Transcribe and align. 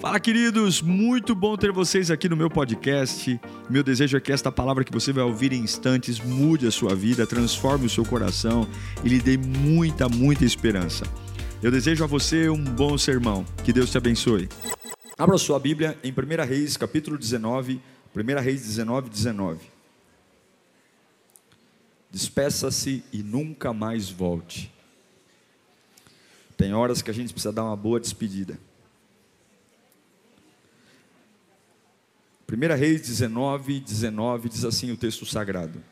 Fala, 0.00 0.20
queridos! 0.20 0.80
Muito 0.80 1.34
bom 1.34 1.56
ter 1.56 1.72
vocês 1.72 2.08
aqui 2.08 2.28
no 2.28 2.36
meu 2.36 2.48
podcast. 2.48 3.40
Meu 3.68 3.82
desejo 3.82 4.16
é 4.16 4.20
que 4.20 4.30
esta 4.30 4.52
palavra 4.52 4.84
que 4.84 4.92
você 4.92 5.12
vai 5.12 5.24
ouvir 5.24 5.52
em 5.52 5.60
instantes 5.60 6.20
mude 6.20 6.68
a 6.68 6.70
sua 6.70 6.94
vida, 6.94 7.26
transforme 7.26 7.86
o 7.86 7.90
seu 7.90 8.04
coração 8.04 8.64
e 9.02 9.08
lhe 9.08 9.18
dê 9.18 9.36
muita, 9.36 10.08
muita 10.08 10.44
esperança. 10.44 11.04
Eu 11.60 11.72
desejo 11.72 12.04
a 12.04 12.06
você 12.06 12.48
um 12.48 12.62
bom 12.62 12.96
sermão. 12.96 13.44
Que 13.64 13.72
Deus 13.72 13.90
te 13.90 13.98
abençoe. 13.98 14.48
Abra 15.18 15.36
sua 15.36 15.58
Bíblia 15.58 15.98
em 16.04 16.12
1 16.12 16.46
Reis, 16.46 16.76
capítulo 16.76 17.18
19. 17.18 17.80
1 18.14 18.40
Reis 18.40 18.62
19, 18.62 19.10
19. 19.10 19.58
Despeça-se 22.08 23.02
e 23.12 23.20
nunca 23.20 23.72
mais 23.72 24.08
volte. 24.08 24.72
Tem 26.56 26.72
horas 26.72 27.02
que 27.02 27.10
a 27.10 27.14
gente 27.14 27.32
precisa 27.32 27.52
dar 27.52 27.64
uma 27.64 27.76
boa 27.76 27.98
despedida. 27.98 28.67
1 32.50 32.78
Reis 32.78 33.02
19, 33.02 33.78
19 33.78 34.48
diz 34.48 34.64
assim 34.64 34.90
o 34.90 34.96
texto 34.96 35.26
sagrado. 35.26 35.84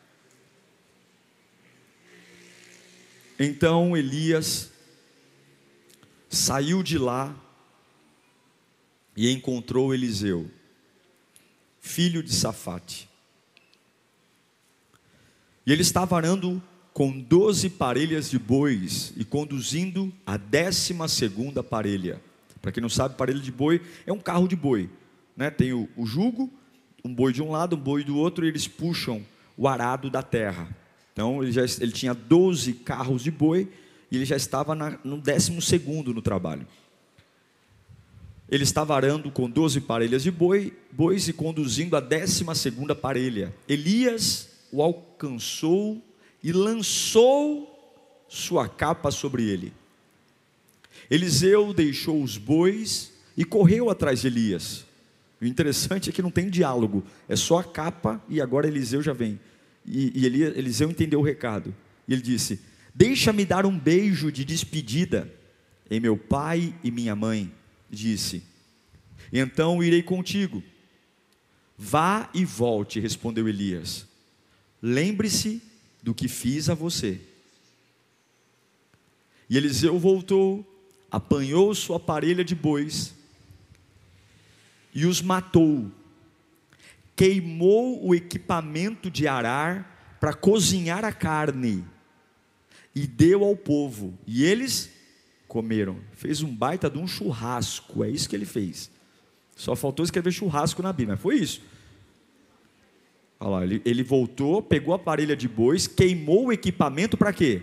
Então 3.38 3.94
Elias 3.94 4.72
saiu 6.30 6.82
de 6.82 6.96
lá 6.96 7.36
e 9.14 9.30
encontrou 9.30 9.92
Eliseu, 9.92 10.50
filho 11.78 12.22
de 12.22 12.32
Safate. 12.32 13.06
E 15.66 15.72
ele 15.72 15.82
estava 15.82 16.16
arando 16.16 16.62
com 16.94 17.20
doze 17.20 17.68
parelhas 17.68 18.30
de 18.30 18.38
bois 18.38 19.12
e 19.14 19.26
conduzindo 19.26 20.10
a 20.24 20.38
décima 20.38 21.06
segunda 21.06 21.62
parelha. 21.62 22.18
Para 22.62 22.72
quem 22.72 22.80
não 22.80 22.88
sabe, 22.88 23.14
parelha 23.14 23.40
de 23.40 23.52
boi 23.52 23.82
é 24.06 24.12
um 24.12 24.18
carro 24.18 24.48
de 24.48 24.56
boi 24.56 24.88
né, 25.36 25.50
tem 25.50 25.72
o, 25.72 25.88
o 25.96 26.06
jugo, 26.06 26.50
um 27.04 27.14
boi 27.14 27.32
de 27.32 27.42
um 27.42 27.50
lado, 27.50 27.76
um 27.76 27.80
boi 27.80 28.02
do 28.02 28.16
outro, 28.16 28.44
e 28.44 28.48
eles 28.48 28.66
puxam 28.66 29.24
o 29.56 29.68
arado 29.68 30.10
da 30.10 30.22
terra. 30.22 30.68
Então 31.12 31.42
ele, 31.42 31.52
já, 31.52 31.62
ele 31.62 31.92
tinha 31.92 32.14
12 32.14 32.72
carros 32.74 33.22
de 33.22 33.30
boi 33.30 33.68
e 34.10 34.16
ele 34.16 34.24
já 34.24 34.36
estava 34.36 34.74
na, 34.74 34.98
no 35.02 35.18
décimo 35.18 35.60
segundo 35.62 36.12
no 36.12 36.22
trabalho. 36.22 36.66
Ele 38.48 38.62
estava 38.62 38.94
arando 38.94 39.30
com 39.30 39.50
12 39.50 39.80
parelhas 39.80 40.22
de 40.22 40.30
boi, 40.30 40.72
bois 40.92 41.26
e 41.26 41.32
conduzindo 41.32 41.96
a 41.96 42.00
décima 42.00 42.54
segunda 42.54 42.94
parelha. 42.94 43.52
Elias 43.68 44.48
o 44.70 44.82
alcançou 44.82 46.00
e 46.42 46.52
lançou 46.52 47.72
sua 48.28 48.68
capa 48.68 49.10
sobre 49.10 49.48
ele. 49.48 49.72
Eliseu 51.10 51.74
deixou 51.74 52.22
os 52.22 52.36
bois 52.36 53.12
e 53.36 53.44
correu 53.44 53.90
atrás 53.90 54.20
de 54.20 54.28
Elias. 54.28 54.85
O 55.40 55.44
interessante 55.44 56.08
é 56.08 56.12
que 56.12 56.22
não 56.22 56.30
tem 56.30 56.48
diálogo, 56.48 57.04
é 57.28 57.36
só 57.36 57.58
a 57.58 57.64
capa 57.64 58.22
e 58.28 58.40
agora 58.40 58.66
Eliseu 58.66 59.02
já 59.02 59.12
vem. 59.12 59.38
E, 59.84 60.12
e 60.14 60.26
Eliseu 60.26 60.90
entendeu 60.90 61.20
o 61.20 61.22
recado. 61.22 61.74
E 62.08 62.12
ele 62.12 62.22
disse: 62.22 62.60
Deixa-me 62.94 63.44
dar 63.44 63.66
um 63.66 63.78
beijo 63.78 64.32
de 64.32 64.44
despedida 64.44 65.32
em 65.90 66.00
meu 66.00 66.16
pai 66.16 66.74
e 66.82 66.90
minha 66.90 67.14
mãe. 67.14 67.52
Disse: 67.90 68.42
Então 69.32 69.82
irei 69.82 70.02
contigo. 70.02 70.62
Vá 71.76 72.30
e 72.32 72.44
volte, 72.44 72.98
respondeu 72.98 73.46
Elias. 73.46 74.06
Lembre-se 74.80 75.62
do 76.02 76.14
que 76.14 76.28
fiz 76.28 76.70
a 76.70 76.74
você. 76.74 77.20
E 79.48 79.56
Eliseu 79.56 79.98
voltou, 79.98 80.66
apanhou 81.10 81.74
sua 81.74 82.00
parelha 82.00 82.42
de 82.42 82.54
bois 82.54 83.15
e 84.96 85.04
os 85.04 85.20
matou. 85.20 85.92
Queimou 87.14 88.02
o 88.02 88.14
equipamento 88.14 89.10
de 89.10 89.28
arar 89.28 90.16
para 90.18 90.32
cozinhar 90.32 91.04
a 91.04 91.12
carne 91.12 91.84
e 92.94 93.06
deu 93.06 93.44
ao 93.44 93.54
povo, 93.54 94.18
e 94.26 94.42
eles 94.42 94.90
comeram. 95.46 95.98
Fez 96.12 96.40
um 96.40 96.52
baita 96.52 96.88
de 96.88 96.96
um 96.96 97.06
churrasco, 97.06 98.02
é 98.02 98.08
isso 98.08 98.26
que 98.26 98.34
ele 98.34 98.46
fez. 98.46 98.90
Só 99.54 99.76
faltou 99.76 100.02
escrever 100.02 100.32
churrasco 100.32 100.82
na 100.82 100.94
Bíblia, 100.94 101.18
foi 101.18 101.36
isso. 101.36 101.60
Olha 103.38 103.50
lá, 103.50 103.64
ele, 103.64 103.82
ele 103.84 104.02
voltou, 104.02 104.62
pegou 104.62 104.94
a 104.94 104.98
parelha 104.98 105.36
de 105.36 105.46
bois, 105.46 105.86
queimou 105.86 106.46
o 106.46 106.52
equipamento 106.52 107.18
para 107.18 107.34
quê? 107.34 107.60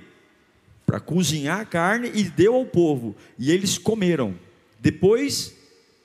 Para 0.85 0.99
cozinhar 0.99 1.61
a 1.61 1.65
carne 1.65 2.11
e 2.13 2.25
deu 2.25 2.53
ao 2.53 2.65
povo, 2.65 3.15
e 3.39 3.49
eles 3.49 3.79
comeram. 3.79 4.35
Depois 4.79 5.62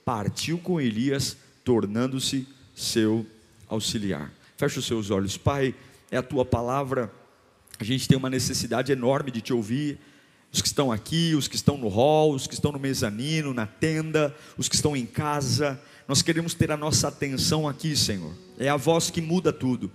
partiu 0.09 0.57
com 0.57 0.81
Elias, 0.81 1.37
tornando-se 1.63 2.47
seu 2.75 3.27
auxiliar. 3.67 4.33
Feche 4.57 4.79
os 4.79 4.85
seus 4.87 5.11
olhos, 5.11 5.37
Pai, 5.37 5.75
é 6.09 6.17
a 6.17 6.23
tua 6.23 6.43
palavra. 6.43 7.13
A 7.77 7.83
gente 7.83 8.07
tem 8.07 8.17
uma 8.17 8.27
necessidade 8.27 8.91
enorme 8.91 9.29
de 9.29 9.39
te 9.39 9.53
ouvir. 9.53 9.99
Os 10.51 10.63
que 10.63 10.67
estão 10.67 10.91
aqui, 10.91 11.35
os 11.35 11.47
que 11.47 11.55
estão 11.55 11.77
no 11.77 11.87
hall, 11.89 12.33
os 12.33 12.47
que 12.47 12.55
estão 12.55 12.71
no 12.71 12.79
mezanino, 12.79 13.53
na 13.53 13.67
tenda, 13.67 14.35
os 14.57 14.67
que 14.67 14.73
estão 14.73 14.97
em 14.97 15.05
casa, 15.05 15.79
nós 16.07 16.23
queremos 16.23 16.55
ter 16.55 16.71
a 16.71 16.77
nossa 16.77 17.09
atenção 17.09 17.69
aqui, 17.69 17.95
Senhor. 17.95 18.33
É 18.57 18.67
a 18.67 18.77
voz 18.77 19.11
que 19.11 19.21
muda 19.21 19.53
tudo, 19.53 19.91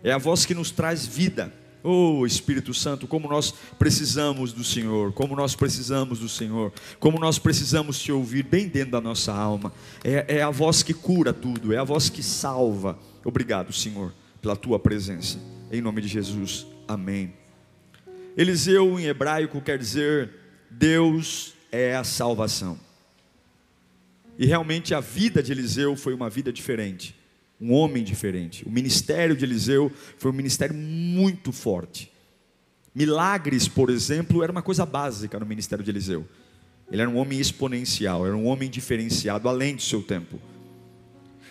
é 0.00 0.12
a 0.12 0.18
voz 0.18 0.46
que 0.46 0.54
nos 0.54 0.70
traz 0.70 1.04
vida 1.04 1.52
Oh 1.88 2.26
Espírito 2.26 2.74
Santo, 2.74 3.06
como 3.06 3.28
nós 3.28 3.54
precisamos 3.78 4.52
do 4.52 4.64
Senhor, 4.64 5.12
como 5.12 5.36
nós 5.36 5.54
precisamos 5.54 6.18
do 6.18 6.28
Senhor, 6.28 6.72
como 6.98 7.16
nós 7.16 7.38
precisamos 7.38 8.00
te 8.00 8.10
ouvir 8.10 8.42
bem 8.42 8.66
dentro 8.66 8.90
da 8.90 9.00
nossa 9.00 9.32
alma. 9.32 9.72
É, 10.02 10.38
é 10.38 10.42
a 10.42 10.50
voz 10.50 10.82
que 10.82 10.92
cura 10.92 11.32
tudo, 11.32 11.72
é 11.72 11.78
a 11.78 11.84
voz 11.84 12.08
que 12.08 12.24
salva. 12.24 12.98
Obrigado, 13.24 13.72
Senhor, 13.72 14.12
pela 14.42 14.56
tua 14.56 14.80
presença. 14.80 15.38
Em 15.70 15.80
nome 15.80 16.02
de 16.02 16.08
Jesus, 16.08 16.66
amém. 16.88 17.32
Eliseu 18.36 18.98
em 18.98 19.04
hebraico 19.04 19.60
quer 19.60 19.78
dizer 19.78 20.28
Deus 20.68 21.54
é 21.70 21.94
a 21.94 22.02
salvação. 22.02 22.80
E 24.36 24.44
realmente 24.44 24.92
a 24.92 24.98
vida 24.98 25.40
de 25.40 25.52
Eliseu 25.52 25.94
foi 25.94 26.14
uma 26.14 26.28
vida 26.28 26.52
diferente 26.52 27.14
um 27.60 27.72
homem 27.72 28.04
diferente. 28.04 28.66
O 28.66 28.70
ministério 28.70 29.36
de 29.36 29.44
Eliseu 29.44 29.90
foi 30.18 30.30
um 30.30 30.34
ministério 30.34 30.74
muito 30.74 31.52
forte. 31.52 32.12
Milagres, 32.94 33.68
por 33.68 33.90
exemplo, 33.90 34.42
era 34.42 34.52
uma 34.52 34.62
coisa 34.62 34.86
básica 34.86 35.38
no 35.38 35.46
ministério 35.46 35.84
de 35.84 35.90
Eliseu. 35.90 36.26
Ele 36.90 37.02
era 37.02 37.10
um 37.10 37.16
homem 37.16 37.40
exponencial, 37.40 38.26
era 38.26 38.36
um 38.36 38.46
homem 38.46 38.70
diferenciado, 38.70 39.48
além 39.48 39.76
do 39.76 39.82
seu 39.82 40.02
tempo. 40.02 40.40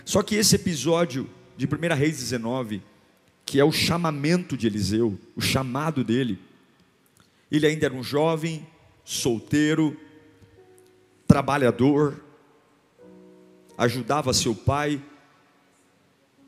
Só 0.03 0.21
que 0.21 0.35
esse 0.35 0.55
episódio 0.55 1.29
de 1.57 1.65
1 1.65 1.95
Reis 1.95 2.17
19, 2.17 2.81
que 3.45 3.59
é 3.59 3.63
o 3.63 3.71
chamamento 3.71 4.55
de 4.55 4.67
Eliseu, 4.67 5.19
o 5.35 5.41
chamado 5.41 6.03
dele, 6.03 6.39
ele 7.51 7.67
ainda 7.67 7.85
era 7.85 7.93
um 7.93 8.03
jovem, 8.03 8.65
solteiro, 9.03 9.97
trabalhador, 11.27 12.23
ajudava 13.77 14.33
seu 14.33 14.55
pai, 14.55 15.01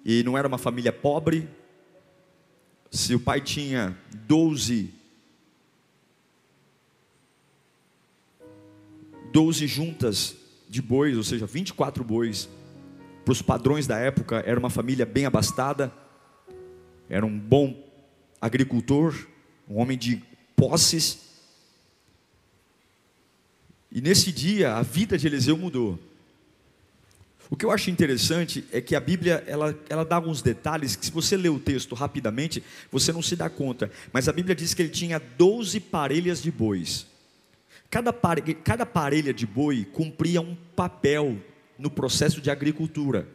e 0.08 0.24
não 0.24 0.38
era 0.38 0.48
uma 0.48 0.58
família 0.58 0.94
pobre. 0.94 1.50
Se 2.90 3.14
o 3.14 3.20
pai 3.20 3.42
tinha 3.42 3.98
12 4.26 4.94
12 9.34 9.68
juntas 9.68 10.36
de 10.70 10.82
bois, 10.82 11.18
ou 11.18 11.24
seja, 11.24 11.46
24 11.46 12.04
bois, 12.04 12.50
para 13.26 13.34
os 13.34 13.42
padrões 13.42 13.86
da 13.86 13.98
época, 14.00 14.38
era 14.46 14.58
uma 14.58 14.70
família 14.70 15.06
bem 15.06 15.26
abastada, 15.26 15.94
era 17.10 17.26
um 17.26 17.38
bom 17.38 17.86
agricultor, 18.40 19.14
um 19.70 19.78
homem 19.78 19.98
de 19.98 20.24
posses. 20.56 21.20
E 23.92 24.00
nesse 24.00 24.32
dia, 24.32 24.76
a 24.76 24.82
vida 24.82 25.18
de 25.18 25.28
Eliseu 25.28 25.58
mudou. 25.58 26.00
O 27.50 27.56
que 27.56 27.66
eu 27.66 27.72
acho 27.72 27.90
interessante 27.90 28.66
é 28.72 28.82
que 28.82 28.96
a 28.96 29.00
Bíblia 29.00 29.44
ela, 29.48 29.78
ela 29.90 30.04
dá 30.04 30.18
alguns 30.18 30.42
detalhes 30.42 30.96
que, 30.96 31.06
se 31.06 31.12
você 31.12 31.38
ler 31.38 31.50
o 31.50 31.60
texto 31.60 31.96
rapidamente, 31.96 32.62
você 32.92 33.14
não 33.14 33.22
se 33.22 33.36
dá 33.36 33.50
conta. 33.50 33.90
Mas 34.12 34.28
a 34.28 34.34
Bíblia 34.34 34.56
diz 34.56 34.74
que 34.74 34.82
ele 34.82 34.90
tinha 34.90 35.20
12 35.20 35.80
parelhas 35.80 36.42
de 36.42 36.52
bois. 36.52 37.08
Cada, 37.90 38.12
pare, 38.12 38.54
cada 38.54 38.86
parelha 38.86 39.34
de 39.34 39.46
boi 39.46 39.88
cumpria 39.94 40.42
um 40.42 40.56
papel 40.76 41.38
no 41.80 41.90
processo 41.90 42.42
de 42.42 42.52
agricultura. 42.52 43.28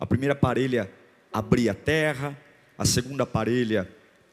A 0.00 0.06
primeira 0.06 0.34
parelha 0.34 0.90
abria 1.30 1.72
a 1.72 1.74
terra, 1.74 2.36
a 2.78 2.86
segunda 2.86 3.26
parelha 3.26 3.88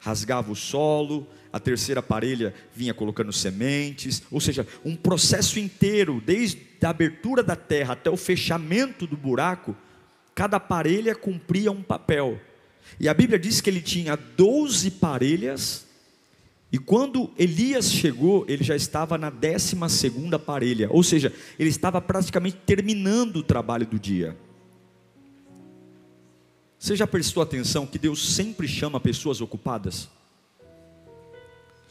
rasgava 0.06 0.52
o 0.52 0.56
solo, 0.56 1.28
a 1.52 1.60
terceira 1.60 2.00
parelha 2.00 2.54
vinha 2.75 2.94
colocando 2.94 3.34
sementes, 3.34 4.22
ou 4.30 4.40
seja, 4.40 4.68
um 4.86 4.96
processo 4.96 5.60
inteiro, 5.60 6.22
desde 6.24 6.62
a 6.84 6.90
abertura 6.90 7.42
da 7.42 7.56
terra 7.56 7.94
até 7.94 8.07
o 8.12 8.16
fechamento 8.16 9.07
do 9.07 9.18
buraco, 9.18 9.75
cada 10.36 10.60
parelha 10.60 11.16
cumpria 11.16 11.72
um 11.72 11.81
papel. 11.81 12.40
E 13.00 13.10
a 13.10 13.13
Bíblia 13.16 13.40
diz 13.40 13.62
que 13.62 13.69
ele 13.69 13.81
tinha 13.81 14.16
12 14.16 14.92
parelhas 14.92 15.88
E 16.72 16.78
quando 16.78 17.31
Elias 17.38 17.92
chegou, 17.92 18.46
ele 18.50 18.63
já 18.63 18.75
estava 18.75 19.18
na 19.18 19.30
décima 19.30 19.88
segunda 19.88 20.38
parelha, 20.38 20.90
ou 20.92 21.01
seja, 21.04 21.31
ele 21.58 21.69
estava 21.69 22.01
praticamente 22.01 22.58
terminando 22.66 23.38
o 23.38 23.44
trabalho 23.44 23.86
do 23.86 23.98
dia. 23.98 24.36
Você 26.86 26.96
já 26.96 27.08
prestou 27.08 27.42
atenção 27.42 27.88
que 27.88 27.98
Deus 27.98 28.36
sempre 28.36 28.68
chama 28.68 29.00
pessoas 29.00 29.42
ocupadas? 29.42 30.08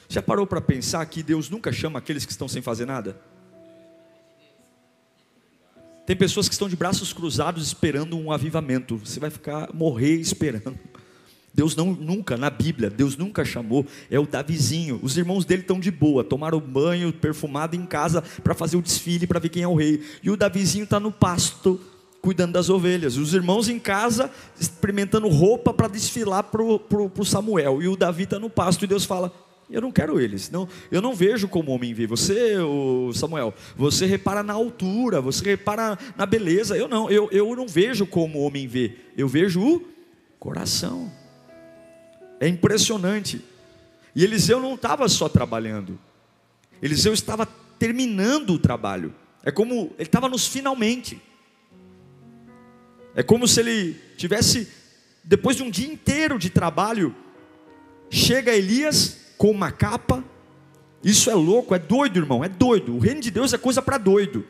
Já 0.08 0.22
parou 0.22 0.46
para 0.46 0.60
pensar 0.60 1.04
que 1.06 1.20
Deus 1.20 1.50
nunca 1.50 1.72
chama 1.72 1.98
aqueles 1.98 2.24
que 2.24 2.30
estão 2.30 2.46
sem 2.46 2.62
fazer 2.62 2.86
nada? 2.86 3.20
Tem 6.06 6.14
pessoas 6.14 6.46
que 6.48 6.54
estão 6.54 6.68
de 6.68 6.76
braços 6.76 7.12
cruzados 7.12 7.66
esperando 7.66 8.16
um 8.16 8.30
avivamento. 8.30 8.98
Você 8.98 9.18
vai 9.18 9.30
ficar 9.30 9.74
morrer 9.74 10.14
esperando. 10.14 10.78
Deus 11.52 11.74
não 11.74 11.92
nunca 11.92 12.36
na 12.36 12.48
Bíblia, 12.48 12.88
Deus 12.88 13.16
nunca 13.16 13.44
chamou, 13.44 13.84
é 14.08 14.20
o 14.20 14.26
Davizinho. 14.28 15.00
Os 15.02 15.18
irmãos 15.18 15.44
dele 15.44 15.62
estão 15.62 15.80
de 15.80 15.90
boa, 15.90 16.22
tomaram 16.22 16.60
banho 16.60 17.12
perfumado 17.12 17.74
em 17.74 17.84
casa 17.84 18.22
para 18.44 18.54
fazer 18.54 18.76
o 18.76 18.82
desfile 18.82 19.26
para 19.26 19.40
ver 19.40 19.48
quem 19.48 19.64
é 19.64 19.68
o 19.68 19.74
rei. 19.74 20.04
E 20.22 20.30
o 20.30 20.36
Davizinho 20.36 20.84
está 20.84 21.00
no 21.00 21.10
pasto 21.10 21.80
cuidando 22.24 22.52
das 22.52 22.70
ovelhas. 22.70 23.18
Os 23.18 23.34
irmãos 23.34 23.68
em 23.68 23.78
casa 23.78 24.30
experimentando 24.58 25.28
roupa 25.28 25.74
para 25.74 25.88
desfilar 25.88 26.44
para 26.44 26.62
o 26.62 27.24
Samuel. 27.24 27.82
E 27.82 27.88
o 27.88 27.96
Davi 27.96 28.22
está 28.22 28.38
no 28.38 28.48
pasto 28.48 28.82
e 28.82 28.88
Deus 28.88 29.04
fala: 29.04 29.30
eu 29.70 29.82
não 29.82 29.92
quero 29.92 30.18
eles. 30.18 30.50
Não, 30.50 30.66
eu 30.90 31.02
não 31.02 31.14
vejo 31.14 31.46
como 31.46 31.70
homem 31.70 31.92
vê. 31.92 32.06
Você, 32.06 32.54
Samuel, 33.12 33.52
você 33.76 34.06
repara 34.06 34.42
na 34.42 34.54
altura, 34.54 35.20
você 35.20 35.44
repara 35.44 35.98
na 36.16 36.24
beleza. 36.24 36.74
Eu 36.78 36.88
não, 36.88 37.10
eu, 37.10 37.28
eu 37.30 37.54
não 37.54 37.68
vejo 37.68 38.06
como 38.06 38.40
homem 38.40 38.66
vê. 38.66 38.96
Eu 39.14 39.28
vejo 39.28 39.60
o 39.60 39.86
coração. 40.38 41.12
É 42.40 42.48
impressionante. 42.48 43.44
E 44.16 44.24
Eliseu 44.24 44.60
não 44.60 44.76
estava 44.76 45.06
só 45.10 45.28
trabalhando. 45.28 45.98
Eliseu 46.80 47.12
estava 47.12 47.46
terminando 47.78 48.54
o 48.54 48.58
trabalho. 48.58 49.14
É 49.42 49.50
como 49.50 49.92
ele 49.98 50.08
estava 50.08 50.26
nos 50.26 50.46
finalmente. 50.46 51.20
É 53.14 53.22
como 53.22 53.46
se 53.46 53.60
ele 53.60 53.96
tivesse 54.16 54.68
depois 55.22 55.56
de 55.56 55.62
um 55.62 55.70
dia 55.70 55.90
inteiro 55.90 56.38
de 56.38 56.50
trabalho, 56.50 57.14
chega 58.10 58.54
Elias 58.54 59.18
com 59.38 59.50
uma 59.50 59.70
capa. 59.70 60.22
Isso 61.02 61.30
é 61.30 61.34
louco, 61.34 61.74
é 61.74 61.78
doido, 61.78 62.18
irmão, 62.18 62.44
é 62.44 62.48
doido. 62.48 62.94
O 62.94 62.98
reino 62.98 63.20
de 63.20 63.30
Deus 63.30 63.52
é 63.52 63.58
coisa 63.58 63.80
para 63.80 63.98
doido. 63.98 64.46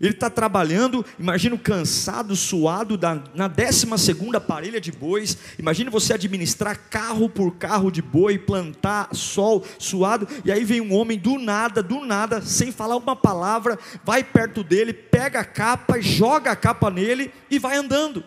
Ele 0.00 0.12
está 0.12 0.30
trabalhando, 0.30 1.04
imagina 1.18 1.58
cansado, 1.58 2.36
suado, 2.36 2.96
da, 2.96 3.20
na 3.34 3.48
12 3.48 3.98
segunda 3.98 4.40
parelha 4.40 4.80
de 4.80 4.92
bois. 4.92 5.36
Imagina 5.58 5.90
você 5.90 6.14
administrar 6.14 6.78
carro 6.88 7.28
por 7.28 7.56
carro 7.56 7.90
de 7.90 8.00
boi, 8.00 8.38
plantar 8.38 9.08
sol, 9.12 9.64
suado, 9.76 10.28
e 10.44 10.52
aí 10.52 10.64
vem 10.64 10.80
um 10.80 10.94
homem 10.94 11.18
do 11.18 11.36
nada, 11.36 11.82
do 11.82 12.04
nada, 12.04 12.40
sem 12.40 12.70
falar 12.70 12.96
uma 12.96 13.16
palavra, 13.16 13.76
vai 14.04 14.22
perto 14.22 14.62
dele, 14.62 14.92
pega 14.92 15.40
a 15.40 15.44
capa, 15.44 16.00
joga 16.00 16.52
a 16.52 16.56
capa 16.56 16.90
nele 16.90 17.32
e 17.50 17.58
vai 17.58 17.76
andando. 17.76 18.22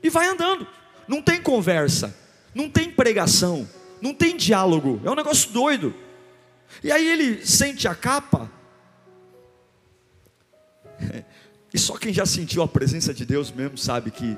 E 0.00 0.08
vai 0.08 0.28
andando. 0.28 0.64
Não 1.08 1.20
tem 1.20 1.42
conversa, 1.42 2.16
não 2.54 2.70
tem 2.70 2.88
pregação, 2.88 3.68
não 4.00 4.14
tem 4.14 4.36
diálogo, 4.36 5.00
é 5.04 5.10
um 5.10 5.16
negócio 5.16 5.50
doido. 5.50 5.92
E 6.84 6.92
aí 6.92 7.08
ele 7.08 7.44
sente 7.44 7.88
a 7.88 7.96
capa, 7.96 8.48
e 11.72 11.78
só 11.78 11.96
quem 11.96 12.12
já 12.12 12.26
sentiu 12.26 12.62
a 12.62 12.68
presença 12.68 13.12
de 13.12 13.24
Deus 13.24 13.52
mesmo 13.52 13.76
sabe 13.78 14.10
que 14.10 14.36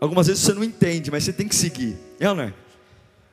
algumas 0.00 0.26
vezes 0.26 0.42
você 0.42 0.54
não 0.54 0.64
entende, 0.64 1.10
mas 1.10 1.24
você 1.24 1.32
tem 1.32 1.46
que 1.46 1.54
seguir, 1.54 1.96
é 2.18 2.28
ou 2.28 2.34
não 2.34 2.44
é? 2.44 2.54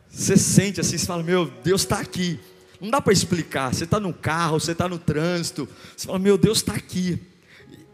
Você 0.10 0.38
sente 0.38 0.80
assim, 0.80 0.98
você 0.98 1.06
fala: 1.06 1.24
Meu 1.24 1.45
Deus 1.63 1.81
está 1.81 2.00
aqui. 2.00 2.39
Não 2.80 2.89
dá 2.89 3.01
para 3.01 3.13
explicar. 3.13 3.74
Você 3.74 3.84
está 3.84 4.00
no 4.00 4.13
carro, 4.13 4.60
você 4.60 4.72
está 4.72 4.88
no 4.88 4.98
trânsito. 4.98 5.68
Você 5.95 6.07
fala: 6.07 6.19
Meu 6.19 6.38
Deus 6.38 6.60
está 6.60 6.74
aqui. 6.74 7.19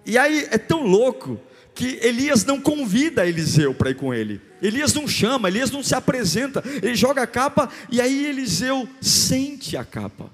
E 0.06 0.18
aí 0.18 0.48
é 0.52 0.58
tão 0.58 0.84
louco 0.84 1.40
que 1.74 2.00
Elias 2.02 2.46
não 2.46 2.60
convida 2.60 3.26
Eliseu 3.26 3.74
para 3.74 3.90
ir 3.90 3.96
com 3.96 4.14
ele. 4.14 4.40
Elias 4.62 4.94
não 4.94 5.08
chama, 5.08 5.48
Elias 5.48 5.72
não 5.72 5.82
se 5.82 5.96
apresenta. 5.96 6.64
Ele 6.82 6.96
joga 6.96 7.24
a 7.24 7.28
capa 7.28 7.70
e 7.92 8.00
aí 8.00 8.26
Eliseu 8.26 8.88
sente 9.02 9.76
a 9.76 9.84
capa. 9.84 10.30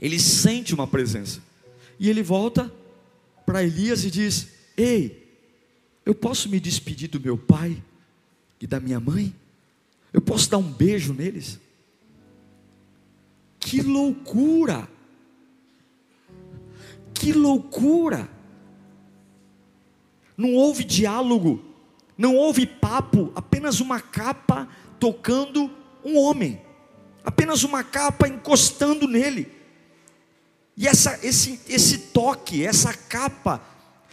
Ele 0.00 0.18
sente 0.18 0.74
uma 0.74 0.86
presença. 0.86 1.40
E 1.98 2.10
ele 2.10 2.22
volta 2.22 2.70
para 3.54 3.62
Elias 3.62 4.02
e 4.02 4.10
diz: 4.10 4.48
Ei, 4.76 5.32
eu 6.04 6.12
posso 6.12 6.48
me 6.48 6.58
despedir 6.58 7.08
do 7.08 7.20
meu 7.20 7.38
pai 7.38 7.80
e 8.60 8.66
da 8.66 8.80
minha 8.80 8.98
mãe? 8.98 9.32
Eu 10.12 10.20
posso 10.20 10.50
dar 10.50 10.58
um 10.58 10.72
beijo 10.72 11.14
neles? 11.14 11.60
Que 13.60 13.80
loucura! 13.80 14.88
Que 17.14 17.32
loucura! 17.32 18.28
Não 20.36 20.54
houve 20.54 20.82
diálogo, 20.82 21.64
não 22.18 22.34
houve 22.34 22.66
papo, 22.66 23.30
apenas 23.36 23.78
uma 23.78 24.00
capa 24.00 24.68
tocando 24.98 25.70
um 26.04 26.18
homem, 26.18 26.60
apenas 27.22 27.62
uma 27.62 27.84
capa 27.84 28.26
encostando 28.26 29.06
nele. 29.06 29.53
E 30.76 30.88
essa, 30.88 31.18
esse, 31.22 31.60
esse 31.68 31.98
toque, 31.98 32.64
essa 32.64 32.92
capa, 32.92 33.62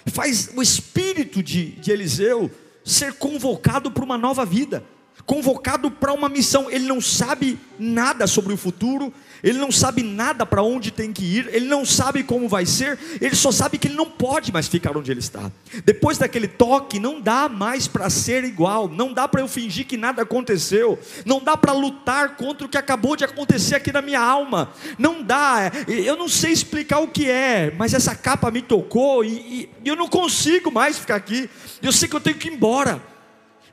faz 0.05 0.49
o 0.55 0.61
espírito 0.61 1.41
de, 1.41 1.71
de 1.73 1.91
Eliseu 1.91 2.49
ser 2.83 3.13
convocado 3.13 3.91
para 3.91 4.03
uma 4.03 4.17
nova 4.17 4.45
vida 4.45 4.83
convocado 5.25 5.89
para 5.89 6.13
uma 6.13 6.29
missão. 6.29 6.69
Ele 6.69 6.85
não 6.85 7.01
sabe 7.01 7.59
nada 7.79 8.27
sobre 8.27 8.53
o 8.53 8.57
futuro, 8.57 9.11
ele 9.43 9.57
não 9.57 9.71
sabe 9.71 10.03
nada 10.03 10.45
para 10.45 10.61
onde 10.61 10.91
tem 10.91 11.11
que 11.11 11.23
ir, 11.23 11.49
ele 11.51 11.65
não 11.65 11.83
sabe 11.83 12.23
como 12.23 12.47
vai 12.47 12.65
ser, 12.65 12.97
ele 13.19 13.35
só 13.35 13.51
sabe 13.51 13.77
que 13.77 13.87
ele 13.87 13.95
não 13.95 14.05
pode 14.05 14.51
mais 14.51 14.67
ficar 14.67 14.95
onde 14.95 15.11
ele 15.11 15.19
está. 15.19 15.51
Depois 15.83 16.17
daquele 16.17 16.47
toque, 16.47 16.99
não 16.99 17.19
dá 17.19 17.49
mais 17.49 17.87
para 17.87 18.09
ser 18.09 18.43
igual, 18.43 18.87
não 18.87 19.13
dá 19.13 19.27
para 19.27 19.41
eu 19.41 19.47
fingir 19.47 19.87
que 19.87 19.97
nada 19.97 20.21
aconteceu, 20.21 20.99
não 21.25 21.43
dá 21.43 21.57
para 21.57 21.73
lutar 21.73 22.35
contra 22.35 22.65
o 22.65 22.69
que 22.69 22.77
acabou 22.77 23.15
de 23.15 23.23
acontecer 23.23 23.75
aqui 23.75 23.91
na 23.91 24.01
minha 24.01 24.21
alma, 24.21 24.71
não 24.97 25.23
dá, 25.23 25.71
eu 25.87 26.15
não 26.15 26.29
sei 26.29 26.51
explicar 26.51 26.99
o 26.99 27.07
que 27.07 27.29
é, 27.29 27.73
mas 27.77 27.93
essa 27.93 28.15
capa 28.15 28.51
me 28.51 28.61
tocou 28.61 29.25
e, 29.25 29.69
e 29.83 29.89
eu 29.89 29.95
não 29.95 30.07
consigo 30.07 30.71
mais 30.71 30.99
ficar 30.99 31.15
aqui, 31.15 31.49
eu 31.81 31.91
sei 31.91 32.07
que 32.07 32.15
eu 32.15 32.21
tenho 32.21 32.37
que 32.37 32.47
ir 32.47 32.53
embora. 32.53 33.10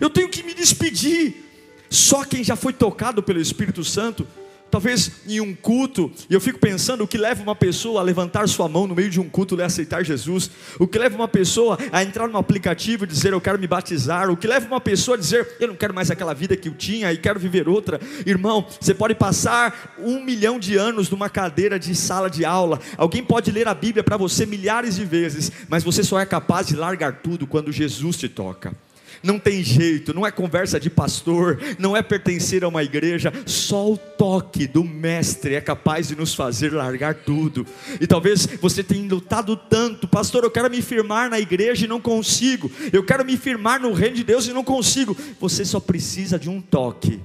Eu 0.00 0.10
tenho 0.10 0.28
que 0.28 0.42
me 0.42 0.54
despedir. 0.54 1.44
Só 1.90 2.24
quem 2.24 2.44
já 2.44 2.54
foi 2.54 2.72
tocado 2.72 3.22
pelo 3.22 3.40
Espírito 3.40 3.82
Santo, 3.82 4.26
talvez 4.70 5.22
em 5.26 5.40
um 5.40 5.54
culto, 5.54 6.12
e 6.28 6.34
eu 6.34 6.40
fico 6.40 6.58
pensando 6.58 7.02
o 7.02 7.08
que 7.08 7.16
leva 7.16 7.42
uma 7.42 7.54
pessoa 7.54 8.00
a 8.00 8.04
levantar 8.04 8.46
sua 8.48 8.68
mão 8.68 8.86
no 8.86 8.94
meio 8.94 9.08
de 9.08 9.18
um 9.18 9.28
culto 9.28 9.56
e 9.56 9.62
aceitar 9.62 10.04
Jesus, 10.04 10.50
o 10.78 10.86
que 10.86 10.98
leva 10.98 11.16
uma 11.16 11.28
pessoa 11.28 11.78
a 11.90 12.02
entrar 12.02 12.28
no 12.28 12.36
aplicativo 12.36 13.04
e 13.04 13.06
dizer 13.06 13.32
eu 13.32 13.40
quero 13.40 13.58
me 13.58 13.67
batizar, 13.67 14.31
o 14.31 14.36
que 14.36 14.46
leva 14.46 14.67
uma 14.67 14.81
pessoa 14.81 15.17
a 15.17 15.19
dizer 15.19 15.48
eu 15.58 15.69
não 15.69 15.74
quero 15.74 15.94
mais 15.94 16.10
aquela 16.10 16.34
vida 16.34 16.56
que 16.56 16.69
eu 16.69 16.74
tinha 16.74 17.12
e 17.12 17.17
quero 17.17 17.40
viver 17.40 17.69
outra. 17.69 18.00
Irmão, 18.26 18.67
você 18.78 18.94
pode 18.94 19.14
passar 19.14 19.96
um 19.98 20.22
milhão 20.22 20.58
de 20.58 20.76
anos 20.76 21.08
numa 21.08 21.31
cadeira 21.31 21.78
de 21.78 21.94
sala 21.94 22.28
de 22.28 22.44
aula, 22.44 22.81
alguém 22.96 23.24
pode 23.24 23.50
ler 23.50 23.67
a 23.67 23.74
Bíblia 23.74 24.05
para 24.05 24.17
você 24.17 24.44
milhares 24.44 24.96
de 24.96 25.05
vezes, 25.05 25.50
mas 25.69 25.82
você 25.82 26.05
só 26.05 26.20
é 26.20 26.26
capaz 26.26 26.67
de 26.67 26.76
largar 26.76 27.20
tudo 27.22 27.46
quando 27.46 27.72
Jesus 27.72 28.17
te 28.17 28.28
toca 28.28 28.76
não 29.22 29.39
tem 29.39 29.63
jeito, 29.63 30.15
não 30.15 30.27
é 30.27 30.31
conversa 30.31 30.79
de 30.79 30.91
pastor, 30.91 31.58
não 31.79 31.96
é 31.96 32.03
pertencer 32.03 32.65
a 32.65 32.69
uma 32.69 32.82
igreja, 32.82 33.32
só 33.46 33.93
o 33.93 33.96
toque 33.96 34.67
do 34.67 34.84
Mestre 34.84 35.55
é 35.55 35.60
capaz 35.60 36.08
de 36.08 36.17
nos 36.17 36.34
fazer 36.34 36.72
largar 36.72 37.15
tudo. 37.15 37.67
E 38.01 38.06
talvez 38.06 38.46
você 38.60 38.82
tenha 38.82 39.08
lutado 39.08 39.56
tanto, 39.56 40.06
pastor, 40.06 40.44
eu 40.44 40.51
quero 40.51 40.70
me 40.70 40.82
firmar 40.82 41.31
na 41.31 41.41
igreja 41.41 41.84
e 41.84 41.89
não 41.89 42.01
consigo, 42.01 42.70
eu 42.93 43.03
quero 43.05 43.25
me 43.25 43.37
firmar 43.37 43.81
no 43.81 43.93
reino 43.93 44.17
de 44.17 44.25
Deus 44.25 44.46
e 44.46 44.53
não 44.53 44.65
consigo. 44.65 45.17
Você 45.41 45.65
só 45.65 45.81
precisa 45.81 46.39
de 46.39 46.48
um 46.48 46.60
toque, 46.60 47.20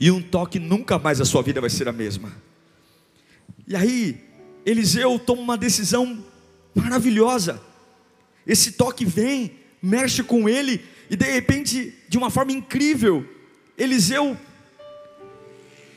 e 0.00 0.10
um 0.10 0.20
toque 0.20 0.58
nunca 0.58 0.98
mais 0.98 1.20
a 1.20 1.24
sua 1.24 1.42
vida 1.42 1.60
vai 1.60 1.70
ser 1.70 1.88
a 1.88 1.92
mesma. 1.92 2.32
E 3.66 3.76
aí, 3.76 4.20
Eliseu 4.64 5.18
toma 5.18 5.42
uma 5.42 5.56
decisão 5.56 6.24
maravilhosa. 6.74 7.60
Esse 8.46 8.72
toque 8.72 9.04
vem 9.04 9.52
mexe 9.84 10.22
com 10.22 10.48
ele, 10.48 10.82
e 11.10 11.16
de 11.16 11.30
repente, 11.30 11.94
de 12.08 12.16
uma 12.16 12.30
forma 12.30 12.52
incrível, 12.52 13.28
Eliseu 13.76 14.34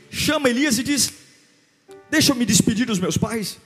chama 0.09 0.49
Elias 0.49 0.77
e 0.77 0.83
diz: 0.83 1.13
Deixa 2.11 2.33
eu 2.33 2.35
me 2.35 2.45
despedir 2.45 2.85
dos 2.85 2.99
meus 2.99 3.17
pais. 3.17 3.57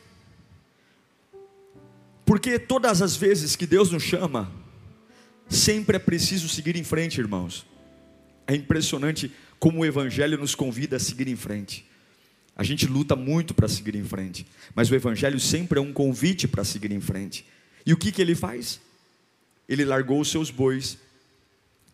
Porque 2.24 2.60
todas 2.60 3.02
as 3.02 3.16
vezes 3.16 3.56
que 3.56 3.66
Deus 3.66 3.90
nos 3.90 4.04
chama, 4.04 4.52
sempre 5.50 5.96
é 5.96 6.00
preciso 6.00 6.48
seguir 6.48 6.76
em 6.76 6.84
frente, 6.84 7.20
irmãos. 7.20 7.66
É 8.46 8.56
impressionante 8.56 9.32
como 9.60 9.80
o 9.80 9.86
Evangelho 9.86 10.38
nos 10.38 10.54
convida 10.54 10.98
a 10.98 11.00
seguir 11.00 11.28
em 11.28 11.36
frente. 11.36 11.84
A 12.56 12.64
gente 12.64 12.86
luta 12.86 13.16
muito 13.16 13.56
para 13.56 13.68
seguir 13.68 13.96
em 13.96 14.04
frente, 14.04 14.46
mas 14.76 14.92
o 14.92 14.96
Evangelho 14.96 15.40
sempre 15.40 15.80
é 15.80 15.82
um 15.82 15.92
convite 15.92 16.48
para 16.48 16.64
seguir 16.64 16.92
em 16.92 17.02
frente. 17.02 17.44
E 17.86 17.92
o 17.92 17.98
que, 17.98 18.12
que 18.12 18.22
ele 18.22 18.36
faz? 18.36 18.80
Ele 19.72 19.86
largou 19.86 20.20
os 20.20 20.30
seus 20.30 20.52
bois, 20.52 20.98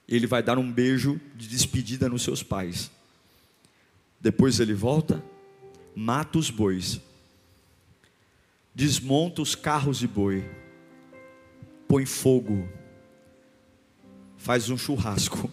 ele 0.10 0.26
vai 0.26 0.42
dar 0.42 0.58
um 0.58 0.72
beijo 0.72 1.22
de 1.36 1.48
despedida 1.48 2.10
nos 2.10 2.24
seus 2.24 2.42
pais. 2.42 2.90
Depois 4.20 4.60
ele 4.60 4.74
volta, 4.74 5.24
mata 5.96 6.40
os 6.40 6.50
bois, 6.50 7.00
desmonta 8.74 9.44
os 9.44 9.54
carros 9.54 10.00
de 10.00 10.08
boi, 10.08 10.44
põe 11.88 12.04
fogo, 12.04 12.68
faz 14.38 14.72
um 14.72 14.78
churrasco, 14.78 15.48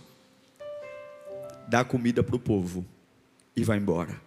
dá 1.68 1.84
comida 1.84 2.22
para 2.22 2.36
o 2.36 2.40
povo 2.40 2.86
e 3.54 3.62
vai 3.62 3.76
embora. 3.76 4.18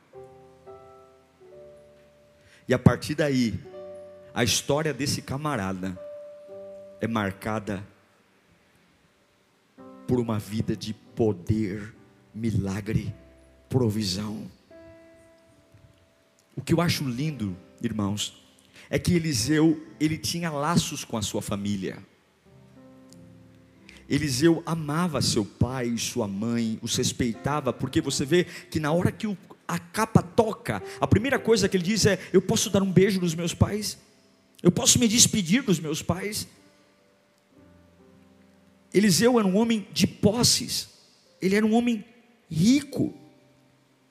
E 2.68 2.75
a 2.75 2.77
partir 2.77 3.16
daí, 3.16 3.60
a 4.36 4.44
história 4.44 4.94
desse 4.94 5.20
camarada 5.20 6.00
é 7.00 7.08
marcada 7.08 7.86
por 10.08 10.20
uma 10.20 10.39
vida 10.39 10.75
de 10.75 10.94
poder, 10.94 11.94
milagre, 12.34 13.13
provisão. 13.70 14.50
O 16.56 16.62
que 16.62 16.74
eu 16.74 16.82
acho 16.82 17.04
lindo, 17.04 17.56
irmãos, 17.82 18.42
é 18.89 18.98
que 18.98 19.13
Eliseu, 19.13 19.86
ele 20.00 20.18
tinha 20.18 20.50
laços 20.50 21.04
com 21.04 21.18
a 21.18 21.22
sua 21.22 21.42
família. 21.42 21.98
Eliseu 24.10 24.63
amava 24.66 25.22
seu 25.22 25.44
pai 25.44 25.88
e 25.88 25.98
sua 25.98 26.27
mãe, 26.27 26.80
os 26.82 26.96
respeitava, 26.96 27.74
porque 27.74 28.00
você 28.00 28.25
vê 28.25 28.46
que 28.46 28.80
na 28.80 28.92
hora 28.92 29.12
que 29.12 29.27
a 29.68 29.77
capa 29.77 30.22
toca, 30.22 30.82
a 31.00 31.06
primeira 31.06 31.38
coisa 31.38 31.68
que 31.68 31.75
ele 31.75 31.84
diz 31.84 32.06
é: 32.06 32.18
Eu 32.32 32.42
posso 32.42 32.70
dar 32.70 32.82
um 32.82 32.92
beijo 32.92 33.20
nos 33.20 33.36
meus 33.36 33.54
pais? 33.54 33.98
Eu 34.63 34.72
posso 34.72 34.98
me 34.98 35.08
despedir 35.08 35.62
dos 35.62 35.80
meus 35.80 36.01
pais? 36.01 36.48
Eliseu 38.98 39.38
era 39.38 39.48
um 39.48 39.56
homem 39.56 39.88
de 39.94 40.08
posses, 40.08 40.89
ele 41.42 41.56
era 41.56 41.66
um 41.66 41.74
homem 41.74 42.04
rico, 42.50 43.13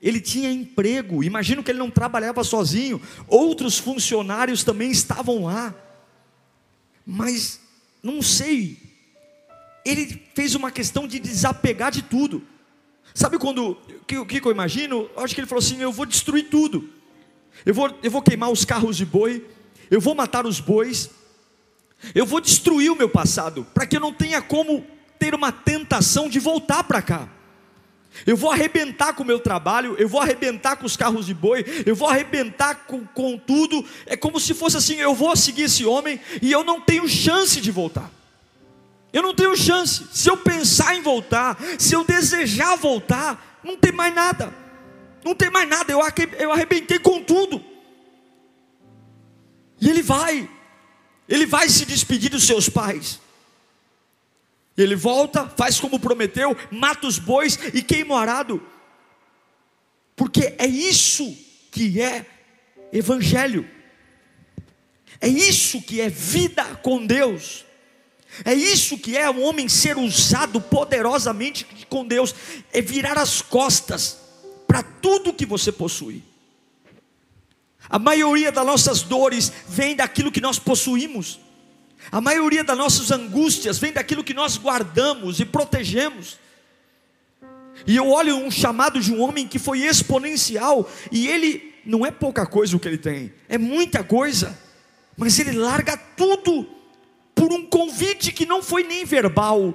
ele 0.01 0.21
tinha 0.21 0.49
emprego, 0.49 1.23
imagino 1.23 1.61
que 1.61 1.69
ele 1.69 1.79
não 1.79 1.91
trabalhava 1.91 2.43
sozinho, 2.43 3.01
outros 3.27 3.77
funcionários 3.77 4.63
também 4.63 4.89
estavam 4.89 5.43
lá, 5.43 5.75
mas 7.05 7.59
não 8.01 8.21
sei, 8.21 8.77
ele 9.83 10.21
fez 10.33 10.55
uma 10.55 10.71
questão 10.71 11.07
de 11.07 11.19
desapegar 11.19 11.91
de 11.91 12.01
tudo. 12.01 12.43
Sabe 13.13 13.37
quando, 13.37 13.71
o 13.71 14.05
que, 14.05 14.39
que, 14.39 14.47
eu 14.47 14.51
imagino? 14.51 15.09
Eu 15.15 15.23
acho 15.23 15.33
que 15.33 15.41
ele 15.41 15.47
falou 15.47 15.63
assim: 15.63 15.81
eu 15.81 15.91
vou 15.91 16.05
destruir 16.05 16.49
tudo, 16.49 16.89
eu 17.65 17.73
vou, 17.73 17.93
eu 18.03 18.11
vou 18.11 18.21
queimar 18.21 18.51
os 18.51 18.63
carros 18.63 18.95
de 18.95 19.05
boi, 19.05 19.45
eu 19.89 19.99
vou 19.99 20.13
matar 20.13 20.45
os 20.45 20.59
bois, 20.59 21.09
eu 22.13 22.25
vou 22.25 22.39
destruir 22.39 22.91
o 22.91 22.95
meu 22.95 23.09
passado, 23.09 23.65
para 23.73 23.85
que 23.85 23.97
eu 23.97 24.01
não 24.01 24.13
tenha 24.13 24.41
como 24.41 24.85
ter 25.17 25.33
uma 25.33 25.51
tentação 25.51 26.29
de 26.29 26.39
voltar 26.39 26.83
para 26.83 27.01
cá. 27.01 27.27
Eu 28.25 28.35
vou 28.35 28.51
arrebentar 28.51 29.13
com 29.13 29.23
o 29.23 29.25
meu 29.25 29.39
trabalho, 29.39 29.95
eu 29.99 30.07
vou 30.07 30.21
arrebentar 30.21 30.75
com 30.75 30.85
os 30.85 30.97
carros 30.97 31.25
de 31.25 31.33
boi, 31.33 31.63
eu 31.85 31.95
vou 31.95 32.09
arrebentar 32.09 32.85
com, 32.87 33.05
com 33.05 33.37
tudo. 33.37 33.85
É 34.05 34.17
como 34.17 34.39
se 34.39 34.53
fosse 34.53 34.77
assim: 34.77 34.95
eu 34.95 35.13
vou 35.13 35.35
seguir 35.35 35.63
esse 35.63 35.85
homem 35.85 36.19
e 36.41 36.51
eu 36.51 36.63
não 36.63 36.81
tenho 36.81 37.07
chance 37.07 37.61
de 37.61 37.71
voltar. 37.71 38.09
Eu 39.13 39.21
não 39.21 39.33
tenho 39.33 39.55
chance. 39.55 40.05
Se 40.11 40.29
eu 40.29 40.37
pensar 40.37 40.95
em 40.95 41.01
voltar, 41.01 41.57
se 41.77 41.93
eu 41.93 42.03
desejar 42.03 42.75
voltar, 42.75 43.59
não 43.63 43.77
tem 43.77 43.91
mais 43.91 44.13
nada. 44.13 44.53
Não 45.23 45.35
tem 45.35 45.49
mais 45.49 45.67
nada. 45.67 45.91
Eu 45.91 46.51
arrebentei 46.51 46.99
com 46.99 47.21
tudo. 47.21 47.63
E 49.79 49.89
ele 49.89 50.01
vai, 50.01 50.49
ele 51.27 51.45
vai 51.45 51.69
se 51.69 51.85
despedir 51.85 52.29
dos 52.29 52.45
seus 52.45 52.69
pais. 52.69 53.19
Ele 54.77 54.95
volta, 54.95 55.47
faz 55.49 55.79
como 55.79 55.99
prometeu, 55.99 56.55
mata 56.71 57.07
os 57.07 57.17
bois 57.17 57.57
e 57.73 57.81
queima 57.81 58.13
o 58.13 58.17
arado. 58.17 58.61
Porque 60.15 60.55
é 60.57 60.67
isso 60.67 61.35
que 61.71 62.01
é 62.01 62.25
evangelho. 62.93 63.67
É 65.19 65.27
isso 65.27 65.81
que 65.81 65.99
é 65.99 66.09
vida 66.09 66.63
com 66.75 67.05
Deus. 67.05 67.65
É 68.45 68.53
isso 68.53 68.97
que 68.97 69.17
é 69.17 69.29
um 69.29 69.43
homem 69.43 69.67
ser 69.67 69.97
usado 69.97 70.61
poderosamente 70.61 71.65
com 71.89 72.05
Deus, 72.05 72.35
é 72.71 72.81
virar 72.81 73.17
as 73.17 73.41
costas 73.41 74.17
para 74.67 74.83
tudo 74.83 75.33
que 75.33 75.45
você 75.45 75.71
possui. 75.71 76.23
A 77.89 77.97
maioria 77.97 78.51
das 78.51 78.65
nossas 78.65 79.01
dores 79.01 79.51
vem 79.67 79.95
daquilo 79.95 80.31
que 80.31 80.41
nós 80.41 80.59
possuímos. 80.59 81.39
A 82.11 82.21
maioria 82.21 82.63
das 82.63 82.77
nossas 82.77 83.11
angústias 83.11 83.77
vem 83.77 83.91
daquilo 83.91 84.23
que 84.23 84.33
nós 84.33 84.57
guardamos 84.57 85.39
e 85.39 85.45
protegemos. 85.45 86.37
E 87.85 87.95
eu 87.95 88.09
olho 88.09 88.35
um 88.37 88.49
chamado 88.49 88.99
de 88.99 89.13
um 89.13 89.21
homem 89.21 89.47
que 89.47 89.59
foi 89.59 89.81
exponencial, 89.81 90.89
e 91.11 91.27
ele 91.27 91.73
não 91.85 92.05
é 92.05 92.11
pouca 92.11 92.45
coisa 92.45 92.75
o 92.75 92.79
que 92.79 92.87
ele 92.87 92.97
tem, 92.97 93.33
é 93.47 93.57
muita 93.57 94.03
coisa, 94.03 94.57
mas 95.15 95.37
ele 95.39 95.53
larga 95.53 95.95
tudo 95.95 96.67
por 97.35 97.51
um 97.53 97.65
convite 97.65 98.31
que 98.31 98.45
não 98.45 98.63
foi 98.63 98.83
nem 98.83 99.05
verbal, 99.05 99.73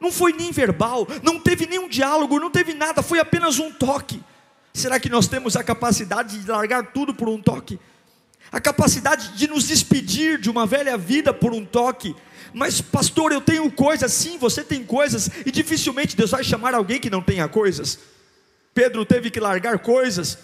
não 0.00 0.10
foi 0.10 0.32
nem 0.32 0.50
verbal, 0.50 1.06
não 1.22 1.38
teve 1.38 1.66
nenhum 1.66 1.88
diálogo, 1.88 2.40
não 2.40 2.50
teve 2.50 2.72
nada, 2.74 3.02
foi 3.02 3.18
apenas 3.18 3.58
um 3.58 3.70
toque. 3.70 4.20
Será 4.74 4.98
que 4.98 5.08
nós 5.08 5.28
temos 5.28 5.56
a 5.56 5.62
capacidade 5.62 6.38
de 6.38 6.50
largar 6.50 6.92
tudo 6.92 7.14
por 7.14 7.28
um 7.28 7.40
toque? 7.40 7.78
A 8.50 8.60
capacidade 8.60 9.36
de 9.36 9.46
nos 9.46 9.68
despedir 9.68 10.38
de 10.38 10.50
uma 10.50 10.66
velha 10.66 10.98
vida 10.98 11.32
por 11.32 11.52
um 11.52 11.64
toque? 11.64 12.14
Mas, 12.52 12.80
pastor, 12.80 13.32
eu 13.32 13.40
tenho 13.40 13.70
coisas, 13.70 14.12
sim, 14.12 14.36
você 14.36 14.62
tem 14.64 14.84
coisas, 14.84 15.30
e 15.46 15.50
dificilmente 15.50 16.16
Deus 16.16 16.32
vai 16.32 16.42
chamar 16.42 16.74
alguém 16.74 17.00
que 17.00 17.08
não 17.08 17.22
tenha 17.22 17.48
coisas. 17.48 18.00
Pedro 18.74 19.04
teve 19.06 19.30
que 19.30 19.38
largar 19.38 19.78
coisas, 19.78 20.38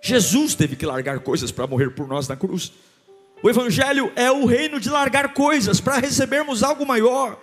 Jesus 0.00 0.54
teve 0.54 0.76
que 0.76 0.86
largar 0.86 1.20
coisas 1.20 1.50
para 1.50 1.66
morrer 1.66 1.90
por 1.90 2.06
nós 2.06 2.28
na 2.28 2.36
cruz. 2.36 2.72
O 3.42 3.50
Evangelho 3.50 4.12
é 4.16 4.30
o 4.30 4.46
reino 4.46 4.80
de 4.80 4.88
largar 4.88 5.34
coisas 5.34 5.80
para 5.80 5.98
recebermos 5.98 6.62
algo 6.62 6.86
maior. 6.86 7.38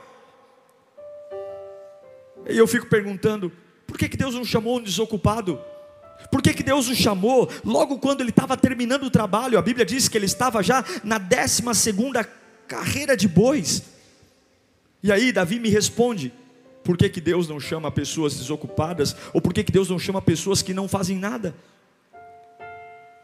E 2.50 2.58
eu 2.58 2.68
fico 2.68 2.88
perguntando: 2.88 3.52
por 3.96 4.00
que, 4.00 4.10
que 4.10 4.18
Deus 4.18 4.36
não 4.36 4.44
chamou 4.44 4.78
um 4.78 4.84
desocupado? 4.84 5.58
Por 6.30 6.42
que, 6.42 6.54
que 6.54 6.64
Deus 6.64 6.90
o 6.90 6.94
chamou 6.94 7.50
logo 7.64 7.98
quando 7.98 8.20
ele 8.20 8.30
estava 8.30 8.58
terminando 8.58 9.04
o 9.04 9.10
trabalho? 9.10 9.58
A 9.58 9.62
Bíblia 9.62 9.86
diz 9.86 10.10
que 10.10 10.18
ele 10.18 10.26
estava 10.26 10.62
já 10.62 10.84
na 11.02 11.18
12 11.18 11.64
carreira 12.68 13.16
de 13.16 13.26
bois. 13.26 13.84
E 15.02 15.14
aí 15.14 15.32
Davi 15.32 15.62
me 15.62 15.70
responde: 15.70 16.34
por 16.84 16.98
que, 16.98 17.08
que 17.08 17.22
Deus 17.22 17.48
não 17.48 17.58
chama 17.58 17.90
pessoas 17.90 18.36
desocupadas? 18.36 19.16
Ou 19.32 19.40
por 19.40 19.54
que, 19.54 19.64
que 19.64 19.72
Deus 19.72 19.90
não 19.90 19.98
chama 19.98 20.22
pessoas 20.22 20.62
que 20.62 20.74
não 20.74 20.90
fazem 20.90 21.18
nada? 21.18 21.56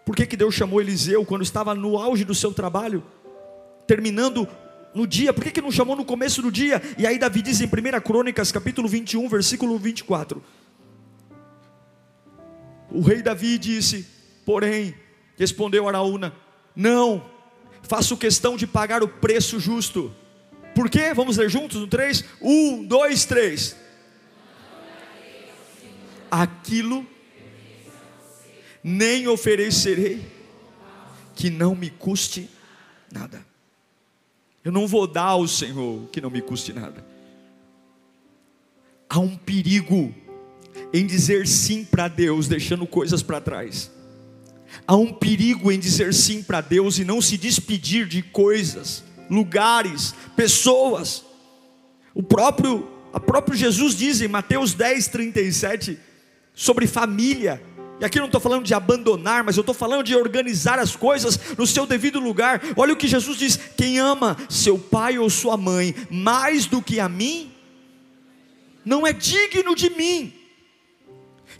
Por 0.05 0.15
que, 0.15 0.25
que 0.25 0.37
Deus 0.37 0.55
chamou 0.55 0.79
Eliseu 0.79 1.25
quando 1.25 1.41
estava 1.41 1.75
no 1.75 1.97
auge 1.97 2.23
do 2.23 2.33
seu 2.33 2.53
trabalho? 2.53 3.03
Terminando 3.85 4.47
no 4.93 5.07
dia, 5.07 5.33
por 5.33 5.43
que, 5.43 5.51
que 5.51 5.61
não 5.61 5.71
chamou 5.71 5.95
no 5.95 6.05
começo 6.05 6.41
do 6.41 6.51
dia? 6.51 6.81
E 6.97 7.07
aí 7.07 7.17
Davi 7.17 7.41
diz 7.41 7.61
em 7.61 7.65
1 7.65 8.01
Crônicas, 8.01 8.51
capítulo 8.51 8.87
21, 8.87 9.27
versículo 9.29 9.77
24: 9.77 10.41
o 12.91 12.99
rei 12.99 13.21
Davi 13.21 13.57
disse, 13.57 14.05
porém, 14.45 14.93
respondeu 15.37 15.87
Araúna: 15.87 16.33
Não, 16.75 17.25
faço 17.83 18.17
questão 18.17 18.57
de 18.57 18.67
pagar 18.67 19.01
o 19.01 19.07
preço 19.07 19.59
justo. 19.59 20.13
Por 20.75 20.89
quê? 20.89 21.13
Vamos 21.13 21.37
ler 21.37 21.49
juntos 21.49 21.79
no 21.79 21.87
3? 21.87 22.25
1, 22.41 22.85
2, 22.85 23.25
3. 23.25 23.75
Aquilo 26.29 27.05
nem 28.83 29.27
oferecerei 29.27 30.25
que 31.35 31.49
não 31.49 31.75
me 31.75 31.89
custe 31.89 32.49
nada. 33.11 33.45
Eu 34.63 34.71
não 34.71 34.87
vou 34.87 35.07
dar 35.07 35.23
ao 35.23 35.47
Senhor 35.47 36.07
que 36.11 36.21
não 36.21 36.29
me 36.29 36.41
custe 36.41 36.71
nada. 36.71 37.03
Há 39.09 39.19
um 39.19 39.35
perigo 39.35 40.13
em 40.93 41.05
dizer 41.05 41.47
sim 41.47 41.83
para 41.83 42.07
Deus, 42.07 42.47
deixando 42.47 42.85
coisas 42.85 43.23
para 43.23 43.41
trás. 43.41 43.91
Há 44.87 44.95
um 44.95 45.11
perigo 45.11 45.71
em 45.71 45.79
dizer 45.79 46.13
sim 46.13 46.43
para 46.43 46.61
Deus 46.61 46.97
e 46.97 47.03
não 47.03 47.21
se 47.21 47.37
despedir 47.37 48.07
de 48.07 48.21
coisas, 48.21 49.03
lugares, 49.29 50.13
pessoas. 50.35 51.23
O 52.13 52.23
próprio, 52.23 52.87
a 53.11 53.19
próprio 53.19 53.57
Jesus 53.57 53.95
diz 53.95 54.21
em 54.21 54.27
Mateus 54.27 54.73
10, 54.73 55.07
37 55.07 55.99
sobre 56.53 56.87
família. 56.87 57.61
E 58.01 58.05
aqui 58.05 58.17
não 58.17 58.25
estou 58.25 58.41
falando 58.41 58.65
de 58.65 58.73
abandonar, 58.73 59.43
mas 59.43 59.55
eu 59.57 59.61
estou 59.61 59.75
falando 59.75 60.03
de 60.03 60.15
organizar 60.15 60.79
as 60.79 60.95
coisas 60.95 61.55
no 61.55 61.67
seu 61.67 61.85
devido 61.85 62.19
lugar. 62.19 62.59
Olha 62.75 62.93
o 62.93 62.97
que 62.97 63.07
Jesus 63.07 63.37
diz: 63.37 63.59
quem 63.77 63.99
ama 63.99 64.35
seu 64.49 64.79
pai 64.79 65.19
ou 65.19 65.29
sua 65.29 65.55
mãe 65.55 65.93
mais 66.09 66.65
do 66.65 66.81
que 66.81 66.99
a 66.99 67.07
mim, 67.07 67.53
não 68.83 69.05
é 69.05 69.13
digno 69.13 69.75
de 69.75 69.91
mim. 69.91 70.33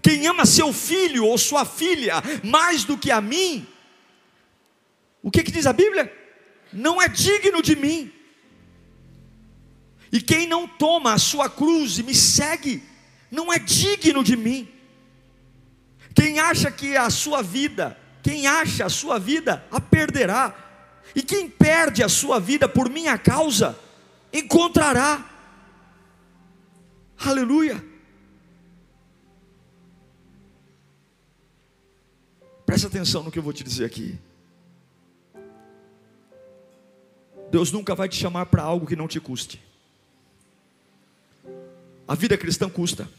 Quem 0.02 0.26
ama 0.26 0.48
seu 0.48 0.74
filho 0.74 1.28
ou 1.28 1.38
sua 1.38 1.64
filha 1.64 2.16
mais 2.44 2.86
do 2.86 2.98
que 2.98 3.12
a 3.12 3.22
mim, 3.22 3.68
o 5.22 5.30
que, 5.30 5.44
que 5.44 5.52
diz 5.52 5.68
a 5.68 5.74
Bíblia? 5.74 6.12
Não 6.74 7.00
é 7.00 7.08
digno 7.08 7.62
de 7.62 7.76
mim. 7.76 8.12
E 10.12 10.20
quem 10.20 10.48
não 10.48 10.68
toma 10.68 11.14
a 11.14 11.20
sua 11.20 11.48
cruz 11.48 12.00
e 12.00 12.04
me 12.04 12.16
segue, 12.16 12.82
não 13.30 13.54
é 13.54 13.60
digno 13.60 14.24
de 14.24 14.36
mim. 14.36 14.81
Quem 16.14 16.40
acha 16.40 16.72
que 16.72 16.96
a 16.98 17.10
sua 17.10 17.42
vida, 17.42 17.98
quem 18.22 18.48
acha 18.48 18.86
a 18.86 18.90
sua 18.90 19.20
vida, 19.20 19.66
a 19.72 19.80
perderá. 19.80 20.56
E 21.16 21.22
quem 21.22 21.50
perde 21.50 22.04
a 22.04 22.10
sua 22.10 22.40
vida 22.40 22.68
por 22.70 22.90
minha 22.90 23.18
causa, 23.18 23.78
encontrará. 24.32 25.30
Aleluia. 27.18 27.84
Presta 32.66 32.88
atenção 32.88 33.24
no 33.24 33.32
que 33.32 33.38
eu 33.38 33.44
vou 33.44 33.52
te 33.52 33.64
dizer 33.64 33.86
aqui. 33.86 34.18
Deus 37.52 37.70
nunca 37.70 37.94
vai 37.94 38.08
te 38.08 38.16
chamar 38.16 38.46
para 38.46 38.64
algo 38.64 38.88
que 38.88 38.96
não 38.96 39.10
te 39.10 39.20
custe. 39.20 39.62
A 42.08 42.16
vida 42.16 42.38
cristã 42.38 42.70
custa. 42.70 43.10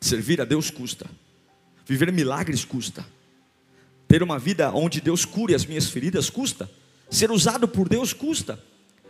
Servir 0.00 0.40
a 0.40 0.44
Deus 0.46 0.70
custa. 0.70 1.06
Viver 1.86 2.12
milagres 2.12 2.64
custa. 2.64 3.04
Ter 4.08 4.22
uma 4.22 4.38
vida 4.38 4.70
onde 4.72 5.00
Deus 5.00 5.24
cure 5.24 5.54
as 5.54 5.64
minhas 5.64 5.88
feridas 5.88 6.28
custa. 6.30 6.70
Ser 7.10 7.30
usado 7.30 7.66
por 7.66 7.88
Deus 7.88 8.12
custa. 8.12 8.58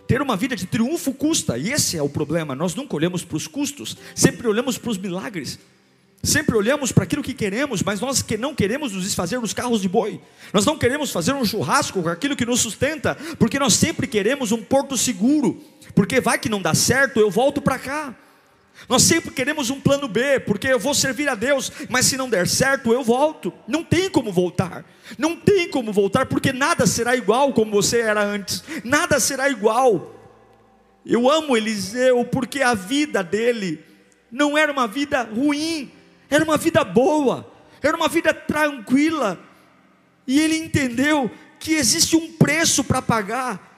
Ter 0.07 0.21
uma 0.21 0.37
vida 0.37 0.57
de 0.57 0.67
triunfo 0.67 1.13
custa. 1.13 1.59
E 1.59 1.73
esse 1.73 1.97
é 1.97 2.03
o 2.03 2.09
problema. 2.09 2.55
Nós 2.55 2.75
nunca 2.75 2.97
olhamos 2.97 3.25
para 3.25 3.37
os 3.37 3.47
custos, 3.47 3.97
sempre 4.15 4.47
olhamos 4.47 4.79
para 4.79 4.91
os 4.91 4.99
milagres. 4.99 5.59
Sempre 6.23 6.57
olhamos 6.57 6.93
para 6.93 7.03
aquilo 7.03 7.21
que 7.21 7.35
queremos, 7.35 7.83
mas 7.83 8.01
nós 8.01 8.23
que 8.23 8.37
não 8.37 8.55
queremos 8.55 8.93
nos 8.93 9.03
desfazer 9.03 9.41
dos 9.41 9.53
carros 9.53 9.83
de 9.83 9.89
boi. 9.89 10.21
Nós 10.53 10.65
não 10.65 10.79
queremos 10.79 11.11
fazer 11.11 11.33
um 11.33 11.45
churrasco 11.45 12.01
com 12.01 12.09
aquilo 12.09 12.37
que 12.37 12.47
nos 12.47 12.61
sustenta, 12.61 13.17
porque 13.41 13.59
nós 13.59 13.75
sempre 13.75 14.07
queremos 14.07 14.53
um 14.53 14.63
porto 14.63 14.97
seguro. 14.97 15.61
Porque 15.97 16.21
vai 16.21 16.39
que 16.39 16.49
não 16.49 16.63
dá 16.63 16.75
certo, 16.75 17.19
eu 17.19 17.29
volto 17.29 17.61
para 17.61 17.77
cá. 17.77 18.17
Nós 18.89 19.03
sempre 19.03 19.31
queremos 19.31 19.71
um 19.71 19.81
plano 19.81 20.09
B, 20.09 20.41
porque 20.41 20.69
eu 20.69 20.79
vou 20.79 20.95
servir 20.95 21.29
a 21.29 21.35
Deus, 21.35 21.71
mas 21.89 22.07
se 22.07 22.17
não 22.17 22.29
der 22.29 22.49
certo, 22.49 22.93
eu 22.93 23.03
volto. 23.03 23.53
Não 23.67 23.85
tem 23.85 24.11
como 24.11 24.33
voltar. 24.33 24.85
Não 25.19 25.37
tem 25.37 25.69
como 25.69 25.93
voltar, 25.93 26.27
porque 26.27 26.53
nada 26.53 26.87
será 26.87 27.17
igual 27.17 27.53
como 27.53 27.71
você 27.71 28.01
era 28.01 28.23
antes. 28.23 28.63
Nada 28.85 29.21
será 29.21 29.49
igual. 29.49 30.15
Eu 31.05 31.31
amo 31.31 31.57
Eliseu 31.57 32.25
porque 32.25 32.63
a 32.63 32.75
vida 32.75 33.23
dele 33.23 33.85
não 34.31 34.57
era 34.57 34.73
uma 34.73 34.87
vida 34.87 35.23
ruim, 35.23 35.91
era 36.31 36.45
uma 36.45 36.57
vida 36.57 36.85
boa, 36.85 37.51
era 37.83 37.97
uma 37.97 38.09
vida 38.09 38.33
tranquila. 38.33 39.39
E 40.27 40.41
ele 40.41 40.57
entendeu 40.57 41.31
que 41.59 41.75
existe 41.75 42.17
um 42.17 42.33
preço 42.33 42.83
para 42.83 43.03
pagar 43.03 43.72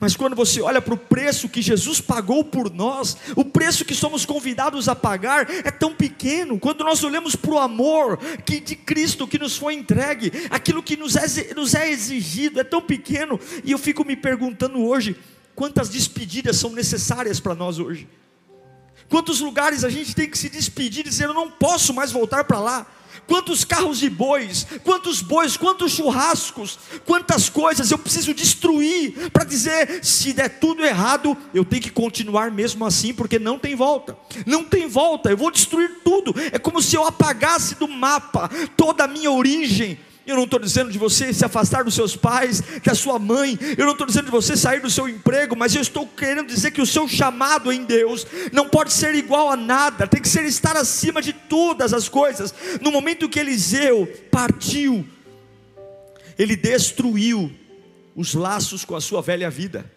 mas 0.00 0.14
quando 0.14 0.36
você 0.36 0.60
olha 0.60 0.80
para 0.80 0.94
o 0.94 0.98
preço 0.98 1.48
que 1.48 1.60
Jesus 1.60 2.00
pagou 2.00 2.44
por 2.44 2.72
nós, 2.72 3.16
o 3.34 3.44
preço 3.44 3.84
que 3.84 3.94
somos 3.94 4.24
convidados 4.24 4.88
a 4.88 4.94
pagar 4.94 5.50
é 5.50 5.70
tão 5.70 5.92
pequeno. 5.92 6.58
Quando 6.58 6.84
nós 6.84 7.02
olhamos 7.02 7.34
para 7.34 7.50
o 7.50 7.58
amor 7.58 8.16
que 8.44 8.60
de 8.60 8.76
Cristo 8.76 9.26
que 9.26 9.38
nos 9.38 9.56
foi 9.56 9.74
entregue, 9.74 10.30
aquilo 10.50 10.82
que 10.82 10.96
nos 10.96 11.16
é, 11.16 11.54
nos 11.54 11.74
é 11.74 11.90
exigido 11.90 12.60
é 12.60 12.64
tão 12.64 12.80
pequeno. 12.80 13.40
E 13.64 13.72
eu 13.72 13.78
fico 13.78 14.04
me 14.04 14.14
perguntando 14.14 14.84
hoje, 14.84 15.16
quantas 15.54 15.88
despedidas 15.88 16.56
são 16.56 16.70
necessárias 16.70 17.40
para 17.40 17.56
nós 17.56 17.80
hoje? 17.80 18.08
Quantos 19.08 19.40
lugares 19.40 19.82
a 19.82 19.88
gente 19.88 20.14
tem 20.14 20.30
que 20.30 20.38
se 20.38 20.48
despedir 20.48 21.00
e 21.00 21.08
dizer, 21.08 21.24
eu 21.24 21.34
não 21.34 21.50
posso 21.50 21.92
mais 21.92 22.12
voltar 22.12 22.44
para 22.44 22.60
lá 22.60 22.86
quantos 23.28 23.64
carros 23.64 23.98
de 23.98 24.08
bois, 24.08 24.66
quantos 24.82 25.20
bois, 25.20 25.56
quantos 25.56 25.92
churrascos, 25.92 26.78
quantas 27.04 27.48
coisas 27.48 27.90
eu 27.90 27.98
preciso 27.98 28.34
destruir 28.34 29.30
para 29.30 29.44
dizer: 29.44 30.04
se 30.04 30.32
der 30.32 30.58
tudo 30.58 30.84
errado, 30.84 31.36
eu 31.54 31.64
tenho 31.64 31.82
que 31.82 31.90
continuar 31.90 32.50
mesmo 32.50 32.84
assim, 32.84 33.12
porque 33.12 33.38
não 33.38 33.58
tem 33.58 33.76
volta, 33.76 34.16
não 34.46 34.64
tem 34.64 34.88
volta, 34.88 35.30
eu 35.30 35.36
vou 35.36 35.50
destruir 35.50 36.00
tudo. 36.02 36.34
É 36.50 36.58
como 36.58 36.82
se 36.82 36.96
eu 36.96 37.04
apagasse 37.04 37.74
do 37.74 37.86
mapa 37.86 38.50
toda 38.76 39.04
a 39.04 39.08
minha 39.08 39.30
origem, 39.30 39.98
eu 40.30 40.36
não 40.36 40.44
estou 40.44 40.60
dizendo 40.60 40.92
de 40.92 40.98
você 40.98 41.32
se 41.32 41.44
afastar 41.44 41.84
dos 41.84 41.94
seus 41.94 42.14
pais, 42.14 42.62
da 42.84 42.94
sua 42.94 43.18
mãe. 43.18 43.58
Eu 43.76 43.86
não 43.86 43.92
estou 43.92 44.06
dizendo 44.06 44.26
de 44.26 44.30
você 44.30 44.56
sair 44.56 44.80
do 44.80 44.90
seu 44.90 45.08
emprego, 45.08 45.56
mas 45.56 45.74
eu 45.74 45.80
estou 45.80 46.06
querendo 46.06 46.48
dizer 46.48 46.70
que 46.70 46.82
o 46.82 46.86
seu 46.86 47.08
chamado 47.08 47.72
em 47.72 47.84
Deus 47.84 48.26
não 48.52 48.68
pode 48.68 48.92
ser 48.92 49.14
igual 49.14 49.50
a 49.50 49.56
nada. 49.56 50.06
Tem 50.06 50.20
que 50.20 50.28
ser 50.28 50.44
estar 50.44 50.76
acima 50.76 51.22
de 51.22 51.32
todas 51.32 51.94
as 51.94 52.08
coisas. 52.08 52.54
No 52.80 52.92
momento 52.92 53.28
que 53.28 53.40
Eliseu 53.40 54.06
partiu, 54.30 55.06
ele 56.38 56.56
destruiu 56.56 57.50
os 58.14 58.34
laços 58.34 58.84
com 58.84 58.94
a 58.94 59.00
sua 59.00 59.22
velha 59.22 59.48
vida. 59.48 59.90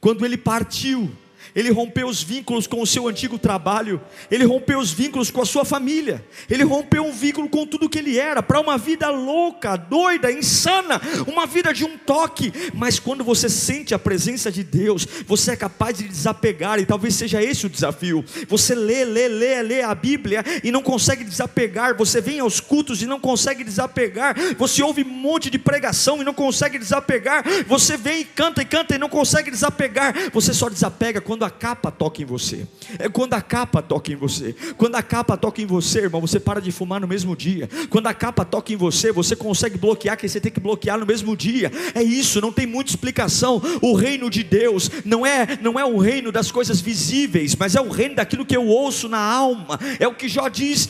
Quando 0.00 0.24
ele 0.24 0.36
partiu, 0.36 1.10
ele 1.58 1.70
rompeu 1.70 2.06
os 2.06 2.22
vínculos 2.22 2.66
com 2.66 2.82
o 2.82 2.86
seu 2.86 3.08
antigo 3.08 3.38
trabalho, 3.38 4.00
ele 4.30 4.44
rompeu 4.44 4.78
os 4.78 4.92
vínculos 4.92 5.30
com 5.30 5.40
a 5.40 5.46
sua 5.46 5.64
família, 5.64 6.24
ele 6.48 6.64
rompeu 6.64 7.04
um 7.04 7.12
vínculo 7.12 7.48
com 7.48 7.66
tudo 7.66 7.88
que 7.88 7.98
ele 7.98 8.18
era, 8.18 8.42
para 8.42 8.60
uma 8.60 8.76
vida 8.76 9.08
louca, 9.10 9.76
doida, 9.76 10.30
insana, 10.30 11.00
uma 11.26 11.46
vida 11.46 11.72
de 11.72 11.84
um 11.84 11.96
toque. 11.96 12.52
Mas 12.74 12.98
quando 12.98 13.24
você 13.24 13.48
sente 13.48 13.94
a 13.94 13.98
presença 13.98 14.50
de 14.52 14.62
Deus, 14.62 15.06
você 15.26 15.52
é 15.52 15.56
capaz 15.56 15.96
de 15.98 16.06
desapegar, 16.06 16.78
e 16.78 16.86
talvez 16.86 17.14
seja 17.14 17.42
esse 17.42 17.66
o 17.66 17.70
desafio. 17.70 18.24
Você 18.48 18.74
lê, 18.74 19.04
lê, 19.04 19.28
lê, 19.28 19.62
lê 19.62 19.82
a 19.82 19.94
Bíblia 19.94 20.44
e 20.62 20.70
não 20.70 20.82
consegue 20.82 21.24
desapegar, 21.24 21.96
você 21.96 22.20
vem 22.20 22.40
aos 22.40 22.60
cultos 22.60 23.02
e 23.02 23.06
não 23.06 23.18
consegue 23.18 23.64
desapegar, 23.64 24.36
você 24.56 24.82
ouve 24.82 25.02
um 25.02 25.08
monte 25.08 25.50
de 25.50 25.58
pregação 25.58 26.20
e 26.20 26.24
não 26.24 26.34
consegue 26.34 26.78
desapegar, 26.78 27.44
você 27.66 27.96
vem 27.96 28.20
e 28.20 28.24
canta 28.24 28.62
e 28.62 28.64
canta 28.64 28.94
e 28.94 28.98
não 28.98 29.08
consegue 29.08 29.50
desapegar, 29.50 30.14
você 30.32 30.52
só 30.52 30.68
desapega 30.68 31.20
quando 31.20 31.38
quando 31.38 31.44
a 31.48 31.50
capa 31.50 31.90
toca 31.90 32.22
em 32.22 32.24
você. 32.24 32.66
É 32.98 33.08
quando 33.08 33.34
a 33.34 33.42
capa 33.42 33.82
toca 33.82 34.12
em 34.12 34.16
você. 34.16 34.54
Quando 34.76 34.94
a 34.94 35.02
capa 35.02 35.36
toca 35.36 35.60
em 35.60 35.66
você, 35.66 36.00
irmão, 36.00 36.20
você 36.20 36.38
para 36.38 36.60
de 36.60 36.70
fumar 36.70 37.00
no 37.00 37.08
mesmo 37.08 37.34
dia. 37.34 37.68
Quando 37.90 38.06
a 38.06 38.14
capa 38.14 38.44
toca 38.44 38.72
em 38.72 38.76
você, 38.76 39.10
você 39.10 39.34
consegue 39.34 39.78
bloquear 39.78 40.16
quem 40.16 40.28
você 40.28 40.40
tem 40.40 40.52
que 40.52 40.60
bloquear 40.60 40.98
no 40.98 41.06
mesmo 41.06 41.36
dia. 41.36 41.72
É 41.94 42.02
isso, 42.02 42.40
não 42.40 42.52
tem 42.52 42.66
muita 42.66 42.90
explicação. 42.90 43.60
O 43.82 43.94
reino 43.94 44.30
de 44.30 44.42
Deus 44.42 44.90
não 45.04 45.26
é 45.26 45.58
não 45.60 45.78
é 45.78 45.84
o 45.84 45.98
reino 45.98 46.30
das 46.30 46.50
coisas 46.50 46.80
visíveis, 46.80 47.56
mas 47.56 47.74
é 47.74 47.80
o 47.80 47.88
reino 47.88 48.16
daquilo 48.16 48.46
que 48.46 48.56
eu 48.56 48.66
ouço 48.66 49.08
na 49.08 49.18
alma. 49.18 49.78
É 49.98 50.06
o 50.06 50.14
que 50.14 50.28
Jó 50.28 50.48
diz: 50.48 50.88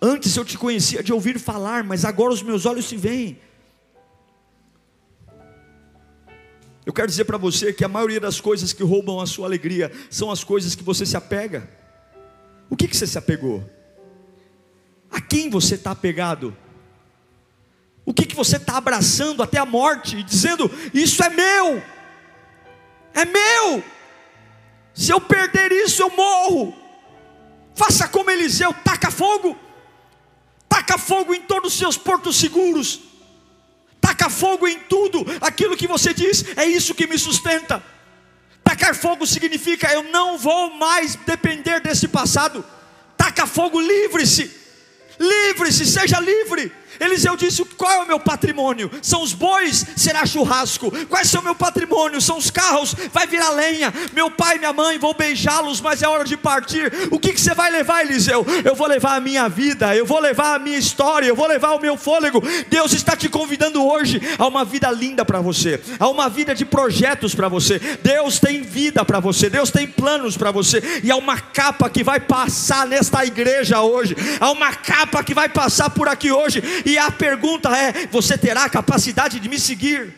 Antes 0.00 0.34
eu 0.36 0.44
te 0.44 0.56
conhecia 0.56 1.02
de 1.02 1.12
ouvir 1.12 1.38
falar, 1.38 1.84
mas 1.84 2.04
agora 2.04 2.32
os 2.32 2.42
meus 2.42 2.64
olhos 2.64 2.86
se 2.86 2.96
veem. 2.96 3.36
Eu 6.90 6.92
quero 6.92 7.06
dizer 7.06 7.24
para 7.24 7.38
você 7.38 7.72
que 7.72 7.84
a 7.84 7.88
maioria 7.88 8.18
das 8.18 8.40
coisas 8.40 8.72
que 8.72 8.82
roubam 8.82 9.20
a 9.20 9.26
sua 9.26 9.46
alegria 9.46 9.92
são 10.10 10.28
as 10.28 10.42
coisas 10.42 10.74
que 10.74 10.82
você 10.82 11.06
se 11.06 11.16
apega. 11.16 11.70
O 12.68 12.74
que, 12.76 12.88
que 12.88 12.96
você 12.96 13.06
se 13.06 13.16
apegou? 13.16 13.64
A 15.08 15.20
quem 15.20 15.48
você 15.48 15.76
está 15.76 15.92
apegado? 15.92 16.52
O 18.04 18.12
que, 18.12 18.26
que 18.26 18.34
você 18.34 18.56
está 18.56 18.76
abraçando 18.76 19.40
até 19.40 19.56
a 19.56 19.64
morte 19.64 20.16
e 20.16 20.24
dizendo: 20.24 20.68
Isso 20.92 21.22
é 21.22 21.30
meu, 21.30 21.80
é 23.14 23.24
meu. 23.24 23.84
Se 24.92 25.12
eu 25.12 25.20
perder 25.20 25.70
isso, 25.70 26.02
eu 26.02 26.10
morro. 26.10 26.74
Faça 27.72 28.08
como 28.08 28.32
Eliseu, 28.32 28.74
taca 28.82 29.12
fogo, 29.12 29.56
taca 30.68 30.98
fogo 30.98 31.32
em 31.34 31.42
todos 31.42 31.72
os 31.72 31.78
seus 31.78 31.96
portos 31.96 32.34
seguros 32.34 33.09
taca 34.00 34.30
fogo 34.30 34.66
em 34.66 34.78
tudo, 34.80 35.24
aquilo 35.40 35.76
que 35.76 35.86
você 35.86 36.14
diz, 36.14 36.44
é 36.56 36.66
isso 36.66 36.94
que 36.94 37.06
me 37.06 37.18
sustenta. 37.18 37.82
Tacar 38.80 38.94
fogo 38.94 39.26
significa 39.26 39.92
eu 39.92 40.04
não 40.04 40.38
vou 40.38 40.70
mais 40.70 41.14
depender 41.16 41.80
desse 41.80 42.08
passado. 42.08 42.64
Taca 43.16 43.46
fogo, 43.46 43.80
livre-se, 43.80 44.50
livre-se, 45.18 45.84
seja 45.84 46.18
livre. 46.20 46.72
Eliseu 46.98 47.36
disse: 47.36 47.64
Qual 47.76 47.90
é 47.90 47.98
o 47.98 48.06
meu 48.06 48.18
patrimônio? 48.18 48.90
São 49.02 49.22
os 49.22 49.32
bois, 49.32 49.86
será 49.96 50.26
churrasco. 50.26 50.90
Quais 51.06 51.28
são 51.28 51.40
o 51.40 51.44
meu 51.44 51.54
patrimônio? 51.54 52.20
São 52.20 52.38
os 52.38 52.50
carros, 52.50 52.94
vai 53.12 53.26
virar 53.26 53.50
lenha. 53.50 53.92
Meu 54.12 54.30
pai 54.30 54.56
e 54.56 54.58
minha 54.58 54.72
mãe 54.72 54.98
vão 54.98 55.14
beijá-los, 55.14 55.80
mas 55.80 56.02
é 56.02 56.08
hora 56.08 56.24
de 56.24 56.36
partir. 56.36 56.92
O 57.10 57.18
que, 57.18 57.32
que 57.32 57.40
você 57.40 57.54
vai 57.54 57.70
levar, 57.70 58.04
Eliseu? 58.04 58.44
Eu 58.64 58.74
vou 58.74 58.86
levar 58.86 59.16
a 59.16 59.20
minha 59.20 59.48
vida, 59.48 59.94
eu 59.94 60.06
vou 60.06 60.20
levar 60.20 60.54
a 60.54 60.58
minha 60.58 60.78
história, 60.78 61.26
eu 61.26 61.36
vou 61.36 61.46
levar 61.46 61.72
o 61.72 61.80
meu 61.80 61.96
fôlego. 61.96 62.42
Deus 62.68 62.92
está 62.92 63.14
te 63.14 63.28
convidando 63.28 63.86
hoje 63.86 64.20
a 64.38 64.46
uma 64.46 64.64
vida 64.64 64.90
linda 64.90 65.24
para 65.24 65.40
você, 65.40 65.80
a 65.98 66.08
uma 66.08 66.28
vida 66.28 66.54
de 66.54 66.64
projetos 66.64 67.34
para 67.34 67.48
você. 67.48 67.78
Deus 68.02 68.38
tem 68.38 68.62
vida 68.62 69.04
para 69.04 69.20
você, 69.20 69.50
Deus 69.50 69.70
tem 69.70 69.86
planos 69.86 70.36
para 70.36 70.50
você, 70.50 70.82
e 71.02 71.10
há 71.10 71.16
uma 71.16 71.38
capa 71.38 71.90
que 71.90 72.02
vai 72.02 72.20
passar 72.20 72.86
nesta 72.86 73.24
igreja 73.24 73.80
hoje, 73.80 74.16
há 74.40 74.50
uma 74.50 74.72
capa 74.72 75.22
que 75.22 75.34
vai 75.34 75.48
passar 75.48 75.90
por 75.90 76.08
aqui 76.08 76.30
hoje 76.30 76.62
e 76.84 76.98
a 76.98 77.10
pergunta 77.10 77.70
é: 77.76 78.06
você 78.06 78.36
terá 78.36 78.64
a 78.64 78.70
capacidade 78.70 79.40
de 79.40 79.48
me 79.48 79.58
seguir? 79.58 80.14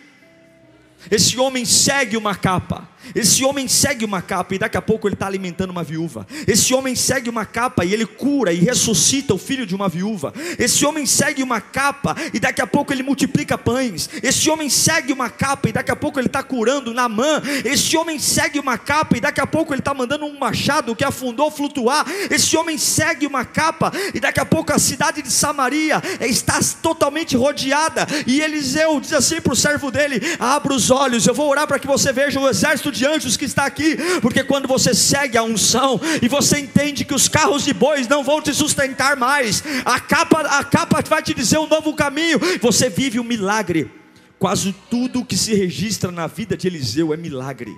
Esse 1.11 1.39
homem 1.39 1.65
segue 1.65 2.17
uma 2.17 2.35
capa, 2.35 2.89
Esse 3.15 3.45
homem 3.45 3.69
segue 3.69 4.05
uma 4.05 4.23
capa 4.23 4.55
e 4.55 4.59
daqui 4.59 4.77
a 4.77 4.83
pouco 4.83 5.09
ele 5.09 5.15
está 5.15 5.27
alimentando 5.27 5.71
uma 5.71 5.83
viúva. 5.83 6.27
Esse 6.47 6.75
homem 6.75 6.95
segue 6.95 7.29
uma 7.29 7.45
capa 7.45 7.85
e 7.85 7.93
ele 7.93 8.07
cura 8.07 8.53
e 8.53 8.59
ressuscita 8.59 9.35
o 9.35 9.39
filho 9.39 9.67
de 9.67 9.75
uma 9.75 9.89
viúva. 9.89 10.33
Esse 10.59 10.85
homem 10.85 11.07
segue 11.07 11.43
uma 11.43 11.61
capa 11.61 12.15
e 12.33 12.39
daqui 12.39 12.61
a 12.61 12.67
pouco 12.67 12.93
ele 12.93 13.03
multiplica 13.03 13.59
pães. 13.59 14.09
Esse 14.23 14.49
homem 14.49 14.71
segue 14.71 15.13
uma 15.13 15.29
capa 15.29 15.69
e 15.69 15.73
daqui 15.73 15.91
a 15.91 15.97
pouco 15.97 16.19
ele 16.21 16.29
está 16.29 16.43
curando 16.43 16.95
Namã. 16.95 17.43
Esse 17.65 17.97
homem 17.97 18.19
segue 18.19 18.59
uma 18.59 18.79
capa 18.79 19.17
e 19.17 19.21
daqui 19.21 19.41
a 19.41 19.47
pouco 19.47 19.73
ele 19.73 19.81
está 19.81 19.93
mandando 19.93 20.25
um 20.25 20.39
machado 20.39 20.95
que 20.95 21.05
afundou 21.05 21.51
flutuar. 21.51 22.07
Esse 22.31 22.57
homem 22.57 22.79
segue 22.79 23.27
uma 23.27 23.45
capa 23.45 23.93
e 24.15 24.21
daqui 24.21 24.41
a 24.41 24.45
pouco 24.45 24.73
a 24.73 24.79
cidade 24.79 25.23
de 25.23 25.31
Samaria 25.31 26.01
está 26.21 26.61
totalmente 26.81 27.37
rodeada. 27.37 28.07
E 28.27 28.41
Eliseu 28.41 29.01
diz 29.01 29.13
assim 29.13 29.41
para 29.41 29.53
o 29.53 29.57
servo 29.57 29.91
dele: 29.91 30.21
Abra 30.39 30.75
os 30.75 30.91
olhos, 30.91 31.27
eu 31.27 31.35
vou 31.35 31.49
orar 31.49 31.67
para 31.67 31.79
que 31.79 31.87
você 31.87 32.13
veja 32.13 32.39
o 32.39 32.49
exército 32.49 32.92
de 32.93 33.07
anjos 33.07 33.37
que 33.37 33.45
está 33.45 33.65
aqui, 33.65 33.97
porque 34.21 34.45
quando 34.45 34.69
você 34.69 34.95
segue 34.95 35.37
a 35.37 35.43
unção 35.43 36.01
e 36.21 36.29
você 36.29 36.61
entende 36.61 37.05
que 37.05 37.15
os 37.15 37.29
carros 37.29 37.65
de 37.65 37.73
bois 37.73 38.07
não 38.07 38.23
vão 38.23 38.41
te 38.41 38.55
sustentar 38.55 39.17
mais, 39.17 39.65
a 39.85 39.99
capa, 39.99 40.41
a 40.43 40.63
capa 40.63 41.03
vai 41.09 41.23
te 41.23 41.35
dizer 41.35 41.59
um 41.59 41.67
novo 41.67 41.95
caminho, 41.95 42.39
você 42.61 42.89
vive 42.89 43.19
um 43.19 43.25
milagre. 43.25 43.91
Quase 44.39 44.75
tudo 44.91 45.25
que 45.25 45.37
se 45.37 45.55
registra 45.55 46.11
na 46.11 46.27
vida 46.27 46.57
de 46.57 46.67
Eliseu 46.67 47.13
é 47.15 47.17
milagre. 47.17 47.77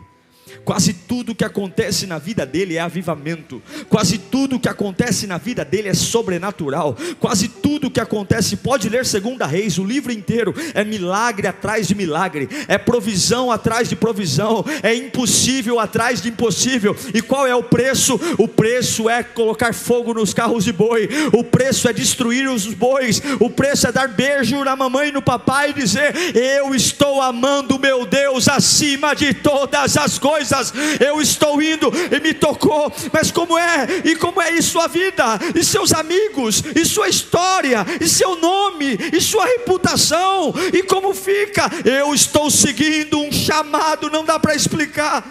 Quase 0.64 0.92
tudo 0.92 1.34
que 1.34 1.44
acontece 1.44 2.06
na 2.06 2.18
vida 2.18 2.46
dele 2.46 2.76
é 2.76 2.80
avivamento. 2.80 3.62
Quase 3.88 4.18
tudo 4.18 4.60
que 4.60 4.68
acontece 4.68 5.26
na 5.26 5.38
vida 5.38 5.64
dele 5.64 5.88
é 5.88 5.94
sobrenatural. 5.94 6.96
Quase 7.18 7.48
tudo 7.48 7.90
que 7.90 8.00
acontece, 8.00 8.56
pode 8.56 8.88
ler 8.88 9.06
Segunda 9.06 9.46
Reis, 9.46 9.78
o 9.78 9.84
livro 9.84 10.12
inteiro 10.12 10.54
é 10.74 10.84
milagre 10.84 11.46
atrás 11.46 11.88
de 11.88 11.94
milagre, 11.94 12.48
é 12.68 12.78
provisão 12.78 13.50
atrás 13.50 13.88
de 13.88 13.96
provisão, 13.96 14.64
é 14.82 14.94
impossível 14.94 15.78
atrás 15.80 16.20
de 16.22 16.28
impossível. 16.28 16.96
E 17.12 17.20
qual 17.20 17.46
é 17.46 17.54
o 17.54 17.62
preço? 17.62 18.20
O 18.38 18.46
preço 18.46 19.08
é 19.08 19.22
colocar 19.22 19.74
fogo 19.74 20.14
nos 20.14 20.34
carros 20.34 20.64
de 20.64 20.72
boi. 20.72 21.08
O 21.32 21.42
preço 21.42 21.88
é 21.88 21.92
destruir 21.92 22.48
os 22.48 22.66
bois. 22.66 23.20
O 23.40 23.50
preço 23.50 23.86
é 23.88 23.92
dar 23.92 24.08
beijo 24.08 24.62
na 24.64 24.76
mamãe 24.76 25.08
e 25.08 25.12
no 25.12 25.22
papai 25.22 25.70
e 25.70 25.74
dizer: 25.74 26.14
"Eu 26.34 26.74
estou 26.74 27.20
amando 27.20 27.78
meu 27.78 28.06
Deus 28.06 28.48
acima 28.48 29.14
de 29.14 29.32
todas 29.34 29.96
as 29.96 30.18
coisas" 30.18 30.43
coisas, 30.44 30.72
eu 31.00 31.20
estou 31.20 31.60
indo 31.62 31.90
e 32.10 32.20
me 32.20 32.34
tocou, 32.34 32.92
mas 33.12 33.30
como 33.30 33.58
é? 33.58 33.86
E 34.04 34.16
como 34.16 34.40
é 34.40 34.52
isso 34.52 34.74
sua 34.74 34.88
vida, 34.88 35.38
e 35.54 35.62
seus 35.62 35.92
amigos, 35.92 36.62
e 36.74 36.84
sua 36.84 37.08
história, 37.08 37.86
e 38.00 38.08
seu 38.08 38.36
nome, 38.36 38.98
e 39.12 39.20
sua 39.20 39.46
reputação, 39.46 40.52
e 40.72 40.82
como 40.82 41.14
fica? 41.14 41.70
Eu 41.84 42.12
estou 42.12 42.50
seguindo 42.50 43.18
um 43.20 43.30
chamado, 43.30 44.10
não 44.10 44.24
dá 44.24 44.38
para 44.38 44.54
explicar. 44.54 45.24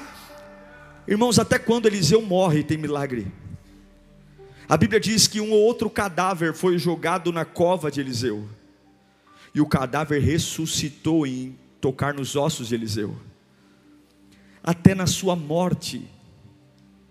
Irmãos, 1.06 1.38
até 1.40 1.60
quando 1.60 1.88
Eliseu 1.88 2.22
morre, 2.22 2.64
tem 2.64 2.78
milagre. 2.78 3.28
A 4.70 4.78
Bíblia 4.78 5.00
diz 5.00 5.28
que 5.28 5.42
um 5.42 5.52
ou 5.52 5.62
outro 5.62 5.90
cadáver 5.90 6.54
foi 6.54 6.78
jogado 6.78 7.34
na 7.34 7.44
cova 7.44 7.92
de 7.92 8.00
Eliseu, 8.00 8.48
e 9.54 9.60
o 9.60 9.66
cadáver 9.66 10.22
ressuscitou 10.22 11.28
em 11.28 11.58
tocar 11.82 12.14
nos 12.14 12.38
ossos 12.38 12.70
de 12.70 12.76
Eliseu 12.76 13.14
até 14.64 14.96
na 14.96 15.06
sua 15.06 15.36
morte, 15.36 16.08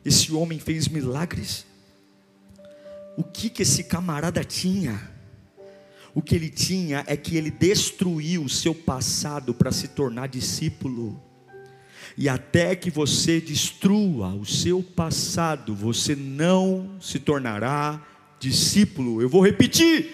esse 0.05 0.33
homem 0.33 0.59
fez 0.59 0.89
milagres. 0.89 1.67
O 3.17 3.23
que 3.23 3.51
que 3.51 3.63
esse 3.63 3.85
camarada 3.85 4.43
tinha? 4.43 5.11
O 6.15 6.23
que 6.23 6.35
ele 6.35 6.51
tinha 6.51 7.05
é 7.07 7.17
que 7.17 7.37
ele 7.37 7.51
destruiu 7.51 8.45
o 8.45 8.49
seu 8.49 8.75
passado 8.75 9.53
para 9.53 9.71
se 9.71 9.89
tornar 9.89 10.29
discípulo. 10.29 11.23
E 12.17 12.29
até 12.29 12.75
que 12.75 12.91
você 12.91 13.41
destrua 13.41 14.35
o 14.35 14.45
seu 14.45 14.83
passado, 14.83 15.75
você 15.75 16.15
não 16.15 16.97
se 17.01 17.19
tornará 17.19 18.03
discípulo. 18.39 19.23
Eu 19.23 19.29
vou 19.29 19.45
repetir: 19.45 20.11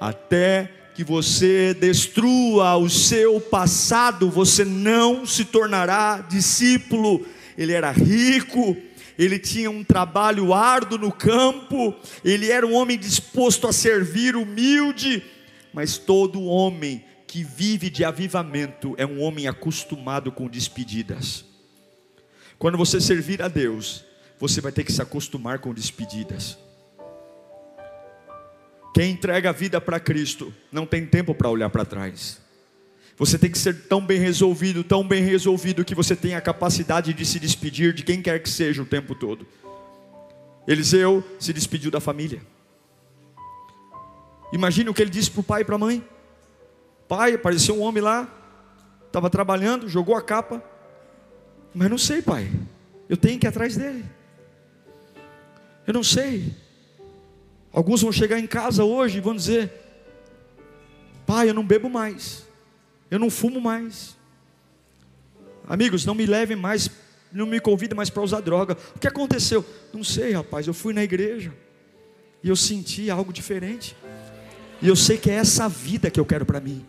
até 0.00 0.72
que 0.96 1.04
você 1.04 1.74
destrua 1.74 2.74
o 2.78 2.88
seu 2.88 3.38
passado, 3.38 4.30
você 4.30 4.64
não 4.64 5.26
se 5.26 5.44
tornará 5.44 6.24
discípulo. 6.26 7.26
Ele 7.58 7.74
era 7.74 7.90
rico, 7.90 8.74
ele 9.18 9.38
tinha 9.38 9.70
um 9.70 9.84
trabalho 9.84 10.54
árduo 10.54 10.96
no 10.96 11.12
campo, 11.12 11.94
ele 12.24 12.50
era 12.50 12.66
um 12.66 12.74
homem 12.74 12.96
disposto 12.96 13.66
a 13.66 13.74
servir, 13.74 14.36
humilde, 14.36 15.22
mas 15.70 15.98
todo 15.98 16.42
homem 16.42 17.04
que 17.26 17.44
vive 17.44 17.90
de 17.90 18.02
avivamento 18.02 18.94
é 18.96 19.04
um 19.04 19.20
homem 19.20 19.46
acostumado 19.46 20.32
com 20.32 20.48
despedidas. 20.48 21.44
Quando 22.58 22.78
você 22.78 23.02
servir 23.02 23.42
a 23.42 23.48
Deus, 23.48 24.02
você 24.40 24.62
vai 24.62 24.72
ter 24.72 24.82
que 24.82 24.92
se 24.92 25.02
acostumar 25.02 25.58
com 25.58 25.74
despedidas. 25.74 26.56
Quem 28.96 29.10
entrega 29.10 29.50
a 29.50 29.52
vida 29.52 29.78
para 29.78 30.00
Cristo 30.00 30.54
não 30.72 30.86
tem 30.86 31.04
tempo 31.04 31.34
para 31.34 31.50
olhar 31.50 31.68
para 31.68 31.84
trás. 31.84 32.40
Você 33.18 33.38
tem 33.38 33.50
que 33.50 33.58
ser 33.58 33.82
tão 33.88 34.00
bem 34.00 34.18
resolvido, 34.18 34.82
tão 34.82 35.06
bem 35.06 35.22
resolvido 35.22 35.84
que 35.84 35.94
você 35.94 36.16
tenha 36.16 36.38
a 36.38 36.40
capacidade 36.40 37.12
de 37.12 37.26
se 37.26 37.38
despedir 37.38 37.92
de 37.92 38.02
quem 38.02 38.22
quer 38.22 38.42
que 38.42 38.48
seja 38.48 38.80
o 38.80 38.86
tempo 38.86 39.14
todo. 39.14 39.46
Eliseu 40.66 41.22
se 41.38 41.52
despediu 41.52 41.90
da 41.90 42.00
família. 42.00 42.40
Imagine 44.50 44.88
o 44.88 44.94
que 44.94 45.02
ele 45.02 45.10
disse 45.10 45.30
para 45.30 45.40
o 45.40 45.44
pai 45.44 45.60
e 45.60 45.64
para 45.66 45.74
a 45.74 45.78
mãe. 45.78 46.02
Pai, 47.06 47.34
apareceu 47.34 47.76
um 47.76 47.82
homem 47.82 48.02
lá, 48.02 48.26
estava 49.08 49.28
trabalhando, 49.28 49.90
jogou 49.90 50.16
a 50.16 50.22
capa, 50.22 50.64
mas 51.74 51.90
não 51.90 51.98
sei, 51.98 52.22
pai. 52.22 52.50
Eu 53.10 53.18
tenho 53.18 53.38
que 53.38 53.46
ir 53.46 53.48
atrás 53.48 53.76
dele. 53.76 54.06
Eu 55.86 55.92
não 55.92 56.02
sei. 56.02 56.64
Alguns 57.76 58.00
vão 58.00 58.10
chegar 58.10 58.38
em 58.38 58.46
casa 58.46 58.84
hoje 58.84 59.18
e 59.18 59.20
vão 59.20 59.36
dizer: 59.36 59.70
Pai, 61.26 61.50
eu 61.50 61.52
não 61.52 61.62
bebo 61.62 61.90
mais, 61.90 62.46
eu 63.10 63.18
não 63.18 63.28
fumo 63.28 63.60
mais. 63.60 64.16
Amigos, 65.68 66.06
não 66.06 66.14
me 66.14 66.24
levem 66.24 66.56
mais, 66.56 66.90
não 67.30 67.44
me 67.44 67.60
convidem 67.60 67.94
mais 67.94 68.08
para 68.08 68.22
usar 68.22 68.40
droga. 68.40 68.78
O 68.94 68.98
que 68.98 69.06
aconteceu? 69.06 69.62
Não 69.92 70.02
sei, 70.02 70.32
rapaz. 70.32 70.66
Eu 70.66 70.72
fui 70.72 70.94
na 70.94 71.04
igreja 71.04 71.52
e 72.42 72.48
eu 72.48 72.56
senti 72.56 73.10
algo 73.10 73.30
diferente. 73.30 73.94
E 74.80 74.88
eu 74.88 74.96
sei 74.96 75.18
que 75.18 75.30
é 75.30 75.34
essa 75.34 75.68
vida 75.68 76.10
que 76.10 76.18
eu 76.18 76.24
quero 76.24 76.46
para 76.46 76.60
mim. 76.60 76.82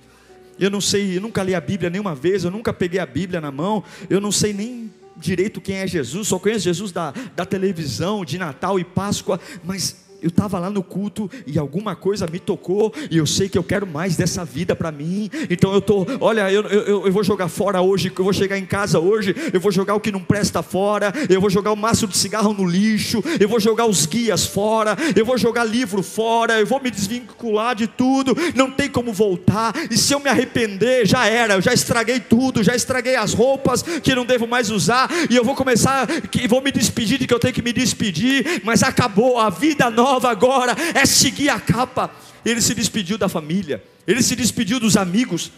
Eu 0.58 0.70
não 0.70 0.80
sei, 0.80 1.18
eu 1.18 1.22
nunca 1.22 1.44
li 1.44 1.54
a 1.54 1.60
Bíblia 1.60 1.90
nenhuma 1.90 2.16
vez, 2.16 2.46
eu 2.46 2.52
nunca 2.52 2.72
peguei 2.72 3.02
a 3.02 3.06
Bíblia 3.06 3.42
na 3.42 3.52
mão, 3.52 3.84
eu 4.10 4.22
não 4.22 4.32
sei 4.32 4.54
nem 4.54 4.90
direito 5.18 5.60
quem 5.60 5.76
é 5.76 5.88
Jesus, 5.88 6.30
só 6.30 6.40
conheço 6.40 6.62
Jesus 6.62 6.94
da, 6.94 7.14
da 7.36 7.46
televisão, 7.46 8.24
de 8.24 8.38
Natal 8.38 8.80
e 8.80 8.84
Páscoa, 8.84 9.40
mas 9.64 10.07
eu 10.22 10.30
estava 10.30 10.60
lá 10.60 10.70
no 10.70 10.82
culto 10.82 11.30
e 11.46 11.60
alguma 11.60 11.96
coisa 11.96 12.28
me 12.32 12.40
tocou 12.40 12.94
e 13.10 13.18
eu 13.18 13.26
sei 13.26 13.48
que 13.48 13.58
eu 13.58 13.64
quero 13.64 13.86
mais 13.86 14.16
dessa 14.16 14.44
vida 14.44 14.76
para 14.76 14.92
mim. 14.92 15.30
Então 15.50 15.74
eu 15.74 15.82
tô, 15.82 16.06
olha, 16.20 16.52
eu, 16.52 16.64
eu, 16.64 17.06
eu, 17.06 17.12
vou 17.12 17.24
jogar 17.24 17.48
fora 17.48 17.82
hoje, 17.82 18.12
eu 18.16 18.24
vou 18.24 18.34
chegar 18.34 18.58
em 18.58 18.66
casa 18.66 19.00
hoje, 19.00 19.36
eu 19.54 19.60
vou 19.60 19.72
jogar 19.72 19.96
o 19.96 20.00
que 20.00 20.12
não 20.12 20.22
presta 20.22 20.64
fora, 20.64 21.14
eu 21.30 21.40
vou 21.40 21.50
jogar 21.50 21.72
o 21.72 21.76
maço 21.76 22.08
de 22.08 22.18
cigarro 22.18 22.54
no 22.54 22.66
lixo, 22.66 23.24
eu 23.40 23.48
vou 23.48 23.60
jogar 23.60 23.86
os 23.86 24.06
guias 24.06 24.46
fora, 24.46 24.98
eu 25.16 25.26
vou 25.26 25.38
jogar 25.38 25.64
livro 25.64 26.02
fora, 26.02 26.60
eu 26.60 26.66
vou 26.66 26.82
me 26.82 26.90
desvincular 26.90 27.76
de 27.76 27.88
tudo. 27.88 28.36
Não 28.56 28.72
tem 28.72 28.90
como 28.90 29.14
voltar. 29.14 29.74
E 29.92 29.98
se 29.98 30.14
eu 30.14 30.20
me 30.20 30.30
arrepender, 30.30 31.06
já 31.06 31.28
era, 31.28 31.56
eu 31.56 31.62
já 31.62 31.74
estraguei 31.74 32.20
tudo, 32.20 32.64
já 32.64 32.76
estraguei 32.76 33.16
as 33.16 33.34
roupas 33.34 33.82
que 33.82 34.16
não 34.16 34.26
devo 34.26 34.48
mais 34.48 34.70
usar 34.72 35.10
e 35.30 35.36
eu 35.36 35.44
vou 35.44 35.56
começar, 35.56 36.08
que 36.08 36.48
vou 36.48 36.62
me 36.62 36.72
despedir 36.72 37.20
de 37.20 37.28
que 37.28 37.34
eu 37.34 37.40
tenho 37.40 37.54
que 37.54 37.62
me 37.62 37.72
despedir, 37.72 38.62
mas 38.64 38.82
acabou 38.84 39.38
a 39.40 39.50
vida 39.50 39.90
nova 39.90 40.08
agora 40.26 40.76
é 40.96 41.06
seguir 41.06 41.50
a 41.50 41.60
capa. 41.60 42.10
Ele 42.46 42.62
se 42.62 42.74
despediu 42.74 43.18
da 43.18 43.28
família, 43.28 43.84
ele 44.08 44.24
se 44.24 44.36
despediu 44.36 44.80
dos 44.80 44.96
amigos, 44.96 45.52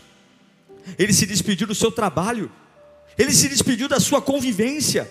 ele 0.98 1.14
se 1.14 1.26
despediu 1.26 1.68
do 1.68 1.76
seu 1.76 1.92
trabalho, 1.92 2.52
ele 3.18 3.32
se 3.32 3.48
despediu 3.48 3.88
da 3.88 4.00
sua 4.00 4.22
convivência, 4.22 5.10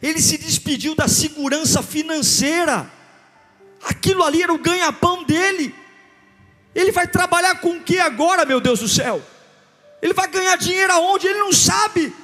ele 0.00 0.20
se 0.20 0.38
despediu 0.38 0.94
da 0.94 1.08
segurança 1.08 1.82
financeira. 1.82 2.90
Aquilo 3.82 4.22
ali 4.22 4.42
era 4.42 4.52
o 4.52 4.58
ganha-pão 4.58 5.24
dele. 5.24 5.74
Ele 6.74 6.92
vai 6.92 7.08
trabalhar 7.08 7.56
com 7.60 7.70
o 7.70 7.80
que 7.80 7.98
agora, 7.98 8.44
meu 8.44 8.60
Deus 8.60 8.80
do 8.80 8.88
céu? 8.88 9.22
Ele 10.02 10.12
vai 10.12 10.28
ganhar 10.28 10.56
dinheiro 10.56 10.92
aonde? 10.92 11.26
Ele 11.26 11.38
não 11.38 11.52
sabe. 11.52 12.14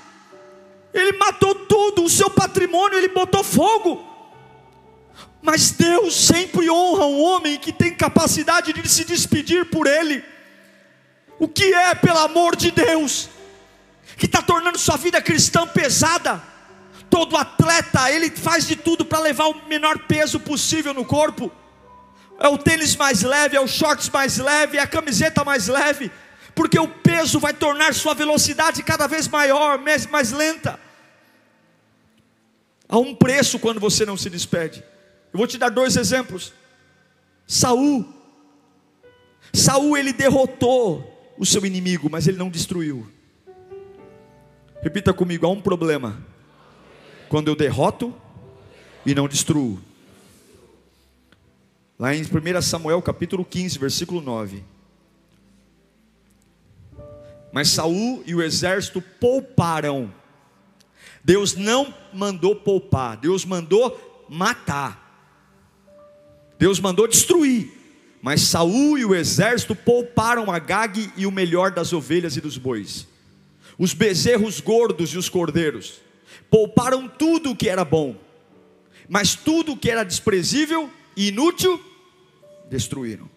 Ele 0.93 1.17
matou 1.17 1.55
tudo, 1.55 2.05
o 2.05 2.11
seu 2.11 2.29
patrimônio, 2.29 2.99
ele 2.99 3.09
botou 3.09 3.43
fogo. 3.43 4.12
Mas 5.43 5.73
Deus 5.73 6.15
sempre 6.15 6.71
honra 6.71 7.05
um 7.07 7.21
homem 7.21 7.59
que 7.59 7.73
tem 7.73 7.93
capacidade 7.93 8.73
de 8.73 8.89
se 8.89 9.05
despedir 9.05 9.65
por 9.67 9.89
ele. 9.89 10.25
O 11.37 11.49
que 11.49 11.75
é, 11.75 11.93
pelo 11.97 12.19
amor 12.19 12.55
de 12.55 12.71
Deus, 12.71 13.29
que 14.17 14.27
está 14.27 14.41
tornando 14.41 14.79
sua 14.79 14.97
vida 14.97 15.21
cristã 15.21 15.67
pesada? 15.67 16.41
Todo 17.11 17.37
atleta, 17.37 18.09
ele 18.13 18.31
faz 18.31 18.69
de 18.69 18.77
tudo 18.77 19.05
para 19.05 19.19
levar 19.19 19.47
o 19.49 19.67
menor 19.67 19.99
peso 20.07 20.39
possível 20.39 20.95
no 20.95 21.05
corpo. 21.05 21.51
É 22.39 22.47
o 22.47 22.57
tênis 22.57 22.95
mais 22.95 23.23
leve, 23.23 23.57
é 23.57 23.61
o 23.61 23.67
shorts 23.67 24.09
mais 24.09 24.39
leve, 24.39 24.79
é 24.79 24.81
a 24.81 24.87
camiseta 24.87 25.45
mais 25.45 25.67
leve, 25.67 26.11
porque 26.55 26.79
o 26.79 26.87
peso 26.87 27.41
vai 27.41 27.53
tornar 27.53 27.93
sua 27.95 28.15
velocidade 28.15 28.83
cada 28.85 29.09
vez 29.09 29.27
maior, 29.27 29.77
mais, 29.79 30.07
mais 30.07 30.31
lenta. 30.31 30.79
Há 32.89 32.99
um 32.99 33.15
preço 33.15 33.59
quando 33.59 33.81
você 33.81 34.07
não 34.07 34.17
se 34.17 34.31
despede. 34.31 34.85
Eu 35.33 35.39
vou 35.39 35.47
te 35.47 35.57
dar 35.57 35.71
dois 35.71 35.97
exemplos. 35.97 36.53
Saul. 37.47 38.07
Saul 39.53 39.97
ele 39.97 40.13
derrotou 40.13 41.35
o 41.39 41.47
seu 41.47 41.65
inimigo, 41.65 42.09
mas 42.11 42.29
ele 42.29 42.37
não 42.37 42.51
destruiu. 42.51 43.11
Repita 44.83 45.13
comigo, 45.13 45.47
há 45.47 45.51
um 45.51 45.61
problema. 45.61 46.25
Quando 47.29 47.49
eu 47.49 47.57
derroto 47.57 48.15
e 49.07 49.15
não 49.15 49.27
destruo. 49.27 49.81
Lá 51.99 52.15
em 52.15 52.23
1 52.23 52.63
Samuel 52.63 53.01
capítulo 53.01 53.45
15, 53.45 53.79
versículo 53.79 54.21
9. 54.21 54.63
Mas 57.53 57.69
Saul 57.69 58.23
e 58.27 58.35
o 58.35 58.43
exército 58.43 59.01
pouparam. 59.01 60.13
Deus 61.23 61.55
não 61.55 61.95
mandou 62.13 62.57
poupar, 62.57 63.17
Deus 63.17 63.45
mandou 63.45 64.27
matar. 64.29 65.02
Deus 66.63 66.79
mandou 66.79 67.09
destruir. 67.09 67.73
Mas 68.23 68.43
Saul 68.43 68.97
e 68.97 69.05
o 69.05 69.17
exército 69.17 69.75
pouparam 69.75 70.49
Agag 70.49 71.11
e 71.17 71.27
o 71.27 71.33
melhor 71.33 71.73
das 71.73 71.93
ovelhas 71.93 72.37
e 72.37 72.41
dos 72.41 72.57
bois, 72.57 73.09
os 73.77 73.93
bezerros 73.93 74.61
gordos 74.61 75.13
e 75.13 75.19
os 75.19 75.29
cordeiros. 75.29 76.01
Pouparam 76.49 77.09
tudo 77.09 77.51
o 77.51 77.57
que 77.57 77.69
era 77.69 77.85
bom, 77.85 78.15
mas 79.09 79.35
tudo 79.35 79.73
o 79.73 79.77
que 79.77 79.91
era 79.91 80.05
desprezível 80.05 80.89
e 81.17 81.31
inútil 81.31 81.83
destruíram. 82.71 83.29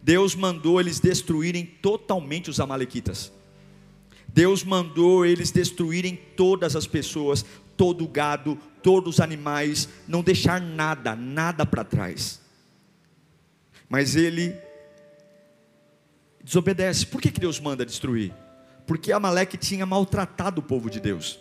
Deus 0.00 0.36
mandou 0.36 0.78
eles 0.80 1.00
destruírem 1.00 1.66
totalmente 1.66 2.48
os 2.48 2.60
Amalequitas. 2.60 3.32
Deus 4.28 4.62
mandou 4.62 5.26
eles 5.26 5.50
destruírem 5.50 6.16
todas 6.36 6.76
as 6.76 6.86
pessoas, 6.86 7.44
todo 7.76 8.04
o 8.04 8.08
gado, 8.08 8.56
todos 8.86 9.16
os 9.16 9.20
animais, 9.20 9.88
não 10.06 10.22
deixar 10.22 10.60
nada, 10.60 11.16
nada 11.16 11.66
para 11.66 11.82
trás. 11.82 12.40
Mas 13.88 14.14
ele 14.14 14.54
desobedece. 16.40 17.04
Por 17.04 17.20
que, 17.20 17.32
que 17.32 17.40
Deus 17.40 17.58
manda 17.58 17.84
destruir? 17.84 18.32
Porque 18.86 19.10
Amaleque 19.10 19.56
tinha 19.56 19.84
maltratado 19.84 20.60
o 20.60 20.62
povo 20.62 20.88
de 20.88 21.00
Deus. 21.00 21.36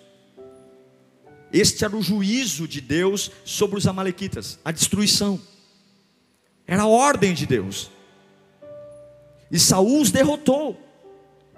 Este 1.53 1.86
era 1.86 1.95
o 1.95 2.01
juízo 2.01 2.67
de 2.67 2.81
Deus 2.81 3.29
sobre 3.45 3.77
os 3.77 3.86
Amalequitas, 3.86 4.58
a 4.65 4.71
destruição. 4.71 5.39
Era 6.65 6.81
a 6.81 6.88
ordem 6.88 7.36
de 7.36 7.45
Deus. 7.45 7.91
E 9.51 9.60
Saul 9.60 10.01
os 10.01 10.10
derrotou. 10.10 10.81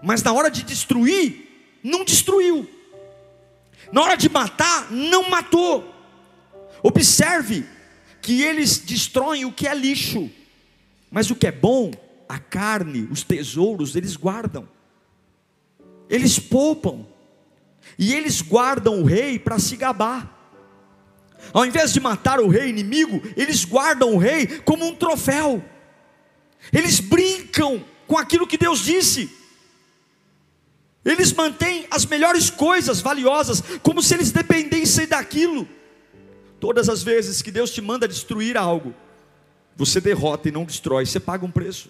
Mas 0.04 0.22
na 0.22 0.34
hora 0.34 0.52
de 0.52 0.64
destruir, 0.64 1.80
não 1.82 2.04
destruiu. 2.04 2.70
Na 3.92 4.02
hora 4.02 4.18
de 4.18 4.30
matar, 4.30 4.92
não 4.92 5.30
matou. 5.30 5.94
Observe 6.84 7.66
que 8.22 8.42
eles 8.42 8.80
destroem 8.80 9.46
o 9.46 9.52
que 9.52 9.68
é 9.68 9.74
lixo, 9.74 10.30
mas 11.10 11.30
o 11.32 11.36
que 11.36 11.48
é 11.48 11.52
bom, 11.52 11.92
a 12.28 12.40
carne, 12.40 13.08
os 13.10 13.24
tesouros, 13.24 13.96
eles 13.96 14.16
guardam. 14.16 14.68
Eles 16.10 16.38
poupam. 16.40 17.06
E 17.98 18.14
eles 18.14 18.42
guardam 18.42 19.02
o 19.02 19.06
rei 19.06 19.40
para 19.40 19.60
se 19.60 19.76
gabar. 19.76 20.34
Ao 21.54 21.66
invés 21.66 21.94
de 21.94 22.00
matar 22.00 22.40
o 22.40 22.48
rei 22.48 22.70
inimigo, 22.70 23.22
eles 23.36 23.64
guardam 23.64 24.16
o 24.16 24.18
rei 24.18 24.48
como 24.62 24.86
um 24.86 24.96
troféu. 24.96 25.64
Eles 26.74 27.00
brincam 27.00 27.84
com 28.06 28.18
aquilo 28.18 28.48
que 28.48 28.58
Deus 28.58 28.84
disse. 28.84 29.32
Eles 31.08 31.32
mantêm 31.32 31.88
as 31.90 32.06
melhores 32.06 32.50
coisas 32.50 33.00
valiosas, 33.00 33.64
como 33.82 34.04
se 34.04 34.14
eles 34.14 34.30
dependessem 34.30 35.08
daquilo. 35.08 35.66
Todas 36.60 36.90
as 36.90 37.02
vezes 37.02 37.42
que 37.42 37.50
Deus 37.50 37.72
te 37.72 37.82
manda 37.82 38.10
destruir 38.10 38.58
algo, 38.58 38.94
você 39.74 40.02
derrota 40.02 40.50
e 40.50 40.52
não 40.52 40.66
destrói, 40.66 41.06
você 41.06 41.18
paga 41.18 41.46
um 41.46 41.52
preço. 41.52 41.90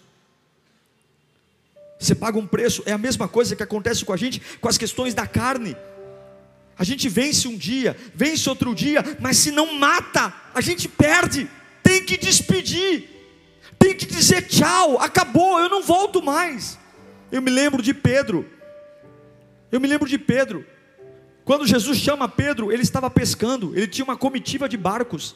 Você 1.99 2.13
paga 2.13 2.37
um 2.37 2.45
preço, 2.45 2.83
é 2.85 2.91
a 2.91 2.97
mesma 2.97 3.27
coisa 3.27 3.55
que 3.55 3.63
acontece 3.63 4.05
com 4.05 4.13
a 4.13 4.17
gente 4.17 4.39
com 4.61 4.69
as 4.69 4.77
questões 4.77 5.15
da 5.15 5.25
carne. 5.25 5.75
A 6.77 6.83
gente 6.83 7.09
vence 7.09 7.47
um 7.47 7.57
dia, 7.57 7.97
vence 8.13 8.47
outro 8.47 8.75
dia, 8.75 9.03
mas 9.19 9.37
se 9.37 9.49
não 9.49 9.73
mata, 9.73 10.31
a 10.53 10.61
gente 10.61 10.87
perde. 10.87 11.49
Tem 11.81 12.05
que 12.05 12.17
despedir, 12.17 13.09
tem 13.79 13.95
que 13.95 14.05
dizer 14.05 14.43
tchau, 14.43 14.99
acabou, 14.99 15.59
eu 15.59 15.69
não 15.69 15.81
volto 15.81 16.21
mais. 16.21 16.77
Eu 17.31 17.41
me 17.41 17.49
lembro 17.49 17.81
de 17.81 17.95
Pedro, 17.95 18.45
eu 19.71 19.79
me 19.79 19.87
lembro 19.87 20.07
de 20.07 20.17
Pedro, 20.17 20.65
quando 21.43 21.65
Jesus 21.65 21.97
chama 21.97 22.27
Pedro, 22.27 22.71
ele 22.71 22.83
estava 22.83 23.09
pescando, 23.09 23.75
ele 23.75 23.87
tinha 23.87 24.03
uma 24.03 24.17
comitiva 24.17 24.67
de 24.67 24.75
barcos, 24.75 25.35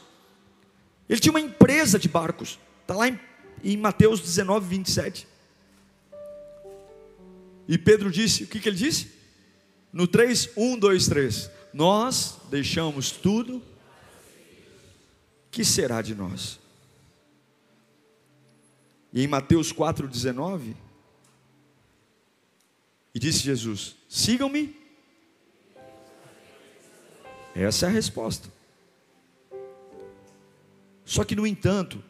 ele 1.08 1.20
tinha 1.20 1.32
uma 1.32 1.40
empresa 1.40 1.98
de 1.98 2.08
barcos, 2.08 2.58
está 2.82 2.94
lá 2.94 3.08
em, 3.08 3.18
em 3.64 3.76
Mateus 3.76 4.20
19, 4.20 4.66
27. 4.66 5.26
E 7.66 7.78
Pedro 7.78 8.10
disse: 8.10 8.44
o 8.44 8.46
que, 8.46 8.60
que 8.60 8.68
ele 8.68 8.76
disse? 8.76 9.12
No 9.92 10.06
3, 10.06 10.50
1, 10.56 10.78
2, 10.78 11.06
3. 11.06 11.50
Nós 11.72 12.38
deixamos 12.50 13.10
tudo, 13.10 13.62
que 15.50 15.64
será 15.64 16.02
de 16.02 16.14
nós? 16.14 16.58
E 19.12 19.22
em 19.22 19.26
Mateus 19.26 19.72
4, 19.72 20.08
19, 20.08 20.76
e 23.14 23.18
disse 23.18 23.40
Jesus: 23.40 23.96
Sigam-me. 24.08 24.76
Essa 27.54 27.86
é 27.86 27.88
a 27.88 27.92
resposta. 27.92 28.48
Só 31.04 31.24
que, 31.24 31.36
no 31.36 31.46
entanto, 31.46 32.02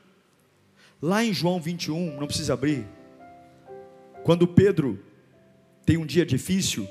lá 1.01 1.25
em 1.25 1.33
João 1.33 1.61
21, 1.61 2.21
não 2.21 2.27
precisa 2.27 2.53
abrir, 2.53 2.87
quando 4.23 4.47
Pedro 4.47 5.05
tem 5.85 5.97
um 5.97 6.07
dia 6.07 6.25
difícil, 6.25 6.88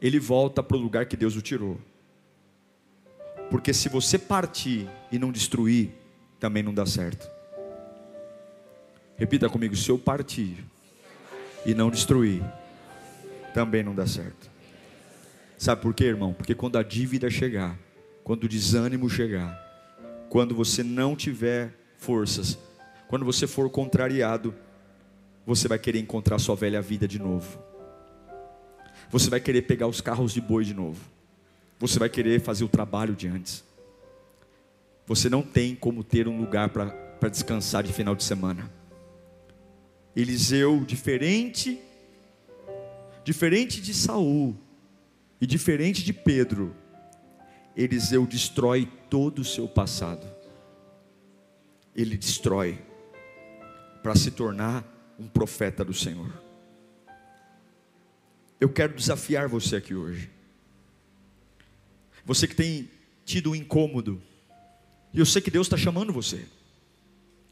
ele 0.00 0.18
volta 0.18 0.62
para 0.62 0.76
o 0.76 0.80
lugar 0.80 1.06
que 1.06 1.16
Deus 1.16 1.36
o 1.36 1.42
tirou. 1.42 1.80
Porque 3.48 3.72
se 3.72 3.88
você 3.88 4.18
partir 4.18 4.88
e 5.12 5.18
não 5.18 5.30
destruir, 5.30 5.90
também 6.40 6.62
não 6.62 6.74
dá 6.74 6.86
certo. 6.86 7.30
Repita 9.16 9.48
comigo: 9.48 9.76
se 9.76 9.88
eu 9.90 9.98
partir 9.98 10.64
e 11.64 11.74
não 11.74 11.90
destruir, 11.90 12.42
também 13.52 13.82
não 13.82 13.94
dá 13.94 14.06
certo. 14.06 14.50
Sabe 15.58 15.82
por 15.82 15.92
quê, 15.92 16.04
irmão? 16.04 16.32
Porque 16.32 16.54
quando 16.54 16.78
a 16.78 16.82
dívida 16.82 17.28
chegar, 17.28 17.78
quando 18.24 18.44
o 18.44 18.48
desânimo 18.48 19.08
chegar, 19.10 19.58
quando 20.28 20.54
você 20.54 20.82
não 20.82 21.14
tiver 21.14 21.74
forças, 21.98 22.58
quando 23.08 23.24
você 23.24 23.46
for 23.46 23.68
contrariado, 23.68 24.54
você 25.44 25.68
vai 25.68 25.78
querer 25.78 25.98
encontrar 25.98 26.38
sua 26.38 26.54
velha 26.54 26.80
vida 26.80 27.06
de 27.06 27.18
novo 27.18 27.70
você 29.10 29.28
vai 29.28 29.40
querer 29.40 29.62
pegar 29.62 29.88
os 29.88 30.00
carros 30.00 30.32
de 30.32 30.40
boi 30.40 30.64
de 30.64 30.72
novo. 30.72 31.00
Você 31.80 31.98
vai 31.98 32.08
querer 32.08 32.40
fazer 32.40 32.64
o 32.64 32.68
trabalho 32.68 33.14
de 33.14 33.26
antes. 33.26 33.64
Você 35.06 35.28
não 35.28 35.42
tem 35.42 35.74
como 35.74 36.04
ter 36.04 36.28
um 36.28 36.38
lugar 36.38 36.68
para 36.68 37.28
descansar 37.28 37.82
de 37.82 37.92
final 37.92 38.14
de 38.14 38.22
semana. 38.22 38.70
Eliseu, 40.14 40.84
diferente, 40.84 41.80
diferente 43.24 43.80
de 43.80 43.92
Saul 43.94 44.56
e 45.40 45.46
diferente 45.46 46.04
de 46.04 46.12
Pedro, 46.12 46.74
Eliseu 47.76 48.26
destrói 48.26 48.90
todo 49.08 49.40
o 49.40 49.44
seu 49.44 49.68
passado. 49.68 50.26
Ele 51.94 52.16
destrói 52.16 52.78
para 54.02 54.14
se 54.14 54.30
tornar 54.30 54.84
um 55.18 55.26
profeta 55.26 55.84
do 55.84 55.92
Senhor. 55.92 56.32
Eu 58.60 58.68
quero 58.68 58.94
desafiar 58.94 59.48
você 59.48 59.76
aqui 59.76 59.94
hoje. 59.94 60.30
Você 62.24 62.46
que 62.46 62.54
tem 62.54 62.90
tido 63.24 63.50
um 63.50 63.54
incômodo, 63.54 64.20
e 65.12 65.18
eu 65.18 65.26
sei 65.26 65.40
que 65.40 65.50
Deus 65.50 65.66
está 65.66 65.76
chamando 65.76 66.12
você. 66.12 66.46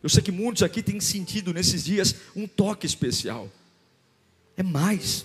Eu 0.02 0.08
sei 0.08 0.22
que 0.22 0.30
muitos 0.30 0.62
aqui 0.62 0.82
têm 0.82 1.00
sentido 1.00 1.52
nesses 1.52 1.84
dias 1.84 2.14
um 2.36 2.46
toque 2.46 2.86
especial. 2.86 3.50
É 4.56 4.62
mais. 4.62 5.24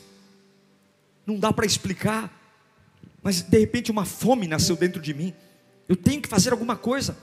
Não 1.25 1.37
dá 1.37 1.51
para 1.51 1.65
explicar. 1.65 2.31
Mas 3.21 3.41
de 3.41 3.59
repente 3.59 3.91
uma 3.91 4.05
fome 4.05 4.47
nasceu 4.47 4.75
dentro 4.75 5.01
de 5.01 5.13
mim. 5.13 5.33
Eu 5.87 5.95
tenho 5.95 6.21
que 6.21 6.27
fazer 6.27 6.51
alguma 6.51 6.75
coisa. 6.75 7.17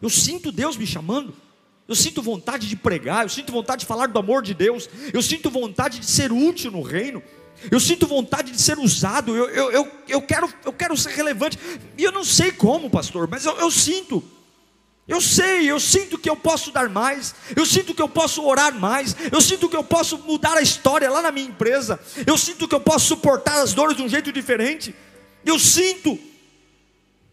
Eu 0.00 0.10
sinto 0.10 0.52
Deus 0.52 0.76
me 0.76 0.86
chamando. 0.86 1.34
Eu 1.88 1.94
sinto 1.94 2.20
vontade 2.20 2.68
de 2.68 2.76
pregar. 2.76 3.24
Eu 3.24 3.28
sinto 3.28 3.52
vontade 3.52 3.80
de 3.80 3.86
falar 3.86 4.08
do 4.08 4.18
amor 4.18 4.42
de 4.42 4.54
Deus. 4.54 4.88
Eu 5.12 5.22
sinto 5.22 5.50
vontade 5.50 6.00
de 6.00 6.06
ser 6.06 6.32
útil 6.32 6.70
no 6.70 6.82
reino. 6.82 7.22
Eu 7.70 7.80
sinto 7.80 8.06
vontade 8.06 8.52
de 8.52 8.60
ser 8.60 8.78
usado, 8.78 9.34
eu, 9.34 9.48
eu, 9.48 9.70
eu, 9.70 9.92
eu, 10.08 10.22
quero, 10.22 10.52
eu 10.64 10.72
quero 10.72 10.96
ser 10.96 11.10
relevante. 11.12 11.58
E 11.96 12.04
eu 12.04 12.12
não 12.12 12.24
sei 12.24 12.52
como, 12.52 12.90
pastor, 12.90 13.26
mas 13.28 13.44
eu, 13.44 13.56
eu 13.56 13.70
sinto. 13.70 14.22
Eu 15.08 15.20
sei, 15.20 15.70
eu 15.70 15.78
sinto 15.78 16.18
que 16.18 16.28
eu 16.28 16.34
posso 16.34 16.72
dar 16.72 16.88
mais, 16.88 17.32
eu 17.54 17.64
sinto 17.64 17.94
que 17.94 18.02
eu 18.02 18.08
posso 18.08 18.44
orar 18.44 18.74
mais, 18.74 19.14
eu 19.30 19.40
sinto 19.40 19.68
que 19.68 19.76
eu 19.76 19.84
posso 19.84 20.18
mudar 20.18 20.56
a 20.56 20.62
história 20.62 21.08
lá 21.08 21.22
na 21.22 21.30
minha 21.30 21.46
empresa, 21.46 22.00
eu 22.26 22.36
sinto 22.36 22.66
que 22.66 22.74
eu 22.74 22.80
posso 22.80 23.06
suportar 23.06 23.62
as 23.62 23.72
dores 23.72 23.96
de 23.96 24.02
um 24.02 24.08
jeito 24.08 24.32
diferente. 24.32 24.94
Eu 25.44 25.60
sinto. 25.60 26.18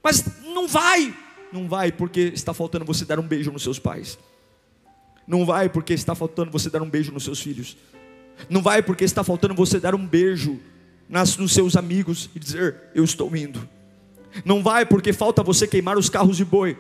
Mas 0.04 0.24
não 0.54 0.68
vai. 0.68 1.16
Não 1.52 1.68
vai 1.68 1.92
porque 1.92 2.32
está 2.34 2.54
faltando 2.54 2.86
você 2.86 3.06
dar 3.06 3.20
um 3.20 3.28
beijo 3.28 3.52
nos 3.52 3.64
seus 3.64 3.80
pais. 3.80 4.20
Não 5.28 5.44
vai 5.44 5.68
porque 5.68 5.94
está 5.94 6.14
faltando 6.14 6.52
você 6.52 6.70
dar 6.70 6.84
um 6.84 6.90
beijo 6.90 7.12
nos 7.12 7.24
seus 7.24 7.40
filhos. 7.40 7.76
Não 8.50 8.62
vai 8.62 8.84
porque 8.84 9.04
está 9.04 9.24
faltando 9.24 9.56
você 9.56 9.80
dar 9.80 9.96
um 9.96 10.06
beijo 10.06 10.60
nas, 11.10 11.38
nos 11.38 11.54
seus 11.54 11.76
amigos 11.76 12.30
e 12.36 12.40
dizer: 12.40 12.76
Eu 12.94 13.04
estou 13.04 13.36
indo. 13.36 13.68
Não 14.46 14.62
vai 14.62 14.86
porque 14.86 15.14
falta 15.14 15.42
você 15.42 15.68
queimar 15.68 15.98
os 15.98 16.10
carros 16.10 16.38
de 16.38 16.46
boi. 16.46 16.78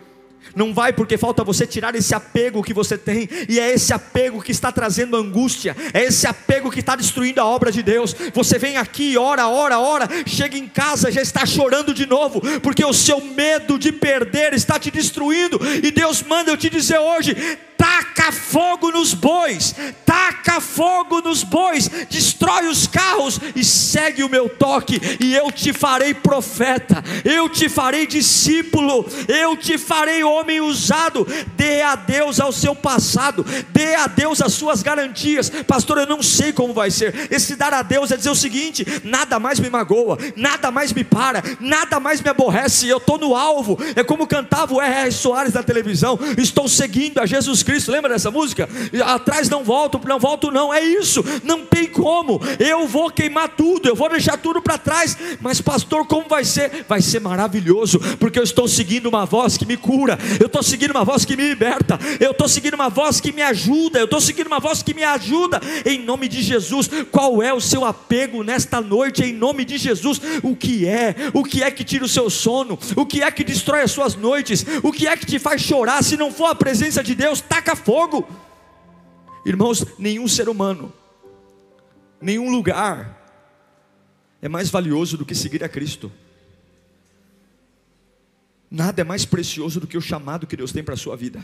Não 0.55 0.73
vai 0.73 0.93
porque 0.93 1.17
falta 1.17 1.43
você 1.43 1.65
tirar 1.65 1.95
esse 1.95 2.13
apego 2.13 2.63
que 2.63 2.73
você 2.73 2.97
tem, 2.97 3.27
e 3.49 3.59
é 3.59 3.73
esse 3.73 3.93
apego 3.93 4.41
que 4.41 4.51
está 4.51 4.71
trazendo 4.71 5.17
angústia, 5.17 5.75
é 5.93 6.03
esse 6.03 6.27
apego 6.27 6.71
que 6.71 6.79
está 6.79 6.95
destruindo 6.95 7.41
a 7.41 7.45
obra 7.45 7.71
de 7.71 7.81
Deus. 7.81 8.15
Você 8.33 8.59
vem 8.59 8.77
aqui, 8.77 9.17
ora, 9.17 9.47
ora, 9.47 9.79
ora, 9.79 10.07
chega 10.25 10.57
em 10.57 10.67
casa, 10.67 11.11
já 11.11 11.21
está 11.21 11.45
chorando 11.45 11.93
de 11.93 12.05
novo, 12.05 12.41
porque 12.61 12.83
o 12.85 12.93
seu 12.93 13.19
medo 13.21 13.79
de 13.79 13.91
perder 13.91 14.53
está 14.53 14.79
te 14.79 14.91
destruindo, 14.91 15.59
e 15.83 15.91
Deus 15.91 16.21
manda 16.21 16.51
eu 16.51 16.57
te 16.57 16.69
dizer 16.69 16.99
hoje: 16.99 17.35
taca 17.83 18.31
fogo 18.31 18.91
nos 18.91 19.13
bois, 19.13 19.75
taca 20.05 20.61
fogo 20.61 21.19
nos 21.19 21.43
bois, 21.43 21.89
destrói 22.09 22.67
os 22.67 22.87
carros 22.87 23.37
e 23.53 23.61
segue 23.65 24.23
o 24.23 24.29
meu 24.29 24.47
toque, 24.47 25.01
e 25.19 25.35
eu 25.35 25.51
te 25.51 25.73
farei 25.73 26.13
profeta, 26.13 27.03
eu 27.25 27.49
te 27.49 27.67
farei 27.67 28.07
discípulo, 28.07 29.05
eu 29.27 29.57
te 29.57 29.77
farei 29.77 30.23
homem 30.23 30.61
usado. 30.61 31.27
Dê 31.57 31.81
a 31.81 31.95
Deus 31.95 32.39
ao 32.39 32.53
seu 32.53 32.73
passado, 32.73 33.45
dê 33.73 33.95
a 33.95 34.07
Deus 34.07 34.41
as 34.41 34.53
suas 34.53 34.81
garantias. 34.81 35.49
Pastor, 35.49 35.97
eu 35.97 36.07
não 36.07 36.23
sei 36.23 36.53
como 36.53 36.73
vai 36.73 36.89
ser. 36.89 37.27
Esse 37.29 37.57
dar 37.57 37.73
a 37.73 37.81
Deus 37.81 38.11
é 38.11 38.17
dizer 38.17 38.29
o 38.29 38.35
seguinte: 38.35 38.85
nada 39.03 39.39
mais 39.39 39.59
me 39.59 39.69
magoa, 39.69 40.17
nada 40.37 40.71
mais 40.71 40.93
me 40.93 41.03
para, 41.03 41.43
nada 41.59 41.99
mais 41.99 42.21
me 42.21 42.29
aborrece. 42.29 42.87
Eu 42.87 42.97
estou 42.97 43.17
no 43.17 43.35
alvo. 43.35 43.77
É 43.93 44.03
como 44.03 44.25
cantava 44.25 44.73
o 44.73 44.81
R.R. 44.81 45.11
Soares 45.11 45.53
na 45.53 45.63
televisão: 45.63 46.17
estou 46.37 46.69
seguindo 46.69 47.19
a 47.19 47.25
Jesus 47.25 47.61
Cristo 47.61 47.72
Cristo, 47.73 47.91
lembra 47.91 48.13
dessa 48.13 48.29
música? 48.29 48.69
Atrás 49.03 49.49
não 49.49 49.63
volto, 49.63 49.99
não 50.07 50.19
volto, 50.19 50.51
não, 50.51 50.71
é 50.71 50.79
isso, 50.79 51.25
não 51.43 51.65
tem 51.65 51.87
como. 51.87 52.39
Eu 52.59 52.87
vou 52.87 53.09
queimar 53.09 53.49
tudo, 53.49 53.89
eu 53.89 53.95
vou 53.95 54.07
deixar 54.09 54.37
tudo 54.37 54.61
para 54.61 54.77
trás, 54.77 55.17
mas, 55.41 55.59
pastor, 55.59 56.05
como 56.05 56.29
vai 56.29 56.45
ser? 56.45 56.85
Vai 56.87 57.01
ser 57.01 57.19
maravilhoso, 57.19 57.99
porque 58.19 58.37
eu 58.37 58.43
estou 58.43 58.67
seguindo 58.67 59.07
uma 59.07 59.25
voz 59.25 59.57
que 59.57 59.65
me 59.65 59.75
cura, 59.75 60.19
eu 60.39 60.45
estou 60.45 60.61
seguindo 60.61 60.91
uma 60.91 61.03
voz 61.03 61.25
que 61.25 61.35
me 61.35 61.49
liberta, 61.49 61.99
eu 62.19 62.29
estou 62.29 62.47
seguindo 62.47 62.75
uma 62.75 62.89
voz 62.89 63.19
que 63.19 63.31
me 63.31 63.41
ajuda, 63.41 63.97
eu 63.97 64.05
estou 64.05 64.21
seguindo 64.21 64.45
uma 64.45 64.59
voz 64.59 64.83
que 64.83 64.93
me 64.93 65.03
ajuda, 65.03 65.59
em 65.83 65.97
nome 65.97 66.27
de 66.27 66.43
Jesus. 66.43 66.87
Qual 67.11 67.41
é 67.41 67.51
o 67.51 67.59
seu 67.59 67.83
apego 67.83 68.43
nesta 68.43 68.81
noite, 68.81 69.23
em 69.23 69.33
nome 69.33 69.65
de 69.65 69.79
Jesus? 69.79 70.21
O 70.43 70.55
que 70.55 70.85
é? 70.85 71.15
O 71.33 71.43
que 71.43 71.63
é 71.63 71.71
que 71.71 71.83
tira 71.83 72.05
o 72.05 72.09
seu 72.09 72.29
sono? 72.29 72.77
O 72.95 73.03
que 73.03 73.23
é 73.23 73.31
que 73.31 73.43
destrói 73.43 73.81
as 73.81 73.91
suas 73.91 74.15
noites? 74.15 74.63
O 74.83 74.91
que 74.91 75.07
é 75.07 75.17
que 75.17 75.25
te 75.25 75.39
faz 75.39 75.59
chorar? 75.59 76.03
Se 76.03 76.15
não 76.15 76.31
for 76.31 76.45
a 76.45 76.55
presença 76.55 77.03
de 77.03 77.15
Deus, 77.15 77.39
está 77.39 77.62
taca 77.63 77.75
fogo. 77.75 78.27
Irmãos, 79.45 79.85
nenhum 79.97 80.27
ser 80.27 80.49
humano, 80.49 80.93
nenhum 82.21 82.51
lugar 82.51 83.21
é 84.41 84.49
mais 84.49 84.69
valioso 84.69 85.17
do 85.17 85.25
que 85.25 85.33
seguir 85.33 85.63
a 85.63 85.69
Cristo. 85.69 86.11
Nada 88.69 89.01
é 89.01 89.03
mais 89.03 89.25
precioso 89.25 89.79
do 89.79 89.87
que 89.87 89.97
o 89.97 90.01
chamado 90.01 90.47
que 90.47 90.57
Deus 90.57 90.71
tem 90.71 90.83
para 90.83 90.95
a 90.95 90.97
sua 90.97 91.15
vida. 91.15 91.43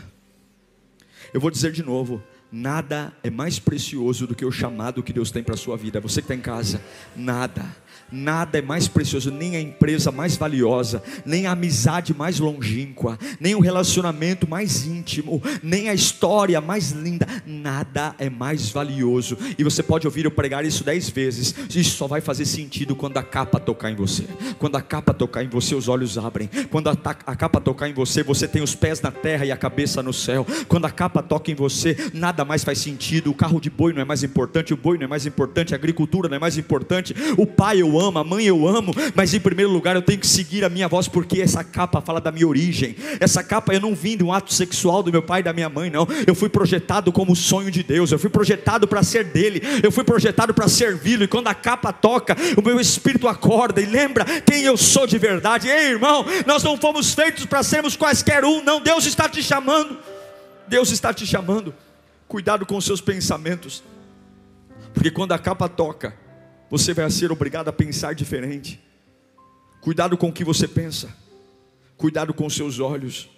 Eu 1.32 1.40
vou 1.40 1.50
dizer 1.50 1.72
de 1.72 1.82
novo: 1.82 2.22
nada 2.50 3.14
é 3.22 3.30
mais 3.30 3.58
precioso 3.58 4.26
do 4.26 4.34
que 4.34 4.44
o 4.44 4.50
chamado 4.50 5.02
que 5.02 5.12
Deus 5.12 5.30
tem 5.30 5.42
para 5.42 5.54
a 5.54 5.58
sua 5.58 5.76
vida. 5.76 6.00
Você 6.00 6.20
que 6.20 6.24
está 6.24 6.34
em 6.34 6.40
casa, 6.40 6.82
nada 7.14 7.64
Nada 8.12 8.58
é 8.58 8.62
mais 8.62 8.88
precioso, 8.88 9.30
nem 9.30 9.56
a 9.56 9.60
empresa 9.60 10.10
mais 10.10 10.36
valiosa, 10.36 11.02
nem 11.24 11.46
a 11.46 11.52
amizade 11.52 12.14
mais 12.14 12.38
longínqua, 12.38 13.18
nem 13.38 13.54
o 13.54 13.60
relacionamento 13.60 14.48
mais 14.48 14.86
íntimo, 14.86 15.42
nem 15.62 15.88
a 15.88 15.94
história 15.94 16.60
mais 16.60 16.90
linda. 16.90 17.26
Nada 17.46 18.14
é 18.18 18.28
mais 18.28 18.70
valioso. 18.70 19.36
E 19.58 19.64
você 19.64 19.82
pode 19.82 20.06
ouvir 20.06 20.24
eu 20.24 20.30
pregar 20.30 20.64
isso 20.64 20.84
dez 20.84 21.08
vezes. 21.08 21.54
Isso 21.74 21.96
só 21.96 22.06
vai 22.06 22.20
fazer 22.20 22.44
sentido 22.44 22.96
quando 22.96 23.16
a 23.16 23.22
capa 23.22 23.60
tocar 23.60 23.90
em 23.90 23.94
você. 23.94 24.24
Quando 24.58 24.76
a 24.76 24.82
capa 24.82 25.14
tocar 25.14 25.44
em 25.44 25.48
você, 25.48 25.74
os 25.74 25.88
olhos 25.88 26.18
abrem. 26.18 26.48
Quando 26.70 26.88
a, 26.88 26.96
a 27.26 27.36
capa 27.36 27.60
tocar 27.60 27.88
em 27.88 27.92
você, 27.92 28.22
você 28.22 28.48
tem 28.48 28.62
os 28.62 28.74
pés 28.74 29.00
na 29.00 29.10
terra 29.10 29.44
e 29.44 29.52
a 29.52 29.56
cabeça 29.56 30.02
no 30.02 30.12
céu. 30.12 30.46
Quando 30.68 30.84
a 30.86 30.90
capa 30.90 31.22
toca 31.22 31.50
em 31.50 31.54
você, 31.54 31.96
nada 32.12 32.44
mais 32.44 32.64
faz 32.64 32.78
sentido. 32.78 33.30
O 33.30 33.34
carro 33.34 33.60
de 33.60 33.70
boi 33.70 33.92
não 33.92 34.02
é 34.02 34.04
mais 34.04 34.22
importante, 34.22 34.74
o 34.74 34.76
boi 34.76 34.98
não 34.98 35.04
é 35.04 35.08
mais 35.08 35.26
importante, 35.26 35.74
a 35.74 35.76
agricultura 35.76 36.28
não 36.28 36.36
é 36.36 36.40
mais 36.40 36.56
importante. 36.58 37.14
O 37.36 37.46
pai 37.46 37.80
eu 37.80 37.99
a 38.08 38.24
mãe 38.24 38.46
eu 38.46 38.66
amo, 38.66 38.94
mas 39.14 39.34
em 39.34 39.40
primeiro 39.40 39.70
lugar 39.70 39.96
eu 39.96 40.02
tenho 40.02 40.18
que 40.18 40.26
seguir 40.26 40.64
a 40.64 40.68
minha 40.68 40.88
voz, 40.88 41.08
porque 41.08 41.40
essa 41.40 41.62
capa 41.62 42.00
fala 42.00 42.20
da 42.20 42.32
minha 42.32 42.46
origem. 42.46 42.96
Essa 43.18 43.42
capa 43.42 43.74
eu 43.74 43.80
não 43.80 43.94
vim 43.94 44.16
de 44.16 44.24
um 44.24 44.32
ato 44.32 44.52
sexual 44.52 45.02
do 45.02 45.12
meu 45.12 45.22
pai 45.22 45.40
e 45.40 45.44
da 45.44 45.52
minha 45.52 45.68
mãe, 45.68 45.90
não. 45.90 46.06
Eu 46.26 46.34
fui 46.34 46.48
projetado 46.48 47.12
como 47.12 47.36
sonho 47.36 47.70
de 47.70 47.82
Deus, 47.82 48.12
eu 48.12 48.18
fui 48.18 48.30
projetado 48.30 48.86
para 48.88 49.02
ser 49.02 49.24
dele, 49.24 49.60
eu 49.82 49.92
fui 49.92 50.04
projetado 50.04 50.54
para 50.54 50.68
servi-lo, 50.68 51.24
e 51.24 51.28
quando 51.28 51.48
a 51.48 51.54
capa 51.54 51.92
toca, 51.92 52.36
o 52.56 52.62
meu 52.62 52.80
espírito 52.80 53.28
acorda 53.28 53.80
e 53.80 53.86
lembra 53.86 54.24
quem 54.42 54.62
eu 54.62 54.76
sou 54.76 55.06
de 55.06 55.18
verdade. 55.18 55.68
Ei, 55.68 55.90
irmão, 55.90 56.24
nós 56.46 56.62
não 56.62 56.76
fomos 56.76 57.12
feitos 57.12 57.44
para 57.44 57.62
sermos 57.62 57.96
quaisquer 57.96 58.44
um, 58.44 58.62
não. 58.62 58.80
Deus 58.80 59.06
está 59.06 59.28
te 59.28 59.42
chamando, 59.42 59.98
Deus 60.66 60.90
está 60.90 61.12
te 61.12 61.26
chamando. 61.26 61.74
Cuidado 62.28 62.64
com 62.64 62.76
os 62.76 62.84
seus 62.84 63.00
pensamentos, 63.00 63.82
porque 64.94 65.10
quando 65.10 65.32
a 65.32 65.38
capa 65.38 65.68
toca, 65.68 66.14
você 66.70 66.94
vai 66.94 67.10
ser 67.10 67.32
obrigado 67.32 67.68
a 67.68 67.72
pensar 67.72 68.14
diferente. 68.14 68.80
Cuidado 69.80 70.16
com 70.16 70.28
o 70.28 70.32
que 70.32 70.44
você 70.44 70.68
pensa. 70.68 71.14
Cuidado 71.96 72.32
com 72.32 72.46
os 72.46 72.54
seus 72.54 72.78
olhos. 72.78 73.28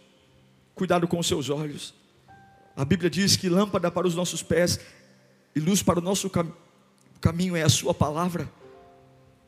Cuidado 0.75 1.09
com 1.09 1.19
os 1.19 1.27
seus 1.27 1.49
olhos. 1.49 1.95
A 2.77 2.85
Bíblia 2.85 3.09
diz 3.09 3.35
que 3.35 3.49
lâmpada 3.49 3.91
para 3.91 4.07
os 4.07 4.15
nossos 4.15 4.43
pés 4.43 4.79
e 5.57 5.61
luz 5.61 5.83
para 5.83 5.99
o 5.99 6.03
nosso 6.03 6.29
cam 6.29 6.53
caminho 7.21 7.57
é 7.57 7.63
a 7.63 7.69
sua 7.69 7.95
palavra. 7.95 8.53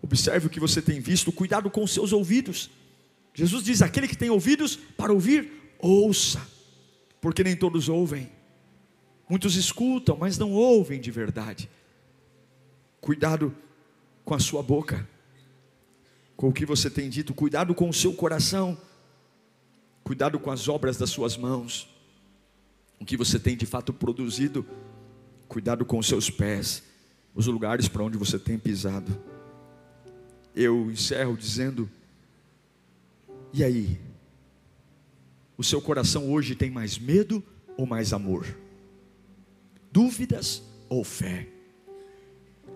Observe 0.01 0.47
o 0.47 0.51
que 0.51 0.61
você 0.61 0.81
tem 0.81 1.01
visto, 1.01 1.33
cuidado 1.33 1.69
com 1.71 1.83
os 1.83 1.93
seus 1.93 2.13
ouvidos. 2.13 2.71
Jesus 3.35 3.65
diz: 3.65 3.83
aquele 3.83 4.07
que 4.07 4.17
tem 4.17 4.31
ouvidos 4.31 4.77
para 4.77 5.13
ouvir, 5.13 5.51
ouça, 5.79 6.41
porque 7.21 7.43
nem 7.43 7.57
todos 7.57 7.89
ouvem. 7.89 8.31
Muitos 9.29 9.57
escutam, 9.57 10.17
mas 10.17 10.39
não 10.39 10.53
ouvem 10.53 11.01
de 11.01 11.11
verdade. 11.11 11.69
Cuidado 13.01 13.55
com 14.25 14.35
a 14.35 14.39
sua 14.39 14.63
boca, 14.63 15.09
com 16.37 16.49
o 16.49 16.53
que 16.53 16.65
você 16.65 16.91
tem 16.91 17.09
dito, 17.09 17.35
cuidado 17.35 17.75
com 17.75 17.89
o 17.89 17.95
seu 17.95 18.13
coração, 18.15 18.77
cuidado 20.03 20.39
com 20.39 20.51
as 20.51 20.69
obras 20.69 20.97
das 20.97 21.11
suas 21.11 21.37
mãos, 21.37 21.89
o 23.01 23.05
que 23.05 23.17
você 23.17 23.39
tem 23.39 23.57
de 23.57 23.67
fato 23.67 23.93
produzido, 23.93 24.67
cuidado 25.49 25.85
com 25.85 25.99
os 25.99 26.07
seus 26.07 26.31
pés, 26.31 26.83
os 27.35 27.47
lugares 27.47 27.89
para 27.89 28.03
onde 28.03 28.17
você 28.17 28.39
tem 28.39 28.59
pisado. 28.59 29.17
Eu 30.55 30.91
encerro 30.91 31.37
dizendo: 31.37 31.91
e 33.53 33.63
aí? 33.63 34.01
O 35.57 35.63
seu 35.63 35.81
coração 35.81 36.33
hoje 36.33 36.57
tem 36.57 36.71
mais 36.71 36.99
medo 36.99 37.41
ou 37.77 37.87
mais 37.87 38.13
amor? 38.13 38.45
Dúvidas 39.93 40.61
ou 40.89 41.05
fé? 41.05 41.54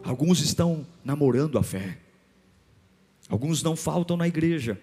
Alguns 0.02 0.40
estão 0.40 0.86
namorando 1.04 1.58
a 1.58 1.62
fé. 1.62 1.98
Alguns 3.28 3.62
não 3.62 3.76
faltam 3.76 4.16
na 4.16 4.26
igreja, 4.26 4.80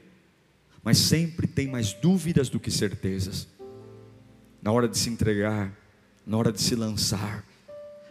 mas 0.83 0.97
sempre 0.97 1.47
tem 1.47 1.67
mais 1.67 1.93
dúvidas 1.93 2.47
do 2.47 2.59
que 2.59 2.69
certezas. 2.69 3.47
Na 4.61 4.71
hora 4.71 4.87
de 4.87 4.97
se 4.97 5.09
entregar, 5.09 5.75
na 6.25 6.37
hora 6.37 6.51
de 6.51 6.61
se 6.61 6.75
lançar, 6.75 7.43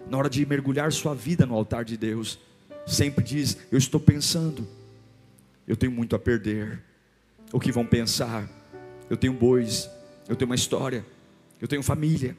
na 0.09 0.19
hora 0.19 0.29
de 0.29 0.45
mergulhar 0.45 0.93
sua 0.93 1.15
vida 1.15 1.47
no 1.47 1.55
altar 1.55 1.85
de 1.85 1.97
Deus, 1.97 2.39
sempre 2.87 3.25
diz: 3.25 3.57
Eu 3.71 3.79
estou 3.79 4.01
pensando, 4.01 4.67
eu 5.67 5.77
tenho 5.77 5.93
muito 5.93 6.15
a 6.17 6.19
perder. 6.19 6.83
O 7.53 7.61
que 7.61 7.71
vão 7.71 7.87
pensar? 7.87 8.49
Eu 9.09 9.17
tenho 9.17 9.33
bois, 9.33 9.89
eu 10.29 10.35
tenho 10.35 10.49
uma 10.51 10.57
história, 10.57 11.05
eu 11.61 11.69
tenho 11.69 11.83
família. 11.83 12.37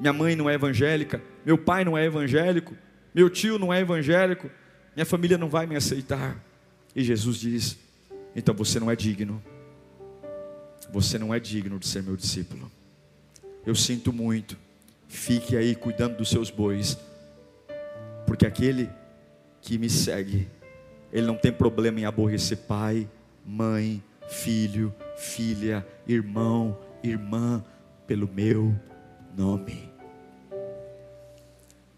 Minha 0.00 0.12
mãe 0.12 0.34
não 0.34 0.50
é 0.50 0.54
evangélica, 0.54 1.22
meu 1.46 1.56
pai 1.56 1.84
não 1.84 1.96
é 1.96 2.04
evangélico, 2.04 2.76
meu 3.14 3.30
tio 3.30 3.58
não 3.58 3.72
é 3.72 3.80
evangélico, 3.80 4.50
minha 4.94 5.06
família 5.06 5.38
não 5.38 5.48
vai 5.48 5.66
me 5.66 5.76
aceitar. 5.76 6.42
E 6.94 7.02
Jesus 7.02 7.38
diz: 7.38 7.78
então 8.34 8.54
você 8.54 8.80
não 8.80 8.90
é 8.90 8.96
digno, 8.96 9.42
você 10.92 11.18
não 11.18 11.32
é 11.32 11.38
digno 11.38 11.78
de 11.78 11.86
ser 11.86 12.02
meu 12.02 12.16
discípulo. 12.16 12.70
Eu 13.64 13.74
sinto 13.74 14.12
muito, 14.12 14.56
fique 15.08 15.56
aí 15.56 15.74
cuidando 15.74 16.16
dos 16.16 16.28
seus 16.28 16.50
bois, 16.50 16.98
porque 18.26 18.46
aquele 18.46 18.90
que 19.62 19.78
me 19.78 19.88
segue, 19.88 20.48
ele 21.12 21.26
não 21.26 21.36
tem 21.36 21.52
problema 21.52 22.00
em 22.00 22.04
aborrecer 22.04 22.58
pai, 22.58 23.08
mãe, 23.46 24.02
filho, 24.28 24.94
filha, 25.16 25.86
irmão, 26.06 26.78
irmã, 27.02 27.64
pelo 28.06 28.28
meu 28.28 28.74
nome. 29.36 29.93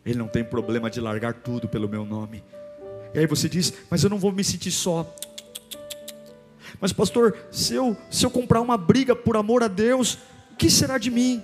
Ele 0.07 0.17
não 0.17 0.29
tem 0.29 0.45
problema 0.45 0.89
de 0.89 1.01
largar 1.01 1.35
tudo 1.35 1.69
pelo 1.69 1.89
meu 1.89 2.07
nome. 2.07 2.45
E 3.13 3.19
aí 3.19 3.27
você 3.27 3.49
diz, 3.49 3.73
mas 3.91 4.05
eu 4.05 4.09
não 4.09 4.19
vou 4.19 4.31
me 4.31 4.45
sentir 4.45 4.71
só. 4.71 5.13
Mas, 6.81 6.93
pastor, 6.93 7.37
se 7.51 7.75
eu, 7.75 7.97
se 8.09 8.25
eu 8.25 8.31
comprar 8.31 8.61
uma 8.61 8.77
briga 8.79 9.17
por 9.17 9.37
amor 9.37 9.65
a 9.65 9.69
Deus, 9.69 10.15
o 10.53 10.57
que 10.57 10.71
será 10.71 10.97
de 10.97 11.11
mim? 11.11 11.43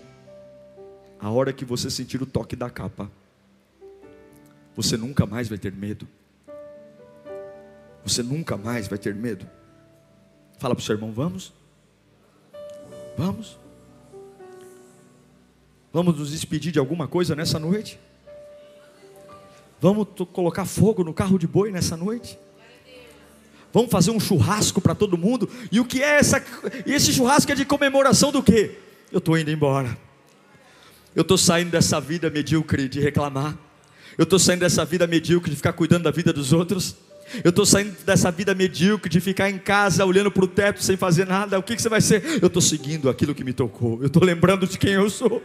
A 1.19 1.29
hora 1.29 1.53
que 1.53 1.65
você 1.65 1.91
sentir 1.91 2.23
o 2.23 2.27
toque 2.27 2.55
da 2.55 2.71
capa, 2.71 3.11
você 4.77 4.97
nunca 4.97 5.27
mais 5.27 5.49
vai 5.49 5.59
ter 5.59 5.73
medo. 5.73 6.07
Você 8.05 8.23
nunca 8.23 8.57
mais 8.57 8.87
vai 8.87 8.99
ter 8.99 9.15
medo. 9.15 9.45
Fala 10.59 10.75
para 10.75 10.83
o 10.83 10.85
seu 10.85 10.95
irmão, 10.95 11.11
vamos? 11.13 11.53
Vamos? 13.17 13.59
Vamos 15.93 16.17
nos 16.17 16.31
despedir 16.31 16.71
de 16.73 16.79
alguma 16.79 17.09
coisa 17.09 17.35
nessa 17.35 17.59
noite? 17.59 17.99
Vamos 19.83 20.07
colocar 20.33 20.65
fogo 20.65 21.03
no 21.03 21.13
carro 21.13 21.37
de 21.37 21.45
boi 21.49 21.73
nessa 21.73 21.97
noite? 21.97 22.39
Vamos 23.73 23.91
fazer 23.91 24.13
um 24.13 24.21
churrasco 24.21 24.81
para 24.81 24.95
todo 24.95 25.19
mundo? 25.19 25.51
E 25.73 25.81
o 25.81 25.85
que 25.85 26.01
é 26.01 26.21
essa? 26.21 26.41
Esse 26.87 27.13
churrasco 27.13 27.51
é 27.51 27.55
de 27.57 27.65
comemoração 27.65 28.31
do 28.31 28.45
quê? 28.45 28.79
Eu 29.11 29.19
estou 29.19 29.37
indo 29.37 29.51
embora. 29.51 29.99
Eu 31.17 31.23
estou 31.23 31.37
saindo 31.37 31.73
dessa 31.73 32.01
vida 32.01 32.31
medíocre 32.31 32.89
de 32.89 33.01
reclamar. 33.01 33.59
Eu 34.17 34.23
estou 34.23 34.39
saindo 34.39 34.61
dessa 34.61 34.85
vida 34.85 35.05
medíocre 35.05 35.51
de 35.51 35.57
ficar 35.57 35.73
cuidando 35.73 36.05
da 36.05 36.13
vida 36.13 36.33
dos 36.33 36.53
outros. 36.53 36.95
Eu 37.43 37.51
estou 37.51 37.67
saindo 37.67 37.93
dessa 38.07 38.31
vida 38.31 38.55
medíocre 38.55 39.11
de 39.11 39.21
ficar 39.21 39.51
em 39.51 39.59
casa 39.59 40.07
olhando 40.07 40.31
para 40.31 40.45
o 40.45 40.49
teto 40.49 40.81
sem 40.81 40.97
fazer 40.97 41.27
nada. 41.27 41.59
O 41.59 41.63
que, 41.63 41.75
que 41.75 41.83
você 41.83 41.89
vai 41.89 42.01
ser? 42.01 42.41
Eu 42.41 42.47
estou 42.47 42.63
seguindo 42.63 43.11
aquilo 43.11 43.35
que 43.35 43.43
me 43.43 43.53
tocou. 43.53 43.99
Eu 44.01 44.07
estou 44.07 44.23
lembrando 44.23 44.65
de 44.65 44.79
quem 44.79 44.93
eu 44.93 45.11
sou. 45.11 45.43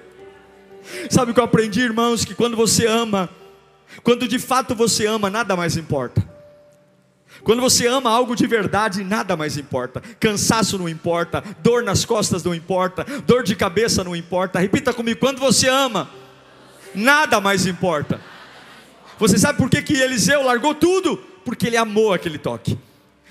Sabe 1.10 1.32
o 1.32 1.34
que 1.34 1.40
eu 1.40 1.44
aprendi, 1.44 1.82
irmãos? 1.82 2.24
Que 2.24 2.36
quando 2.36 2.56
você 2.56 2.86
ama, 2.86 3.28
quando 4.04 4.28
de 4.28 4.40
fato 4.40 4.76
você 4.76 5.06
ama, 5.06 5.30
nada 5.30 5.56
mais 5.56 5.78
importa. 5.78 6.38
Quando 7.44 7.62
você 7.62 7.88
ama 7.88 8.10
algo 8.10 8.36
de 8.36 8.48
verdade, 8.48 9.04
nada 9.04 9.36
mais 9.36 9.58
importa. 9.58 10.02
Cansaço 10.20 10.78
não 10.78 10.90
importa, 10.90 11.44
dor 11.60 11.84
nas 11.84 12.04
costas 12.04 12.44
não 12.44 12.54
importa, 12.54 13.06
dor 13.26 13.44
de 13.44 13.56
cabeça 13.56 14.04
não 14.04 14.16
importa. 14.16 14.60
Repita 14.60 14.94
comigo: 14.94 15.20
quando 15.20 15.40
você 15.40 15.68
ama, 15.68 16.10
nada 16.94 17.40
mais 17.40 17.66
importa. 17.66 18.20
Você 19.20 19.38
sabe 19.38 19.58
por 19.58 19.70
que, 19.70 19.82
que 19.82 19.94
Eliseu 19.94 20.44
largou 20.44 20.76
tudo? 20.76 21.18
Porque 21.44 21.68
ele 21.68 21.78
amou 21.78 22.14
aquele 22.14 22.38
toque. 22.38 22.78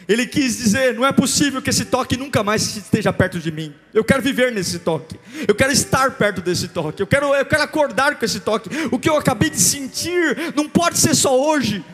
Ele 0.09 0.27
quis 0.27 0.57
dizer: 0.59 0.95
não 0.95 1.05
é 1.05 1.13
possível 1.13 1.61
que 1.61 1.71
esse 1.71 1.85
toque 1.85 2.17
nunca 2.17 2.43
mais 2.43 2.77
esteja 2.77 3.13
perto 3.13 3.39
de 3.39 3.51
mim. 3.51 3.75
Eu 3.93 4.05
quero 4.05 4.23
viver 4.23 4.53
nesse 4.53 4.79
toque. 4.79 5.19
Eu 5.47 5.55
quero 5.55 5.73
estar 5.73 6.13
perto 6.13 6.41
desse 6.41 6.69
toque. 6.69 7.03
Eu 7.03 7.07
quero, 7.07 7.35
eu 7.35 7.45
quero 7.45 7.63
acordar 7.63 8.17
com 8.17 8.25
esse 8.25 8.41
toque. 8.41 8.71
O 8.93 8.99
que 8.99 9.09
eu 9.09 9.17
acabei 9.17 9.51
de 9.51 9.61
sentir 9.61 10.55
não 10.55 10.69
pode 10.69 10.99
ser 10.99 11.15
só 11.15 11.39
hoje. 11.39 11.85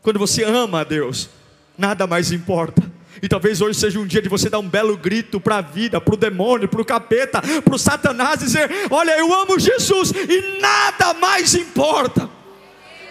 Quando 0.00 0.18
você 0.18 0.44
ama 0.44 0.80
a 0.80 0.84
Deus, 0.84 1.28
nada 1.76 2.06
mais 2.06 2.30
importa. 2.30 2.82
E 3.20 3.28
talvez 3.28 3.60
hoje 3.60 3.76
seja 3.80 3.98
um 3.98 4.06
dia 4.06 4.22
de 4.22 4.28
você 4.28 4.48
dar 4.48 4.60
um 4.60 4.68
belo 4.68 4.96
grito 4.96 5.40
para 5.40 5.56
a 5.56 5.60
vida, 5.60 6.00
para 6.00 6.14
o 6.14 6.16
demônio, 6.16 6.68
para 6.68 6.80
o 6.80 6.84
capeta, 6.84 7.42
para 7.42 7.74
o 7.74 7.78
Satanás, 7.78 8.38
dizer: 8.38 8.70
Olha, 8.90 9.18
eu 9.18 9.34
amo 9.34 9.58
Jesus 9.58 10.12
e 10.12 10.60
nada 10.60 11.14
mais 11.14 11.52
importa 11.54 12.37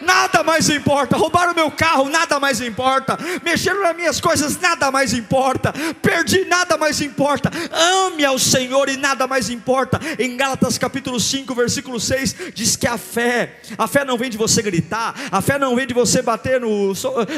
nada 0.08 0.42
mais 0.42 0.70
importa. 0.70 1.18
Roubaram 1.18 1.54
meu 1.54 1.70
carro, 1.70 2.10
nada 2.10 2.40
mais 2.40 2.62
importa. 2.62 3.20
Mexeram 3.44 3.84
nas 3.84 3.96
minhas 3.96 4.22
coisas, 4.22 4.58
nada 4.58 4.90
mais 4.90 5.14
importa. 5.14 5.74
Perdi, 6.02 6.46
nada 6.46 6.78
mais 6.78 7.02
importa. 7.02 7.52
Ame 7.72 8.24
ao 8.24 8.40
Senhor 8.40 8.88
e 8.88 8.96
nada 8.96 9.28
mais 9.28 9.50
importa. 9.50 10.00
Em 10.18 10.38
Gálatas 10.38 10.78
capítulo 10.78 11.20
5, 11.20 11.54
versículo 11.54 12.00
6, 12.00 12.36
diz 12.56 12.78
que 12.78 12.88
a 12.88 12.98
fé, 12.98 13.60
a 13.78 13.88
fé 13.88 14.06
não 14.06 14.18
vem 14.18 14.30
de 14.30 14.38
você 14.38 14.62
gritar, 14.62 15.14
a 15.30 15.42
fé 15.42 15.60
não 15.60 15.76
vem 15.76 15.86
de 15.86 15.94
você 15.94 16.22
bater 16.22 16.62
no, 16.62 16.94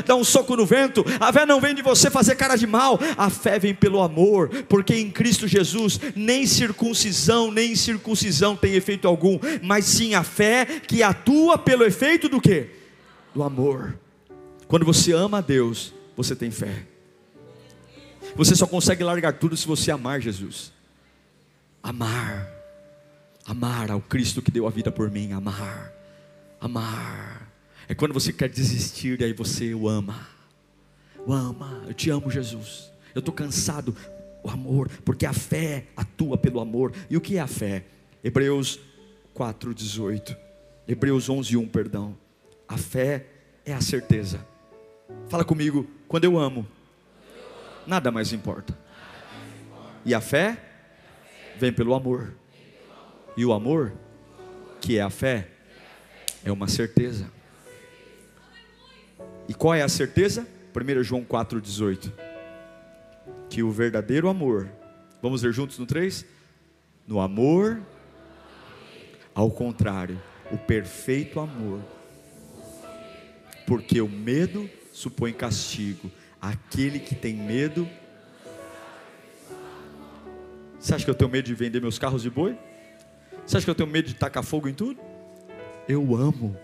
dar 0.06 0.16
um 0.16 0.24
soco 0.24 0.56
no 0.56 0.66
vento, 0.66 1.04
a 1.20 1.34
fé 1.34 1.46
não 1.46 1.60
vem 1.60 1.74
de 1.74 1.82
você 1.82 2.12
fazer 2.12 2.36
cara 2.36 2.56
de 2.56 2.68
mal, 2.68 3.00
a 3.18 3.30
fé 3.30 3.58
vem 3.58 3.74
pelo 3.74 4.02
amor, 4.02 4.50
porque 4.70 4.94
em 4.96 5.10
Cristo 5.10 5.48
Jesus 5.48 6.00
nem 6.16 6.46
circuncisão, 6.46 7.52
nem 7.52 7.76
circuncisão 7.76 8.56
tem 8.56 8.76
efeito 8.76 9.08
algum, 9.08 9.40
mas 9.64 9.86
sim 9.86 10.14
a 10.14 10.24
fé 10.24 10.66
que 10.86 11.02
atua 11.02 11.58
pelo 11.58 11.84
efeito 11.84 12.30
do 12.30 12.40
que? 12.40 12.59
Do 13.34 13.44
amor. 13.44 13.98
Quando 14.68 14.86
você 14.86 15.12
ama 15.14 15.40
a 15.40 15.42
Deus, 15.42 15.94
você 16.16 16.36
tem 16.36 16.52
fé. 16.52 16.86
Você 18.36 18.56
só 18.56 18.68
consegue 18.68 19.04
largar 19.04 19.34
tudo 19.34 19.58
se 19.58 19.68
você 19.68 19.92
amar 19.92 20.22
Jesus. 20.22 20.72
Amar. 21.82 22.48
Amar 23.46 23.92
ao 23.92 24.02
Cristo 24.02 24.42
que 24.42 24.52
deu 24.52 24.68
a 24.68 24.70
vida 24.70 24.92
por 24.92 25.10
mim. 25.10 25.32
Amar. 25.34 25.92
Amar. 26.60 27.52
É 27.88 27.96
quando 27.96 28.14
você 28.14 28.32
quer 28.32 28.50
desistir, 28.50 29.20
e 29.20 29.24
aí 29.24 29.34
você 29.34 29.74
o 29.74 29.88
ama. 29.88 30.28
O 31.26 31.34
ama. 31.34 31.84
Eu 31.88 31.94
te 31.94 32.10
amo, 32.10 32.30
Jesus. 32.30 32.92
Eu 33.16 33.20
estou 33.20 33.34
cansado. 33.34 33.96
O 34.44 34.50
amor, 34.50 34.90
porque 35.04 35.26
a 35.26 35.34
fé 35.34 35.88
atua 35.98 36.38
pelo 36.38 36.60
amor. 36.60 36.94
E 37.10 37.18
o 37.18 37.22
que 37.22 37.38
é 37.38 37.42
a 37.42 37.48
fé? 37.48 37.84
Hebreus 38.24 38.80
4,18. 39.36 40.38
Hebreus 40.88 41.30
11, 41.30 41.58
1, 41.58 41.68
perdão. 41.68 42.16
A 42.70 42.78
fé 42.78 43.26
é 43.66 43.74
a 43.74 43.82
certeza. 43.82 44.46
Fala 45.28 45.44
comigo, 45.44 45.90
quando 46.08 46.26
eu 46.26 46.38
amo, 46.38 46.68
nada 47.88 48.12
mais 48.12 48.32
importa. 48.32 48.78
E 50.06 50.14
a 50.14 50.22
fé 50.22 50.56
vem 51.58 51.74
pelo 51.74 51.96
amor. 51.96 52.32
E 53.36 53.44
o 53.44 53.54
amor, 53.54 53.92
que 54.80 55.00
é 55.00 55.02
a 55.02 55.10
fé, 55.10 55.48
é 56.46 56.52
uma 56.52 56.68
certeza. 56.68 57.26
E 59.48 59.54
qual 59.56 59.74
é 59.74 59.82
a 59.82 59.90
certeza? 59.90 60.48
1 60.72 61.04
João 61.04 61.26
4,18. 61.26 62.14
Que 63.50 63.64
o 63.64 63.72
verdadeiro 63.72 64.30
amor, 64.30 64.70
vamos 65.24 65.42
ver 65.42 65.52
juntos 65.52 65.80
no 65.80 65.88
3? 65.88 66.24
No 67.08 67.20
amor, 67.20 67.82
ao 69.34 69.50
contrário, 69.50 70.22
o 70.52 70.58
perfeito 70.58 71.40
amor 71.40 71.82
porque 73.70 74.02
o 74.02 74.10
medo 74.10 74.68
supõe 74.92 75.32
castigo. 75.32 76.10
Aquele 76.42 76.98
que 77.00 77.14
tem 77.14 77.36
medo. 77.36 77.88
Você 80.80 80.96
acha 80.96 81.06
que 81.06 81.12
eu 81.12 81.14
tenho 81.14 81.30
medo 81.30 81.46
de 81.46 81.54
vender 81.54 81.80
meus 81.80 82.00
carros 82.00 82.24
de 82.24 82.32
boi? 82.32 82.58
Você 83.46 83.58
acha 83.58 83.66
que 83.66 83.70
eu 83.70 83.76
tenho 83.76 83.88
medo 83.88 84.08
de 84.08 84.16
tacar 84.16 84.44
fogo 84.44 84.68
em 84.68 84.74
tudo? 84.74 85.00
Eu 85.88 86.16
amo. 86.16 86.58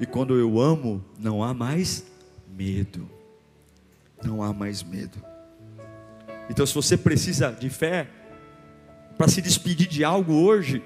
E 0.00 0.06
quando 0.06 0.36
eu 0.36 0.60
amo, 0.60 1.04
não 1.16 1.44
há 1.44 1.54
mais 1.54 2.04
medo. 2.48 3.08
Não 4.20 4.42
há 4.42 4.52
mais 4.52 4.82
medo. 4.82 5.22
Então, 6.50 6.66
se 6.66 6.74
você 6.74 6.96
precisa 6.96 7.52
de 7.52 7.70
fé 7.70 8.08
para 9.16 9.28
se 9.28 9.40
despedir 9.40 9.86
de 9.86 10.02
algo 10.02 10.32
hoje, 10.32 10.82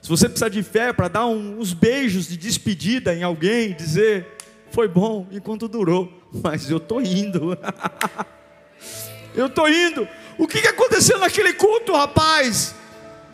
se 0.00 0.08
você 0.08 0.28
precisar 0.28 0.48
de 0.48 0.62
fé 0.62 0.92
para 0.92 1.08
dar 1.08 1.26
um, 1.26 1.58
uns 1.58 1.72
beijos 1.72 2.28
de 2.28 2.36
despedida 2.36 3.14
em 3.14 3.22
alguém, 3.22 3.74
dizer, 3.74 4.26
foi 4.70 4.88
bom 4.88 5.26
enquanto 5.30 5.68
durou, 5.68 6.12
mas 6.32 6.70
eu 6.70 6.76
estou 6.78 7.00
indo. 7.00 7.58
eu 9.34 9.46
estou 9.46 9.68
indo. 9.68 10.08
O 10.36 10.46
que, 10.46 10.60
que 10.60 10.68
aconteceu 10.68 11.18
naquele 11.18 11.52
culto, 11.52 11.92
rapaz? 11.92 12.74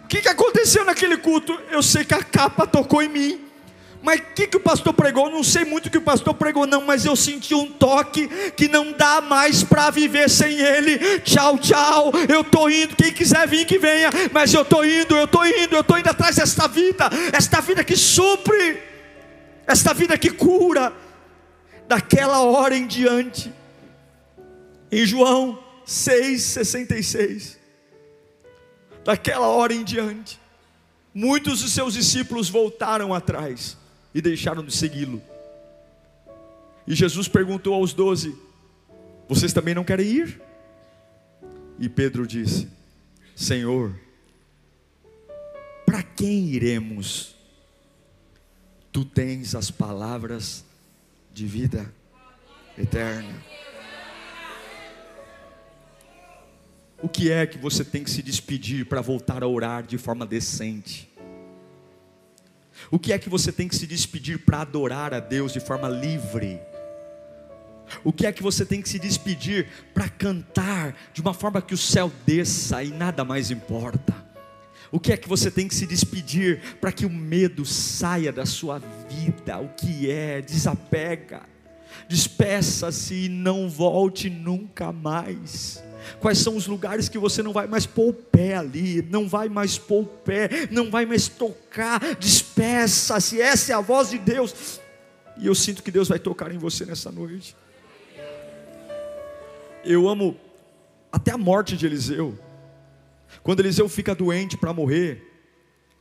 O 0.04 0.08
que, 0.08 0.20
que 0.20 0.28
aconteceu 0.28 0.84
naquele 0.84 1.16
culto? 1.16 1.58
Eu 1.70 1.82
sei 1.82 2.04
que 2.04 2.14
a 2.14 2.22
capa 2.22 2.66
tocou 2.66 3.02
em 3.02 3.08
mim. 3.08 3.43
Mas 4.04 4.20
o 4.20 4.22
que, 4.34 4.46
que 4.46 4.58
o 4.58 4.60
pastor 4.60 4.92
pregou? 4.92 5.30
Não 5.30 5.42
sei 5.42 5.64
muito 5.64 5.86
o 5.86 5.90
que 5.90 5.96
o 5.96 6.02
pastor 6.02 6.34
pregou, 6.34 6.66
não, 6.66 6.82
mas 6.82 7.06
eu 7.06 7.16
senti 7.16 7.54
um 7.54 7.72
toque 7.72 8.28
que 8.50 8.68
não 8.68 8.92
dá 8.92 9.22
mais 9.22 9.64
para 9.64 9.88
viver 9.88 10.28
sem 10.28 10.60
ele. 10.60 11.20
Tchau, 11.20 11.56
tchau. 11.56 12.12
Eu 12.28 12.42
estou 12.42 12.68
indo. 12.68 12.94
Quem 12.96 13.14
quiser 13.14 13.48
vir, 13.48 13.64
que 13.64 13.78
venha. 13.78 14.10
Mas 14.30 14.52
eu 14.52 14.60
estou 14.60 14.84
indo, 14.84 15.16
eu 15.16 15.24
estou 15.24 15.46
indo, 15.46 15.74
eu 15.74 15.80
estou 15.80 15.98
indo 15.98 16.06
atrás 16.10 16.36
desta 16.36 16.68
vida, 16.68 17.08
esta 17.32 17.62
vida 17.62 17.82
que 17.82 17.96
supre, 17.96 18.82
esta 19.66 19.94
vida 19.94 20.18
que 20.18 20.30
cura, 20.30 20.92
daquela 21.88 22.40
hora 22.40 22.76
em 22.76 22.86
diante. 22.86 23.50
Em 24.92 25.06
João 25.06 25.58
6,66. 25.86 27.56
Daquela 29.02 29.48
hora 29.48 29.72
em 29.72 29.82
diante, 29.82 30.38
muitos 31.14 31.62
dos 31.62 31.72
seus 31.72 31.94
discípulos 31.94 32.50
voltaram 32.50 33.14
atrás 33.14 33.82
e 34.14 34.22
deixaram 34.22 34.64
de 34.64 34.72
segui-lo. 34.72 35.20
E 36.86 36.94
Jesus 36.94 37.26
perguntou 37.26 37.74
aos 37.74 37.92
doze: 37.92 38.34
Vocês 39.28 39.52
também 39.52 39.74
não 39.74 39.84
querem 39.84 40.06
ir? 40.06 40.40
E 41.78 41.88
Pedro 41.88 42.26
disse: 42.26 42.68
Senhor, 43.34 43.98
para 45.84 46.02
quem 46.02 46.46
iremos? 46.48 47.34
Tu 48.92 49.04
tens 49.04 49.56
as 49.56 49.72
palavras 49.72 50.64
de 51.32 51.46
vida 51.46 51.92
eterna. 52.78 53.42
O 57.02 57.08
que 57.08 57.30
é 57.30 57.44
que 57.44 57.58
você 57.58 57.84
tem 57.84 58.04
que 58.04 58.10
se 58.10 58.22
despedir 58.22 58.86
para 58.86 59.00
voltar 59.00 59.42
a 59.42 59.48
orar 59.48 59.82
de 59.82 59.98
forma 59.98 60.24
decente? 60.24 61.12
O 62.90 62.98
que 62.98 63.12
é 63.12 63.18
que 63.18 63.28
você 63.28 63.52
tem 63.52 63.68
que 63.68 63.76
se 63.76 63.86
despedir 63.86 64.44
para 64.44 64.60
adorar 64.60 65.14
a 65.14 65.20
Deus 65.20 65.52
de 65.52 65.60
forma 65.60 65.88
livre? 65.88 66.60
O 68.02 68.12
que 68.12 68.26
é 68.26 68.32
que 68.32 68.42
você 68.42 68.64
tem 68.64 68.80
que 68.80 68.88
se 68.88 68.98
despedir 68.98 69.68
para 69.92 70.08
cantar 70.08 70.96
de 71.12 71.20
uma 71.20 71.34
forma 71.34 71.60
que 71.60 71.74
o 71.74 71.78
céu 71.78 72.10
desça 72.26 72.82
e 72.82 72.90
nada 72.90 73.24
mais 73.24 73.50
importa? 73.50 74.14
O 74.90 74.98
que 74.98 75.12
é 75.12 75.16
que 75.16 75.28
você 75.28 75.50
tem 75.50 75.68
que 75.68 75.74
se 75.74 75.86
despedir 75.86 76.60
para 76.80 76.92
que 76.92 77.04
o 77.04 77.10
medo 77.10 77.64
saia 77.64 78.32
da 78.32 78.46
sua 78.46 78.80
vida? 79.08 79.58
O 79.58 79.68
que 79.70 80.10
é? 80.10 80.40
Desapega, 80.40 81.42
despeça-se 82.08 83.26
e 83.26 83.28
não 83.28 83.68
volte 83.68 84.30
nunca 84.30 84.92
mais. 84.92 85.83
Quais 86.20 86.38
são 86.38 86.56
os 86.56 86.66
lugares 86.66 87.08
que 87.08 87.18
você 87.18 87.42
não 87.42 87.52
vai 87.52 87.66
mais 87.66 87.86
pôr 87.86 88.10
o 88.10 88.12
pé 88.12 88.56
ali, 88.56 89.02
não 89.02 89.28
vai 89.28 89.48
mais 89.48 89.78
pôr 89.78 90.02
o 90.02 90.06
pé, 90.06 90.48
não 90.70 90.90
vai 90.90 91.06
mais 91.06 91.28
tocar, 91.28 92.00
despeça-se, 92.16 93.40
essa 93.40 93.72
é 93.72 93.74
a 93.74 93.80
voz 93.80 94.10
de 94.10 94.18
Deus. 94.18 94.80
E 95.36 95.46
eu 95.46 95.54
sinto 95.54 95.82
que 95.82 95.90
Deus 95.90 96.08
vai 96.08 96.18
tocar 96.18 96.52
em 96.52 96.58
você 96.58 96.84
nessa 96.84 97.10
noite. 97.10 97.56
Eu 99.84 100.08
amo 100.08 100.36
até 101.10 101.32
a 101.32 101.38
morte 101.38 101.76
de 101.76 101.86
Eliseu. 101.86 102.38
Quando 103.42 103.60
Eliseu 103.60 103.88
fica 103.88 104.14
doente 104.14 104.56
para 104.56 104.72
morrer, 104.72 105.30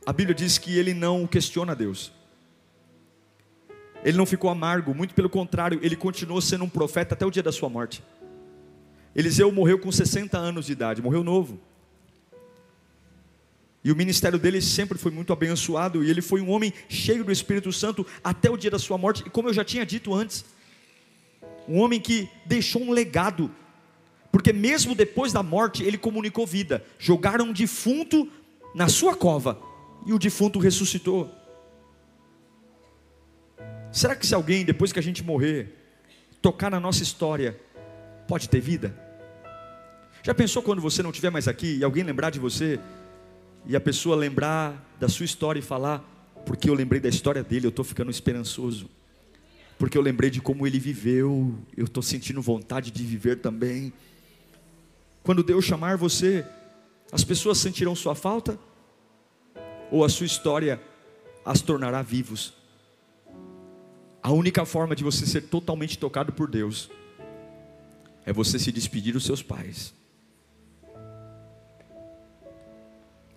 a 0.06 0.12
Bíblia 0.12 0.34
diz 0.34 0.58
que 0.58 0.78
ele 0.78 0.94
não 0.94 1.26
questiona 1.26 1.74
Deus. 1.74 2.12
Ele 4.04 4.16
não 4.16 4.26
ficou 4.26 4.50
amargo, 4.50 4.94
muito 4.94 5.14
pelo 5.14 5.30
contrário, 5.30 5.80
ele 5.82 5.96
continuou 5.96 6.40
sendo 6.40 6.64
um 6.64 6.68
profeta 6.68 7.14
até 7.14 7.24
o 7.24 7.30
dia 7.30 7.42
da 7.42 7.50
sua 7.50 7.68
morte. 7.68 8.02
Eliseu 9.14 9.50
morreu 9.52 9.78
com 9.78 9.92
60 9.92 10.36
anos 10.36 10.66
de 10.66 10.72
idade, 10.72 11.00
morreu 11.00 11.22
novo. 11.22 11.60
E 13.84 13.92
o 13.92 13.96
ministério 13.96 14.38
dele 14.38 14.62
sempre 14.62 14.96
foi 14.96 15.12
muito 15.12 15.32
abençoado, 15.32 16.02
e 16.02 16.10
ele 16.10 16.22
foi 16.22 16.40
um 16.40 16.50
homem 16.50 16.72
cheio 16.88 17.22
do 17.22 17.30
Espírito 17.30 17.70
Santo 17.70 18.06
até 18.24 18.50
o 18.50 18.56
dia 18.56 18.70
da 18.70 18.78
sua 18.78 18.96
morte, 18.96 19.22
e 19.26 19.30
como 19.30 19.50
eu 19.50 19.52
já 19.52 19.62
tinha 19.62 19.84
dito 19.84 20.14
antes, 20.14 20.44
um 21.68 21.78
homem 21.78 22.00
que 22.00 22.28
deixou 22.46 22.82
um 22.82 22.90
legado, 22.90 23.50
porque 24.32 24.52
mesmo 24.52 24.94
depois 24.94 25.32
da 25.32 25.42
morte 25.42 25.84
ele 25.84 25.98
comunicou 25.98 26.46
vida. 26.46 26.84
Jogaram 26.98 27.46
um 27.46 27.52
defunto 27.52 28.28
na 28.74 28.88
sua 28.88 29.14
cova, 29.14 29.60
e 30.06 30.14
o 30.14 30.18
defunto 30.18 30.58
ressuscitou. 30.58 31.30
Será 33.92 34.16
que 34.16 34.26
se 34.26 34.34
alguém, 34.34 34.64
depois 34.64 34.92
que 34.92 34.98
a 34.98 35.02
gente 35.02 35.22
morrer, 35.22 35.74
tocar 36.40 36.70
na 36.70 36.80
nossa 36.80 37.02
história, 37.02 37.60
pode 38.26 38.48
ter 38.48 38.60
vida? 38.60 39.03
Já 40.24 40.32
pensou 40.32 40.62
quando 40.62 40.80
você 40.80 41.02
não 41.02 41.10
estiver 41.10 41.28
mais 41.28 41.46
aqui 41.46 41.76
e 41.76 41.84
alguém 41.84 42.02
lembrar 42.02 42.30
de 42.30 42.38
você 42.38 42.80
e 43.66 43.76
a 43.76 43.80
pessoa 43.80 44.16
lembrar 44.16 44.96
da 44.98 45.06
sua 45.06 45.26
história 45.26 45.60
e 45.60 45.62
falar, 45.62 46.02
porque 46.46 46.70
eu 46.70 46.72
lembrei 46.72 46.98
da 46.98 47.10
história 47.10 47.44
dele, 47.44 47.66
eu 47.66 47.68
estou 47.68 47.84
ficando 47.84 48.10
esperançoso, 48.10 48.88
porque 49.78 49.98
eu 49.98 50.00
lembrei 50.00 50.30
de 50.30 50.40
como 50.40 50.66
ele 50.66 50.78
viveu, 50.78 51.54
eu 51.76 51.84
estou 51.84 52.02
sentindo 52.02 52.40
vontade 52.40 52.90
de 52.90 53.04
viver 53.04 53.40
também. 53.40 53.92
Quando 55.22 55.42
Deus 55.42 55.62
chamar 55.62 55.98
você, 55.98 56.42
as 57.12 57.22
pessoas 57.22 57.58
sentirão 57.58 57.94
sua 57.94 58.14
falta 58.14 58.58
ou 59.90 60.06
a 60.06 60.08
sua 60.08 60.24
história 60.24 60.80
as 61.44 61.60
tornará 61.60 62.00
vivos? 62.00 62.54
A 64.22 64.32
única 64.32 64.64
forma 64.64 64.96
de 64.96 65.04
você 65.04 65.26
ser 65.26 65.42
totalmente 65.42 65.98
tocado 65.98 66.32
por 66.32 66.48
Deus 66.48 66.90
é 68.24 68.32
você 68.32 68.58
se 68.58 68.72
despedir 68.72 69.12
dos 69.12 69.26
seus 69.26 69.42
pais 69.42 69.92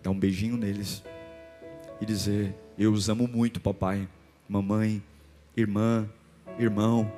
dar 0.08 0.12
um 0.12 0.20
beijinho 0.20 0.56
neles 0.56 1.04
e 2.00 2.06
dizer: 2.06 2.56
Eu 2.78 2.94
os 2.94 3.10
amo 3.10 3.28
muito, 3.28 3.60
papai, 3.60 4.08
mamãe, 4.48 5.04
irmã, 5.56 6.10
irmão, 6.58 7.12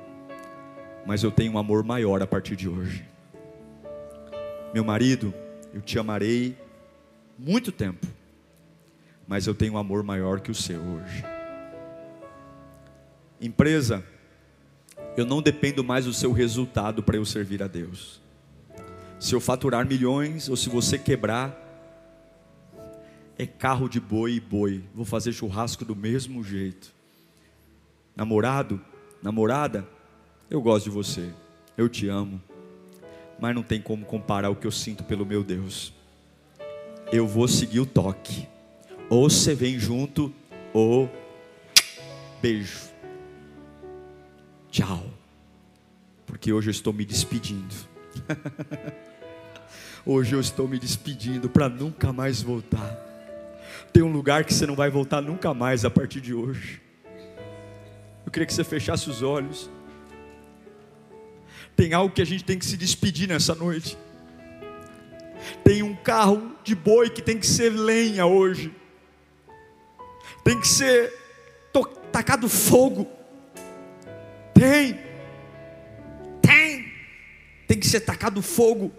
mas 1.06 1.22
eu 1.22 1.30
tenho 1.30 1.52
um 1.52 1.58
amor 1.58 1.84
maior 1.84 2.20
a 2.20 2.26
partir 2.26 2.56
de 2.56 2.68
hoje. 2.68 3.04
Meu 4.74 4.84
marido, 4.84 5.32
eu 5.72 5.80
te 5.80 5.98
amarei 6.00 6.56
muito 7.38 7.70
tempo, 7.70 8.06
mas 9.26 9.46
eu 9.46 9.54
tenho 9.54 9.74
um 9.74 9.78
amor 9.78 10.02
maior 10.02 10.40
que 10.40 10.50
o 10.50 10.54
seu 10.54 10.80
hoje. 10.80 11.24
Empresa, 13.40 14.04
eu 15.16 15.24
não 15.24 15.40
dependo 15.40 15.84
mais 15.84 16.06
do 16.06 16.12
seu 16.12 16.32
resultado 16.32 17.04
para 17.04 17.16
eu 17.16 17.24
servir 17.24 17.62
a 17.62 17.68
Deus. 17.68 18.20
Se 19.18 19.32
eu 19.34 19.40
faturar 19.40 19.86
milhões 19.86 20.48
ou 20.48 20.56
se 20.56 20.68
você 20.68 20.98
quebrar, 20.98 21.69
é 23.40 23.46
carro 23.46 23.88
de 23.88 23.98
boi 23.98 24.34
e 24.34 24.40
boi. 24.40 24.84
Vou 24.94 25.04
fazer 25.04 25.32
churrasco 25.32 25.82
do 25.82 25.96
mesmo 25.96 26.44
jeito. 26.44 26.92
Namorado, 28.14 28.78
namorada, 29.22 29.88
eu 30.50 30.60
gosto 30.60 30.84
de 30.84 30.90
você. 30.90 31.32
Eu 31.74 31.88
te 31.88 32.06
amo. 32.06 32.40
Mas 33.40 33.54
não 33.54 33.62
tem 33.62 33.80
como 33.80 34.04
comparar 34.04 34.50
o 34.50 34.56
que 34.56 34.66
eu 34.66 34.70
sinto 34.70 35.02
pelo 35.04 35.24
meu 35.24 35.42
Deus. 35.42 35.90
Eu 37.10 37.26
vou 37.26 37.48
seguir 37.48 37.80
o 37.80 37.86
toque. 37.86 38.46
Ou 39.08 39.30
você 39.30 39.54
vem 39.54 39.78
junto, 39.78 40.30
ou 40.74 41.10
beijo. 42.42 42.90
Tchau. 44.70 45.02
Porque 46.26 46.52
hoje 46.52 46.68
eu 46.68 46.72
estou 46.72 46.92
me 46.92 47.06
despedindo. 47.06 47.74
hoje 50.04 50.34
eu 50.34 50.40
estou 50.40 50.68
me 50.68 50.78
despedindo 50.78 51.48
para 51.48 51.70
nunca 51.70 52.12
mais 52.12 52.42
voltar. 52.42 53.09
Tem 53.92 54.02
um 54.02 54.12
lugar 54.12 54.44
que 54.44 54.54
você 54.54 54.66
não 54.66 54.76
vai 54.76 54.88
voltar 54.88 55.20
nunca 55.20 55.52
mais 55.52 55.84
a 55.84 55.90
partir 55.90 56.20
de 56.20 56.32
hoje. 56.32 56.80
Eu 58.24 58.30
queria 58.30 58.46
que 58.46 58.54
você 58.54 58.62
fechasse 58.62 59.10
os 59.10 59.22
olhos. 59.22 59.68
Tem 61.74 61.92
algo 61.92 62.14
que 62.14 62.22
a 62.22 62.26
gente 62.26 62.44
tem 62.44 62.58
que 62.58 62.64
se 62.64 62.76
despedir 62.76 63.28
nessa 63.28 63.54
noite. 63.54 63.98
Tem 65.64 65.82
um 65.82 65.94
carro 65.96 66.54
de 66.62 66.74
boi 66.74 67.10
que 67.10 67.22
tem 67.22 67.38
que 67.38 67.46
ser 67.46 67.70
lenha 67.70 68.26
hoje. 68.26 68.72
Tem 70.44 70.60
que 70.60 70.68
ser 70.68 71.12
tacado 72.12 72.48
fogo. 72.48 73.08
Tem. 74.54 74.98
Tem. 76.42 76.92
Tem 77.66 77.78
que 77.78 77.86
ser 77.86 78.00
tacado 78.00 78.42
fogo. 78.42 78.92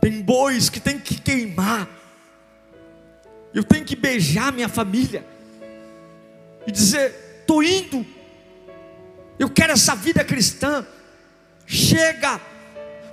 Tem 0.00 0.20
bois 0.20 0.68
que 0.68 0.80
tem 0.80 0.98
que 0.98 1.20
queimar 1.20 1.88
eu 3.54 3.62
tenho 3.62 3.84
que 3.84 3.94
beijar 3.94 4.52
minha 4.52 4.68
família 4.68 5.24
e 6.66 6.72
dizer: 6.72 7.38
estou 7.40 7.62
indo, 7.62 8.04
eu 9.38 9.48
quero 9.48 9.72
essa 9.72 9.94
vida 9.94 10.24
cristã. 10.24 10.84
Chega, 11.66 12.38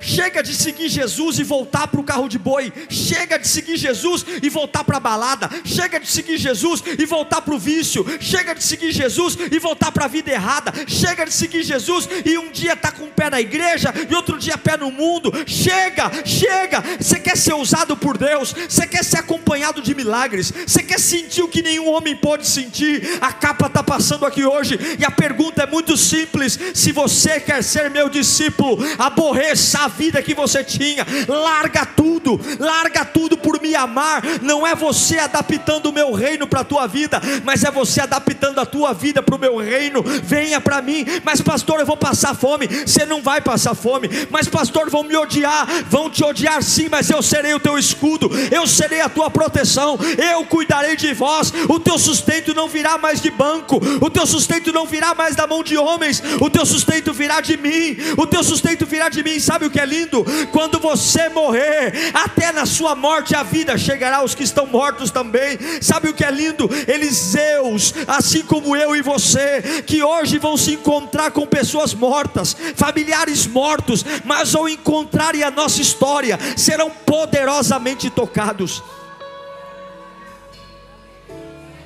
Chega 0.02 0.42
de 0.42 0.54
seguir 0.54 0.90
Jesus 0.90 1.40
e 1.40 1.44
voltar 1.44 1.88
para 1.88 2.02
o 2.02 2.04
carro 2.04 2.28
de 2.28 2.40
boi. 2.40 2.74
Chega 2.90 3.38
de 3.38 3.48
seguir 3.48 3.78
Jesus 3.78 4.26
e 4.42 4.50
voltar 4.50 4.84
para 4.84 4.98
a 4.98 5.00
balada. 5.00 5.50
Chega 5.64 6.00
de 6.00 6.08
seguir 6.08 6.38
Jesus 6.38 6.84
e 6.98 7.06
voltar 7.06 7.42
para 7.42 7.54
o 7.54 7.60
vício. 7.60 8.06
Chega 8.20 8.56
de 8.56 8.64
seguir 8.64 8.92
Jesus 8.92 9.38
e 9.52 9.60
voltar 9.60 9.92
para 9.92 10.06
a 10.06 10.08
vida 10.08 10.32
errada. 10.32 10.74
Chega 10.88 11.26
de 11.26 11.34
seguir 11.34 11.64
Jesus 11.64 12.10
e 12.26 12.38
um 12.38 12.52
dia 12.52 12.76
tá 12.76 12.92
com 12.92 13.06
o 13.06 13.12
pé 13.12 13.30
na 13.30 13.40
igreja 13.40 13.94
e 14.10 14.16
outro 14.16 14.38
dia 14.40 14.58
pé 14.58 14.76
no 14.76 14.92
mundo. 14.92 15.32
Chega, 15.46 16.12
chega. 16.26 16.84
Você 17.00 17.20
quer 17.20 17.38
ser 17.38 17.54
usado 17.54 17.96
por 17.96 18.18
Deus? 18.18 18.54
Você 18.68 18.88
quer 18.88 19.04
ser 19.04 19.20
acompanhado 19.20 19.82
de 19.82 19.94
milagres? 19.94 20.52
Você 20.66 20.82
quer 20.82 21.00
sentir 21.00 21.44
o 21.44 21.48
que 21.48 21.62
nenhum 21.62 21.90
homem 21.90 22.16
pode 22.16 22.48
sentir? 22.48 23.20
A 23.22 23.32
capa 23.32 23.68
está 23.68 23.84
passando 23.84 24.26
aqui 24.26 24.44
hoje 24.46 24.80
e 24.98 25.06
a 25.06 25.12
pergunta 25.12 25.64
é 25.64 25.68
muito 25.68 25.96
simples: 25.96 26.58
se 26.74 26.92
você 26.92 27.40
quer 27.40 27.64
ser 27.64 27.90
meu 27.90 28.10
discípulo, 28.10 28.78
aborreça 28.98 29.80
a 29.80 29.91
vida 29.92 30.22
que 30.22 30.34
você 30.34 30.64
tinha, 30.64 31.06
larga 31.28 31.86
tudo, 31.86 32.40
larga 32.60 33.06
tudo 33.06 33.38
por 33.38 33.62
me 33.62 33.76
amar. 33.76 34.22
Não 34.42 34.66
é 34.66 34.74
você 34.74 35.20
adaptando 35.20 35.88
o 35.88 35.94
meu 35.94 36.12
reino 36.12 36.48
para 36.48 36.62
a 36.62 36.66
tua 36.66 36.88
vida, 36.88 37.22
mas 37.44 37.64
é 37.64 37.72
você 37.72 38.02
adaptando 38.02 38.60
a 38.60 38.66
tua 38.66 38.94
vida 38.94 39.22
para 39.22 39.36
o 39.36 39.40
meu 39.40 39.58
reino. 39.58 40.04
Venha 40.24 40.60
para 40.60 40.82
mim, 40.82 41.06
mas 41.24 41.42
pastor, 41.42 41.80
eu 41.80 41.86
vou 41.86 41.98
passar 41.98 42.36
fome. 42.36 42.68
Você 42.68 43.06
não 43.06 43.22
vai 43.22 43.42
passar 43.42 43.76
fome, 43.76 44.10
mas 44.30 44.48
pastor, 44.48 44.90
vão 44.90 45.04
me 45.04 45.16
odiar, 45.16 45.68
vão 45.90 46.10
te 46.10 46.24
odiar 46.24 46.62
sim, 46.64 46.88
mas 46.90 47.10
eu 47.10 47.22
serei 47.22 47.54
o 47.54 47.60
teu 47.60 47.78
escudo, 47.78 48.30
eu 48.52 48.66
serei 48.68 49.02
a 49.02 49.10
tua 49.10 49.30
proteção, 49.30 50.00
eu 50.34 50.46
cuidarei 50.46 50.96
de 50.96 51.14
vós. 51.14 51.54
O 51.68 51.80
teu 51.80 51.98
sustento 51.98 52.54
não 52.54 52.68
virá 52.68 52.98
mais 52.98 53.22
de 53.22 53.30
banco, 53.30 53.80
o 54.00 54.10
teu 54.10 54.26
sustento 54.26 54.72
não 54.72 54.86
virá 54.86 55.14
mais 55.14 55.36
da 55.36 55.46
mão 55.46 55.64
de 55.64 55.78
homens, 55.78 56.22
o 56.40 56.50
teu 56.50 56.66
sustento 56.66 57.14
virá 57.14 57.42
de 57.42 57.58
mim, 57.58 57.98
o 58.18 58.26
teu 58.26 58.44
sustento 58.44 58.86
virá 58.86 59.10
de 59.10 59.24
mim. 59.24 59.40
Sabe 59.40 59.66
o 59.66 59.70
que 59.70 59.80
é 59.82 59.86
lindo? 59.86 60.26
Quando 60.52 60.80
você 60.80 61.30
morrer, 61.30 62.12
até 62.14 62.52
na 62.52 62.66
sua 62.66 62.96
morte 62.96 63.36
a 63.36 63.44
vida 63.44 63.78
chegará 63.78 64.18
aos 64.18 64.36
que 64.36 64.44
estão 64.44 64.66
mortos 64.66 65.12
também. 65.12 65.58
Sabe 65.82 66.10
o 66.10 66.14
que 66.14 66.24
é 66.24 66.32
lindo? 66.32 66.70
Eliseus, 66.88 67.94
assim 68.08 68.44
como 68.44 68.76
eu 68.76 68.96
e 68.96 69.02
você, 69.02 69.84
que 69.86 70.04
hoje 70.04 70.38
vão 70.38 70.56
se 70.56 70.74
encontrar 70.74 71.32
com 71.32 71.46
pessoas 71.46 71.94
mortas, 71.94 72.56
familiares 72.76 73.48
mortos, 73.48 74.06
mas 74.24 74.56
ao 74.56 74.70
encontrarem 74.70 75.44
a 75.44 75.52
nossa 75.52 75.82
história, 75.82 76.38
serão 76.56 76.90
poderosamente 76.90 78.10
tocados. 78.10 78.84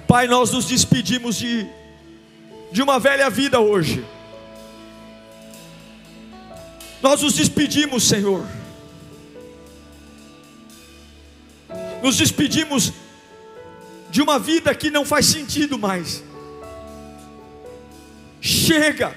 Pai, 0.07 0.27
nós 0.27 0.51
nos 0.51 0.65
despedimos 0.65 1.35
de, 1.35 1.65
de 2.71 2.81
uma 2.81 2.99
velha 2.99 3.29
vida 3.29 3.59
hoje 3.59 4.05
Nós 7.05 7.21
nos 7.21 7.35
despedimos, 7.35 8.07
Senhor. 8.07 8.43
Nos 12.01 12.17
despedimos 12.17 12.91
de 14.09 14.23
uma 14.23 14.39
vida 14.39 14.73
que 14.73 14.89
não 14.89 15.05
faz 15.05 15.27
sentido 15.27 15.77
mais. 15.77 16.23
Chega. 18.41 19.15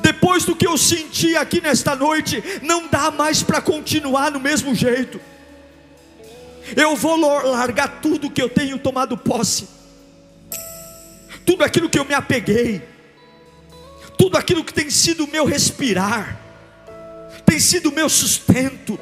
Depois 0.00 0.44
do 0.44 0.54
que 0.54 0.68
eu 0.68 0.78
senti 0.78 1.34
aqui 1.34 1.60
nesta 1.60 1.96
noite, 1.96 2.44
não 2.62 2.86
dá 2.86 3.10
mais 3.10 3.42
para 3.42 3.60
continuar 3.60 4.30
no 4.30 4.38
mesmo 4.38 4.76
jeito. 4.76 5.20
Eu 6.76 6.94
vou 6.94 7.16
largar 7.16 8.00
tudo 8.00 8.30
que 8.30 8.40
eu 8.40 8.48
tenho 8.48 8.78
tomado 8.78 9.18
posse, 9.18 9.66
tudo 11.44 11.64
aquilo 11.64 11.90
que 11.90 11.98
eu 11.98 12.04
me 12.04 12.14
apeguei, 12.14 12.86
tudo 14.18 14.36
aquilo 14.36 14.64
que 14.64 14.74
tem 14.74 14.90
sido 14.90 15.24
o 15.24 15.30
meu 15.30 15.46
respirar, 15.46 16.38
tem 17.46 17.60
sido 17.60 17.88
o 17.88 17.92
meu 17.92 18.08
sustento, 18.08 18.98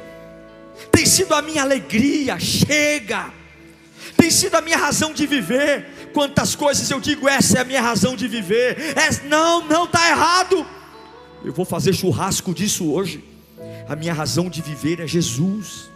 tem 0.91 1.05
sido 1.05 1.33
a 1.33 1.41
minha 1.41 1.63
alegria. 1.63 2.39
Chega, 2.39 3.33
tem 4.15 4.29
sido 4.29 4.55
a 4.55 4.61
minha 4.61 4.77
razão 4.77 5.11
de 5.11 5.25
viver. 5.25 6.11
Quantas 6.13 6.55
coisas 6.55 6.89
eu 6.89 6.99
digo, 6.99 7.27
essa 7.27 7.57
é 7.57 7.61
a 7.61 7.65
minha 7.65 7.81
razão 7.81 8.15
de 8.15 8.27
viver. 8.27 8.77
É, 8.95 9.27
não, 9.27 9.67
não 9.67 9.85
está 9.85 10.07
errado. 10.09 10.65
Eu 11.43 11.51
vou 11.51 11.65
fazer 11.65 11.93
churrasco 11.93 12.53
disso 12.53 12.91
hoje. 12.91 13.23
A 13.89 13.95
minha 13.95 14.13
razão 14.13 14.49
de 14.49 14.61
viver 14.61 14.99
é 14.99 15.07
Jesus. 15.07 15.89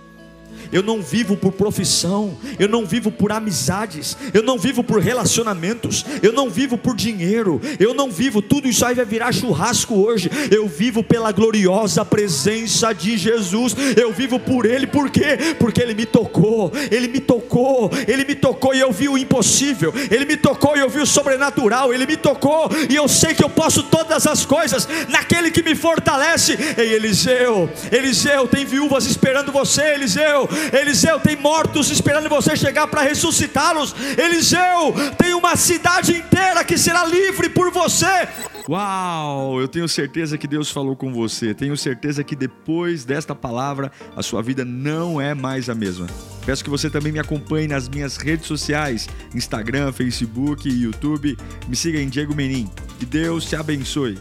Eu 0.71 0.81
não 0.81 1.01
vivo 1.01 1.35
por 1.35 1.51
profissão, 1.51 2.37
eu 2.57 2.67
não 2.67 2.85
vivo 2.85 3.11
por 3.11 3.31
amizades, 3.31 4.17
eu 4.33 4.41
não 4.41 4.57
vivo 4.57 4.83
por 4.83 4.99
relacionamentos, 4.99 6.05
eu 6.21 6.31
não 6.31 6.49
vivo 6.49 6.77
por 6.77 6.95
dinheiro, 6.95 7.61
eu 7.79 7.93
não 7.93 8.09
vivo, 8.09 8.41
tudo 8.41 8.67
isso 8.67 8.85
aí 8.85 8.95
vai 8.95 9.05
virar 9.05 9.31
churrasco 9.31 9.95
hoje. 9.95 10.29
Eu 10.49 10.67
vivo 10.67 11.03
pela 11.03 11.31
gloriosa 11.31 12.05
presença 12.05 12.93
de 12.93 13.17
Jesus, 13.17 13.75
eu 13.97 14.11
vivo 14.11 14.39
por 14.39 14.65
Ele, 14.65 14.87
por 14.87 15.09
quê? 15.09 15.37
Porque 15.59 15.81
Ele 15.81 15.93
me 15.93 16.05
tocou, 16.05 16.71
Ele 16.89 17.07
me 17.07 17.19
tocou, 17.19 17.91
Ele 18.07 18.25
me 18.25 18.35
tocou 18.35 18.73
e 18.73 18.79
eu 18.79 18.91
vi 18.91 19.09
o 19.09 19.17
impossível, 19.17 19.93
Ele 20.09 20.25
me 20.25 20.37
tocou 20.37 20.75
e 20.75 20.79
eu 20.79 20.89
vi 20.89 20.99
o 20.99 21.05
sobrenatural, 21.05 21.93
Ele 21.93 22.05
me 22.05 22.17
tocou 22.17 22.69
e 22.89 22.95
eu 22.95 23.07
sei 23.07 23.33
que 23.33 23.43
eu 23.43 23.49
posso 23.49 23.83
todas 23.83 24.25
as 24.25 24.45
coisas 24.45 24.87
naquele 25.09 25.51
que 25.51 25.63
me 25.63 25.75
fortalece. 25.75 26.57
Ei, 26.77 26.93
Eliseu, 26.93 27.69
Eliseu, 27.91 28.47
tem 28.47 28.65
viúvas 28.65 29.05
esperando 29.05 29.51
você, 29.51 29.93
Eliseu, 29.93 30.47
Eliseu 30.73 31.19
tem 31.19 31.35
mortos 31.35 31.89
esperando 31.89 32.29
você 32.29 32.55
chegar 32.55 32.87
para 32.87 33.01
ressuscitá-los. 33.01 33.95
Eliseu 34.17 34.93
tem 35.17 35.33
uma 35.33 35.55
cidade 35.55 36.13
inteira 36.13 36.63
que 36.63 36.77
será 36.77 37.05
livre 37.05 37.49
por 37.49 37.71
você. 37.71 38.27
Uau, 38.69 39.59
eu 39.59 39.67
tenho 39.67 39.87
certeza 39.87 40.37
que 40.37 40.47
Deus 40.47 40.69
falou 40.69 40.95
com 40.95 41.11
você. 41.11 41.53
Tenho 41.53 41.75
certeza 41.75 42.23
que 42.23 42.35
depois 42.35 43.03
desta 43.03 43.33
palavra 43.33 43.91
a 44.15 44.21
sua 44.21 44.41
vida 44.41 44.63
não 44.63 45.19
é 45.19 45.33
mais 45.33 45.69
a 45.69 45.75
mesma. 45.75 46.07
Peço 46.45 46.63
que 46.63 46.69
você 46.69 46.89
também 46.89 47.11
me 47.11 47.19
acompanhe 47.19 47.67
nas 47.67 47.89
minhas 47.89 48.17
redes 48.17 48.47
sociais: 48.47 49.09
Instagram, 49.33 49.91
Facebook 49.91 50.69
YouTube. 50.69 51.37
Me 51.67 51.75
siga 51.75 51.99
em 51.99 52.09
Diego 52.09 52.35
Menin. 52.35 52.69
Que 52.99 53.05
Deus 53.05 53.45
te 53.45 53.55
abençoe. 53.55 54.17